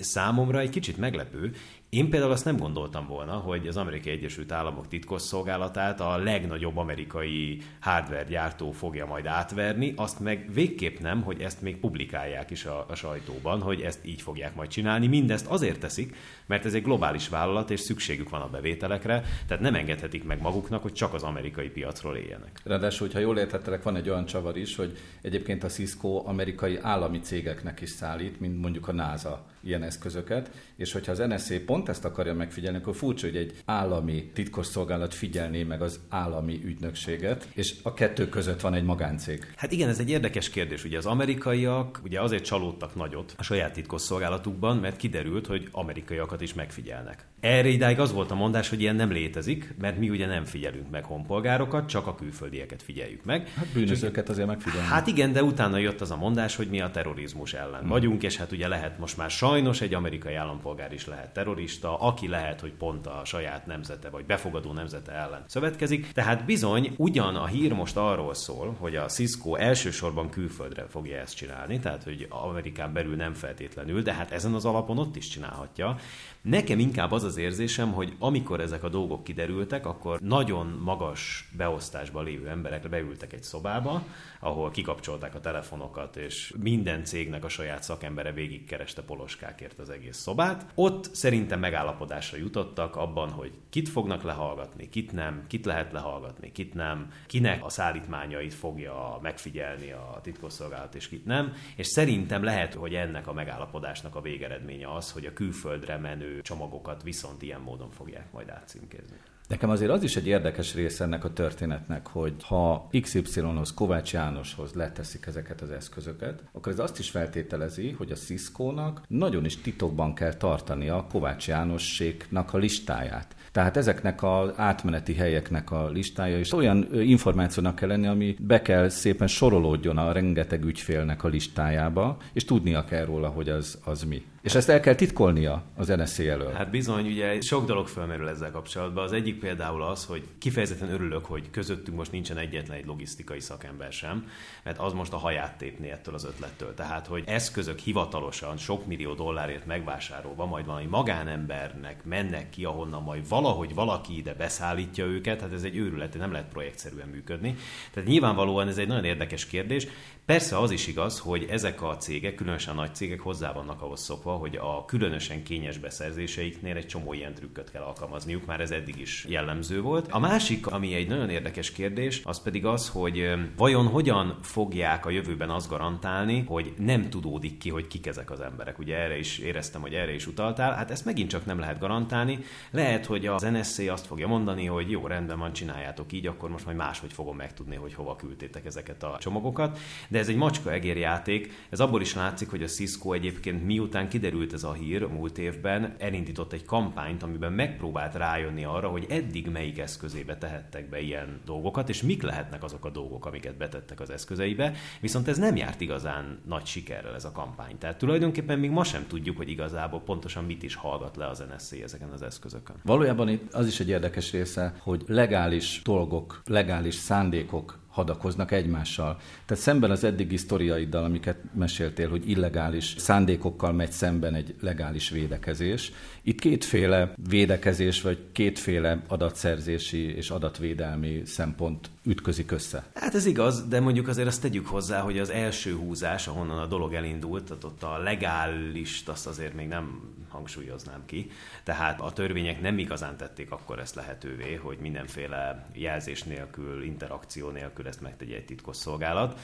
számomra 0.00 0.58
egy 0.58 0.70
kicsit 0.70 0.96
meglepő, 0.96 1.54
én 1.90 2.10
például 2.10 2.32
azt 2.32 2.44
nem 2.44 2.56
gondoltam 2.56 3.06
volna, 3.06 3.32
hogy 3.32 3.66
az 3.66 3.76
Amerikai 3.76 4.12
Egyesült 4.12 4.52
Államok 4.52 4.88
titkosszolgálatát 4.88 6.00
a 6.00 6.16
legnagyobb 6.16 6.76
amerikai 6.76 7.60
hardware 7.80 8.24
gyártó 8.24 8.70
fogja 8.70 9.06
majd 9.06 9.26
átverni, 9.26 9.92
azt 9.96 10.20
meg 10.20 10.48
végképp 10.52 10.98
nem, 10.98 11.22
hogy 11.22 11.40
ezt 11.40 11.62
még 11.62 11.76
publikálják 11.76 12.50
is 12.50 12.64
a, 12.64 12.86
a 12.88 12.94
sajtóban, 12.94 13.60
hogy 13.60 13.80
ezt 13.80 14.06
így 14.06 14.22
fogják 14.22 14.54
majd 14.54 14.68
csinálni. 14.70 15.06
Mindezt 15.06 15.46
azért 15.46 15.80
teszik, 15.80 16.16
mert 16.46 16.64
ez 16.64 16.74
egy 16.74 16.82
globális 16.82 17.28
vállalat, 17.28 17.70
és 17.70 17.80
szükségük 17.80 18.28
van 18.28 18.40
a 18.40 18.48
bevételekre, 18.48 19.24
tehát 19.46 19.62
nem 19.62 19.74
engedhetik 19.74 20.24
meg 20.24 20.40
maguknak, 20.40 20.82
hogy 20.82 20.92
csak 20.92 21.14
az 21.14 21.22
amerikai 21.22 21.68
piacról 21.68 22.16
éljenek. 22.16 22.60
Ráadásul, 22.64 23.08
ha 23.12 23.18
jól 23.18 23.38
értettelek, 23.38 23.82
van 23.82 23.96
egy 23.96 24.08
olyan 24.08 24.24
csavar 24.26 24.56
is, 24.56 24.76
hogy 24.76 24.98
egyébként 25.22 25.64
a 25.64 25.68
Cisco 25.68 26.22
amerikai 26.26 26.78
állami 26.82 27.20
cégeknek 27.20 27.80
is 27.80 27.90
szállít, 27.90 28.40
mint 28.40 28.60
mondjuk 28.60 28.88
a 28.88 28.92
NASA 28.92 29.46
ilyen 29.68 29.82
eszközöket, 29.82 30.50
és 30.76 30.92
hogyha 30.92 31.12
az 31.12 31.18
NSA 31.18 31.54
pont 31.66 31.88
ezt 31.88 32.04
akarja 32.04 32.34
megfigyelni, 32.34 32.78
akkor 32.78 32.94
furcsa, 32.94 33.26
hogy 33.26 33.36
egy 33.36 33.54
állami 33.64 34.30
titkosszolgálat 34.34 35.14
figyelné 35.14 35.62
meg 35.62 35.82
az 35.82 36.00
állami 36.08 36.60
ügynökséget, 36.64 37.48
és 37.54 37.74
a 37.82 37.94
kettő 37.94 38.28
között 38.28 38.60
van 38.60 38.74
egy 38.74 38.84
magáncég. 38.84 39.52
Hát 39.56 39.72
igen, 39.72 39.88
ez 39.88 39.98
egy 39.98 40.10
érdekes 40.10 40.50
kérdés. 40.50 40.84
Ugye 40.84 40.98
az 40.98 41.06
amerikaiak 41.06 42.00
ugye 42.04 42.20
azért 42.20 42.44
csalódtak 42.44 42.94
nagyot 42.94 43.34
a 43.36 43.42
saját 43.42 43.72
titkosszolgálatukban, 43.72 44.76
mert 44.76 44.96
kiderült, 44.96 45.46
hogy 45.46 45.68
amerikaiakat 45.72 46.40
is 46.40 46.54
megfigyelnek. 46.54 47.26
Erre 47.40 47.68
idáig 47.68 47.98
az 47.98 48.12
volt 48.12 48.30
a 48.30 48.34
mondás, 48.34 48.68
hogy 48.68 48.80
ilyen 48.80 48.96
nem 48.96 49.10
létezik, 49.10 49.74
mert 49.80 49.98
mi 49.98 50.10
ugye 50.10 50.26
nem 50.26 50.44
figyelünk 50.44 50.90
meg 50.90 51.04
honpolgárokat, 51.04 51.88
csak 51.88 52.06
a 52.06 52.14
külföldieket 52.14 52.82
figyeljük 52.82 53.24
meg. 53.24 53.48
Hát 53.56 53.66
bűnözőket 53.72 54.28
azért 54.28 54.46
megfigyelünk. 54.46 54.88
Hát 54.88 55.06
igen, 55.06 55.32
de 55.32 55.42
utána 55.42 55.78
jött 55.78 56.00
az 56.00 56.10
a 56.10 56.16
mondás, 56.16 56.56
hogy 56.56 56.68
mi 56.68 56.80
a 56.80 56.90
terrorizmus 56.90 57.52
ellen 57.54 57.80
hmm. 57.80 57.88
vagyunk, 57.88 58.22
és 58.22 58.36
hát 58.36 58.52
ugye 58.52 58.68
lehet 58.68 58.98
most 58.98 59.16
már 59.16 59.30
sajnos 59.30 59.57
egy 59.80 59.94
amerikai 59.94 60.34
állampolgár 60.34 60.92
is 60.92 61.06
lehet 61.06 61.32
terrorista, 61.32 61.98
aki 61.98 62.28
lehet, 62.28 62.60
hogy 62.60 62.72
pont 62.72 63.06
a 63.06 63.22
saját 63.24 63.66
nemzete 63.66 64.10
vagy 64.10 64.24
befogadó 64.24 64.72
nemzete 64.72 65.12
ellen 65.12 65.44
szövetkezik. 65.46 66.12
Tehát 66.12 66.44
bizony, 66.44 66.94
ugyan 66.96 67.36
a 67.36 67.46
hír 67.46 67.72
most 67.72 67.96
arról 67.96 68.34
szól, 68.34 68.76
hogy 68.78 68.96
a 68.96 69.06
Cisco 69.06 69.54
elsősorban 69.54 70.30
külföldre 70.30 70.86
fogja 70.88 71.18
ezt 71.18 71.36
csinálni, 71.36 71.78
tehát 71.78 72.02
hogy 72.02 72.26
Amerikán 72.28 72.92
belül 72.92 73.16
nem 73.16 73.34
feltétlenül, 73.34 74.02
de 74.02 74.12
hát 74.12 74.30
ezen 74.30 74.54
az 74.54 74.64
alapon 74.64 74.98
ott 74.98 75.16
is 75.16 75.28
csinálhatja. 75.28 75.96
Nekem 76.42 76.78
inkább 76.78 77.12
az 77.12 77.24
az 77.24 77.36
érzésem, 77.36 77.92
hogy 77.92 78.14
amikor 78.18 78.60
ezek 78.60 78.82
a 78.82 78.88
dolgok 78.88 79.24
kiderültek, 79.24 79.86
akkor 79.86 80.20
nagyon 80.20 80.80
magas 80.84 81.48
beosztásban 81.56 82.24
lévő 82.24 82.48
emberek 82.48 82.88
beültek 82.88 83.32
egy 83.32 83.42
szobába, 83.42 84.02
ahol 84.40 84.70
kikapcsolták 84.70 85.34
a 85.34 85.40
telefonokat, 85.40 86.16
és 86.16 86.54
minden 86.60 87.04
cégnek 87.04 87.44
a 87.44 87.48
saját 87.48 87.82
szakembere 87.82 88.32
végigkereste 88.32 89.02
poloskákért 89.02 89.78
az 89.78 89.90
egész 89.90 90.16
szobát. 90.16 90.66
Ott 90.74 91.14
szerintem 91.14 91.60
megállapodásra 91.60 92.36
jutottak 92.36 92.96
abban, 92.96 93.30
hogy 93.30 93.52
kit 93.70 93.88
fognak 93.88 94.22
lehallgatni, 94.22 94.88
kit 94.88 95.12
nem, 95.12 95.44
kit 95.46 95.64
lehet 95.64 95.92
lehallgatni, 95.92 96.52
kit 96.52 96.74
nem, 96.74 97.12
kinek 97.26 97.64
a 97.64 97.68
szállítmányait 97.68 98.54
fogja 98.54 99.18
megfigyelni 99.22 99.90
a 99.90 100.18
titkosszolgálat, 100.22 100.94
és 100.94 101.08
kit 101.08 101.24
nem. 101.24 101.52
És 101.76 101.86
szerintem 101.86 102.44
lehet, 102.44 102.74
hogy 102.74 102.94
ennek 102.94 103.26
a 103.26 103.32
megállapodásnak 103.32 104.14
a 104.14 104.20
végeredménye 104.20 104.94
az, 104.94 105.12
hogy 105.12 105.26
a 105.26 105.32
külföldre 105.32 105.96
menő 105.96 106.27
csomagokat 106.42 107.02
viszont 107.02 107.42
ilyen 107.42 107.60
módon 107.60 107.90
fogják 107.90 108.32
majd 108.32 108.48
átcímkézni. 108.48 109.16
Nekem 109.48 109.70
azért 109.70 109.90
az 109.90 110.02
is 110.02 110.16
egy 110.16 110.26
érdekes 110.26 110.74
része 110.74 111.04
ennek 111.04 111.24
a 111.24 111.32
történetnek, 111.32 112.06
hogy 112.06 112.34
ha 112.42 112.88
XY-hoz, 113.00 113.74
Kovács 113.74 114.12
Jánoshoz 114.12 114.72
leteszik 114.72 115.26
ezeket 115.26 115.60
az 115.60 115.70
eszközöket, 115.70 116.42
akkor 116.52 116.72
ez 116.72 116.78
azt 116.78 116.98
is 116.98 117.10
feltételezi, 117.10 117.90
hogy 117.90 118.10
a 118.10 118.14
Cisco-nak 118.14 119.02
nagyon 119.08 119.44
is 119.44 119.60
titokban 119.60 120.14
kell 120.14 120.34
tartani 120.34 120.88
a 120.88 121.06
Kovács 121.10 121.48
Jánosséknak 121.48 122.54
a 122.54 122.58
listáját. 122.58 123.36
Tehát 123.52 123.76
ezeknek 123.76 124.22
az 124.22 124.50
átmeneti 124.56 125.14
helyeknek 125.14 125.70
a 125.70 125.88
listája 125.88 126.38
is 126.38 126.52
olyan 126.52 126.88
információnak 126.92 127.74
kell 127.74 127.88
lenni, 127.88 128.06
ami 128.06 128.36
be 128.40 128.62
kell 128.62 128.88
szépen 128.88 129.26
sorolódjon 129.26 129.98
a 129.98 130.12
rengeteg 130.12 130.64
ügyfélnek 130.64 131.24
a 131.24 131.28
listájába, 131.28 132.16
és 132.32 132.44
tudnia 132.44 132.84
kell 132.84 133.04
róla, 133.04 133.28
hogy 133.28 133.48
az, 133.48 133.78
az 133.84 134.02
mi. 134.02 134.24
És 134.48 134.54
ezt 134.54 134.68
el 134.68 134.80
kell 134.80 134.94
titkolnia 134.94 135.62
az 135.76 135.88
NSZ 135.88 136.18
elől. 136.18 136.52
Hát 136.52 136.70
bizony, 136.70 137.06
ugye 137.06 137.40
sok 137.40 137.66
dolog 137.66 137.88
felmerül 137.88 138.28
ezzel 138.28 138.50
kapcsolatban. 138.50 139.04
Az 139.04 139.12
egyik 139.12 139.38
például 139.38 139.82
az, 139.82 140.04
hogy 140.04 140.22
kifejezetten 140.38 140.90
örülök, 140.90 141.24
hogy 141.24 141.50
közöttünk 141.50 141.96
most 141.96 142.12
nincsen 142.12 142.36
egyetlen 142.38 142.76
egy 142.76 142.86
logisztikai 142.86 143.40
szakember 143.40 143.92
sem, 143.92 144.26
mert 144.62 144.78
az 144.78 144.92
most 144.92 145.12
a 145.12 145.16
haját 145.16 145.58
tépni 145.58 145.90
ettől 145.90 146.14
az 146.14 146.24
ötlettől. 146.24 146.74
Tehát, 146.74 147.06
hogy 147.06 147.22
eszközök 147.26 147.78
hivatalosan 147.78 148.56
sok 148.56 148.86
millió 148.86 149.14
dollárért 149.14 149.66
megvásárolva, 149.66 150.46
majd 150.46 150.66
valami 150.66 150.86
magánembernek 150.86 152.04
mennek 152.04 152.50
ki, 152.50 152.64
ahonnan 152.64 153.02
majd 153.02 153.28
valahogy 153.28 153.74
valaki 153.74 154.16
ide 154.16 154.34
beszállítja 154.34 155.04
őket, 155.04 155.40
hát 155.40 155.52
ez 155.52 155.62
egy 155.62 155.76
őrület, 155.76 156.18
nem 156.18 156.32
lehet 156.32 156.48
projektszerűen 156.48 157.08
működni. 157.08 157.56
Tehát 157.92 158.08
nyilvánvalóan 158.08 158.68
ez 158.68 158.78
egy 158.78 158.88
nagyon 158.88 159.04
érdekes 159.04 159.46
kérdés. 159.46 159.86
Persze 160.28 160.58
az 160.58 160.70
is 160.70 160.86
igaz, 160.86 161.18
hogy 161.18 161.46
ezek 161.50 161.82
a 161.82 161.96
cégek, 161.96 162.34
különösen 162.34 162.72
a 162.76 162.80
nagy 162.80 162.94
cégek 162.94 163.20
hozzá 163.20 163.52
vannak 163.52 163.82
ahhoz 163.82 164.00
szokva, 164.00 164.32
hogy 164.32 164.56
a 164.56 164.84
különösen 164.84 165.42
kényes 165.42 165.78
beszerzéseiknél 165.78 166.76
egy 166.76 166.86
csomó 166.86 167.12
ilyen 167.12 167.34
trükköt 167.34 167.70
kell 167.70 167.82
alkalmazniuk, 167.82 168.46
már 168.46 168.60
ez 168.60 168.70
eddig 168.70 169.00
is 169.00 169.24
jellemző 169.28 169.80
volt. 169.80 170.06
A 170.10 170.18
másik, 170.18 170.66
ami 170.66 170.94
egy 170.94 171.08
nagyon 171.08 171.30
érdekes 171.30 171.72
kérdés, 171.72 172.20
az 172.24 172.42
pedig 172.42 172.66
az, 172.66 172.88
hogy 172.88 173.34
vajon 173.56 173.86
hogyan 173.86 174.38
fogják 174.42 175.06
a 175.06 175.10
jövőben 175.10 175.50
azt 175.50 175.68
garantálni, 175.68 176.44
hogy 176.46 176.74
nem 176.78 177.10
tudódik 177.10 177.58
ki, 177.58 177.70
hogy 177.70 177.86
kik 177.86 178.06
ezek 178.06 178.30
az 178.30 178.40
emberek. 178.40 178.78
Ugye 178.78 178.96
erre 178.96 179.18
is 179.18 179.38
éreztem, 179.38 179.80
hogy 179.80 179.94
erre 179.94 180.14
is 180.14 180.26
utaltál. 180.26 180.74
Hát 180.74 180.90
ezt 180.90 181.04
megint 181.04 181.30
csak 181.30 181.46
nem 181.46 181.58
lehet 181.58 181.78
garantálni. 181.78 182.38
Lehet, 182.70 183.06
hogy 183.06 183.26
az 183.26 183.42
NSC 183.42 183.78
azt 183.78 184.06
fogja 184.06 184.26
mondani, 184.26 184.66
hogy 184.66 184.90
jó, 184.90 185.06
rendben 185.06 185.38
van, 185.38 185.52
csináljátok 185.52 186.12
így, 186.12 186.26
akkor 186.26 186.50
most 186.50 186.64
majd 186.64 186.76
máshogy 186.76 187.12
fogom 187.12 187.36
megtudni, 187.36 187.76
hogy 187.76 187.94
hova 187.94 188.16
küldtétek 188.16 188.66
ezeket 188.66 189.02
a 189.02 189.16
csomagokat. 189.20 189.78
De 190.08 190.17
ez 190.18 190.28
egy 190.28 190.36
macska 190.36 190.72
egérjáték. 190.72 191.52
Ez 191.70 191.80
abból 191.80 192.00
is 192.00 192.14
látszik, 192.14 192.50
hogy 192.50 192.62
a 192.62 192.66
Cisco 192.66 193.12
egyébként 193.12 193.64
miután 193.64 194.08
kiderült 194.08 194.52
ez 194.52 194.64
a 194.64 194.72
hír 194.72 195.06
múlt 195.06 195.38
évben, 195.38 195.94
elindított 195.98 196.52
egy 196.52 196.64
kampányt, 196.64 197.22
amiben 197.22 197.52
megpróbált 197.52 198.14
rájönni 198.14 198.64
arra, 198.64 198.88
hogy 198.88 199.06
eddig 199.08 199.48
melyik 199.48 199.78
eszközébe 199.78 200.38
tehettek 200.38 200.88
be 200.88 201.00
ilyen 201.00 201.40
dolgokat, 201.44 201.88
és 201.88 202.02
mik 202.02 202.22
lehetnek 202.22 202.64
azok 202.64 202.84
a 202.84 202.90
dolgok, 202.90 203.26
amiket 203.26 203.56
betettek 203.56 204.00
az 204.00 204.10
eszközeibe. 204.10 204.72
Viszont 205.00 205.28
ez 205.28 205.38
nem 205.38 205.56
járt 205.56 205.80
igazán 205.80 206.38
nagy 206.46 206.66
sikerrel 206.66 207.14
ez 207.14 207.24
a 207.24 207.32
kampány. 207.32 207.78
Tehát 207.78 207.98
tulajdonképpen 207.98 208.58
még 208.58 208.70
ma 208.70 208.84
sem 208.84 209.06
tudjuk, 209.06 209.36
hogy 209.36 209.48
igazából 209.48 210.00
pontosan 210.00 210.44
mit 210.44 210.62
is 210.62 210.74
hallgat 210.74 211.16
le 211.16 211.28
az 211.28 211.44
NSC 211.54 211.72
ezeken 211.72 212.08
az 212.08 212.22
eszközökön. 212.22 212.76
Valójában 212.84 213.28
itt 213.28 213.54
az 213.54 213.66
is 213.66 213.80
egy 213.80 213.88
érdekes 213.88 214.32
része, 214.32 214.74
hogy 214.80 215.02
legális 215.06 215.80
dolgok, 215.84 216.42
legális 216.46 216.94
szándékok 216.94 217.78
hadakoznak 217.88 218.52
egymással. 218.52 219.16
Tehát 219.46 219.62
szemben 219.62 219.90
az 219.90 220.04
eddigi 220.04 220.36
sztoriaiddal, 220.36 221.04
amiket 221.04 221.38
meséltél, 221.54 222.08
hogy 222.08 222.30
illegális 222.30 222.94
szándékokkal 222.98 223.72
megy 223.72 223.90
szemben 223.90 224.34
egy 224.34 224.54
legális 224.60 225.10
védekezés. 225.10 225.92
Itt 226.22 226.40
kétféle 226.40 227.12
védekezés, 227.28 228.02
vagy 228.02 228.18
kétféle 228.32 229.02
adatszerzési 229.08 230.16
és 230.16 230.30
adatvédelmi 230.30 231.22
szempont 231.24 231.90
ütközik 232.08 232.50
össze. 232.50 232.84
Hát 232.94 233.14
ez 233.14 233.26
igaz, 233.26 233.68
de 233.68 233.80
mondjuk 233.80 234.08
azért 234.08 234.28
azt 234.28 234.40
tegyük 234.40 234.66
hozzá, 234.66 235.00
hogy 235.00 235.18
az 235.18 235.30
első 235.30 235.74
húzás, 235.74 236.26
ahonnan 236.26 236.58
a 236.58 236.66
dolog 236.66 236.94
elindult, 236.94 237.44
tehát 237.44 237.64
ott 237.64 237.82
a 237.82 237.98
legálist 237.98 239.08
azt 239.08 239.26
azért 239.26 239.54
még 239.54 239.68
nem 239.68 240.00
hangsúlyoznám 240.28 241.02
ki. 241.06 241.30
Tehát 241.64 242.00
a 242.00 242.12
törvények 242.12 242.60
nem 242.60 242.78
igazán 242.78 243.16
tették 243.16 243.50
akkor 243.50 243.78
ezt 243.78 243.94
lehetővé, 243.94 244.54
hogy 244.54 244.78
mindenféle 244.80 245.66
jelzés 245.72 246.22
nélkül, 246.22 246.82
interakció 246.82 247.50
nélkül 247.50 247.86
ezt 247.86 248.00
megtegye 248.00 248.36
egy 248.36 248.44
titkosszolgálat. 248.44 249.40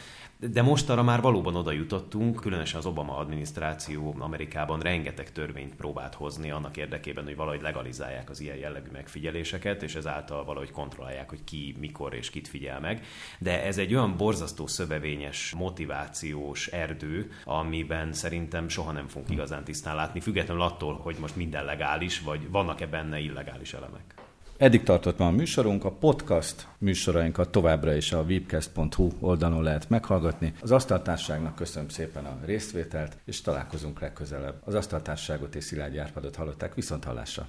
De 0.51 0.63
most 0.63 0.91
arra 0.91 1.03
már 1.03 1.21
valóban 1.21 1.57
oda 1.57 1.73
jutottunk, 1.73 2.41
különösen 2.41 2.79
az 2.79 2.87
Obama 2.87 3.17
adminisztráció 3.17 4.15
Amerikában 4.19 4.81
rengeteg 4.81 5.33
törvényt 5.33 5.75
próbált 5.75 6.15
hozni 6.15 6.51
annak 6.51 6.77
érdekében, 6.77 7.25
hogy 7.25 7.37
valahogy 7.37 7.61
legalizálják 7.61 8.31
az 8.31 8.41
ilyen 8.41 8.57
jellegű 8.57 8.91
megfigyeléseket, 8.93 9.83
és 9.83 9.95
ezáltal 9.95 10.45
valahogy 10.45 10.71
kontrollálják, 10.71 11.29
hogy 11.29 11.45
ki, 11.45 11.77
mikor 11.79 12.15
és 12.15 12.31
kit 12.31 12.49
figyel 12.49 12.81
meg. 12.81 13.05
De 13.39 13.63
ez 13.63 13.79
egy 13.79 13.95
olyan 13.95 14.17
borzasztó 14.17 14.67
szövevényes, 14.67 15.55
motivációs 15.57 16.67
erdő, 16.67 17.31
amiben 17.45 18.13
szerintem 18.13 18.69
soha 18.69 18.93
nem 18.93 19.09
fogunk 19.09 19.31
igazán 19.31 19.65
tisztán 19.65 19.97
látni, 19.97 20.21
függetlenül 20.21 20.63
attól, 20.63 20.95
hogy 20.95 21.17
most 21.21 21.37
minden 21.37 21.65
legális, 21.65 22.21
vagy 22.21 22.51
vannak-e 22.51 22.87
benne 22.87 23.19
illegális 23.19 23.73
elemek. 23.73 24.24
Eddig 24.57 24.83
tartott 24.83 25.19
ma 25.19 25.27
a 25.27 25.31
műsorunk, 25.31 25.85
a 25.85 25.91
podcast 25.91 26.69
műsorainkat 26.79 27.51
továbbra 27.51 27.95
is 27.95 28.13
a 28.13 28.23
webcast.hu 28.23 29.11
oldalon 29.21 29.63
lehet 29.63 29.89
meghallgatni. 29.89 30.53
Az 30.61 30.71
asztaltárságnak 30.71 31.55
köszönöm 31.55 31.89
szépen 31.89 32.25
a 32.25 32.39
részvételt, 32.45 33.17
és 33.25 33.41
találkozunk 33.41 34.01
legközelebb. 34.01 34.63
Az 34.65 34.75
asztaltárságot 34.75 35.55
és 35.55 35.65
Szilágyi 35.65 35.99
Árpadot 35.99 36.37
hallották 36.37 36.75
viszont 36.75 37.05
hallásra. 37.05 37.49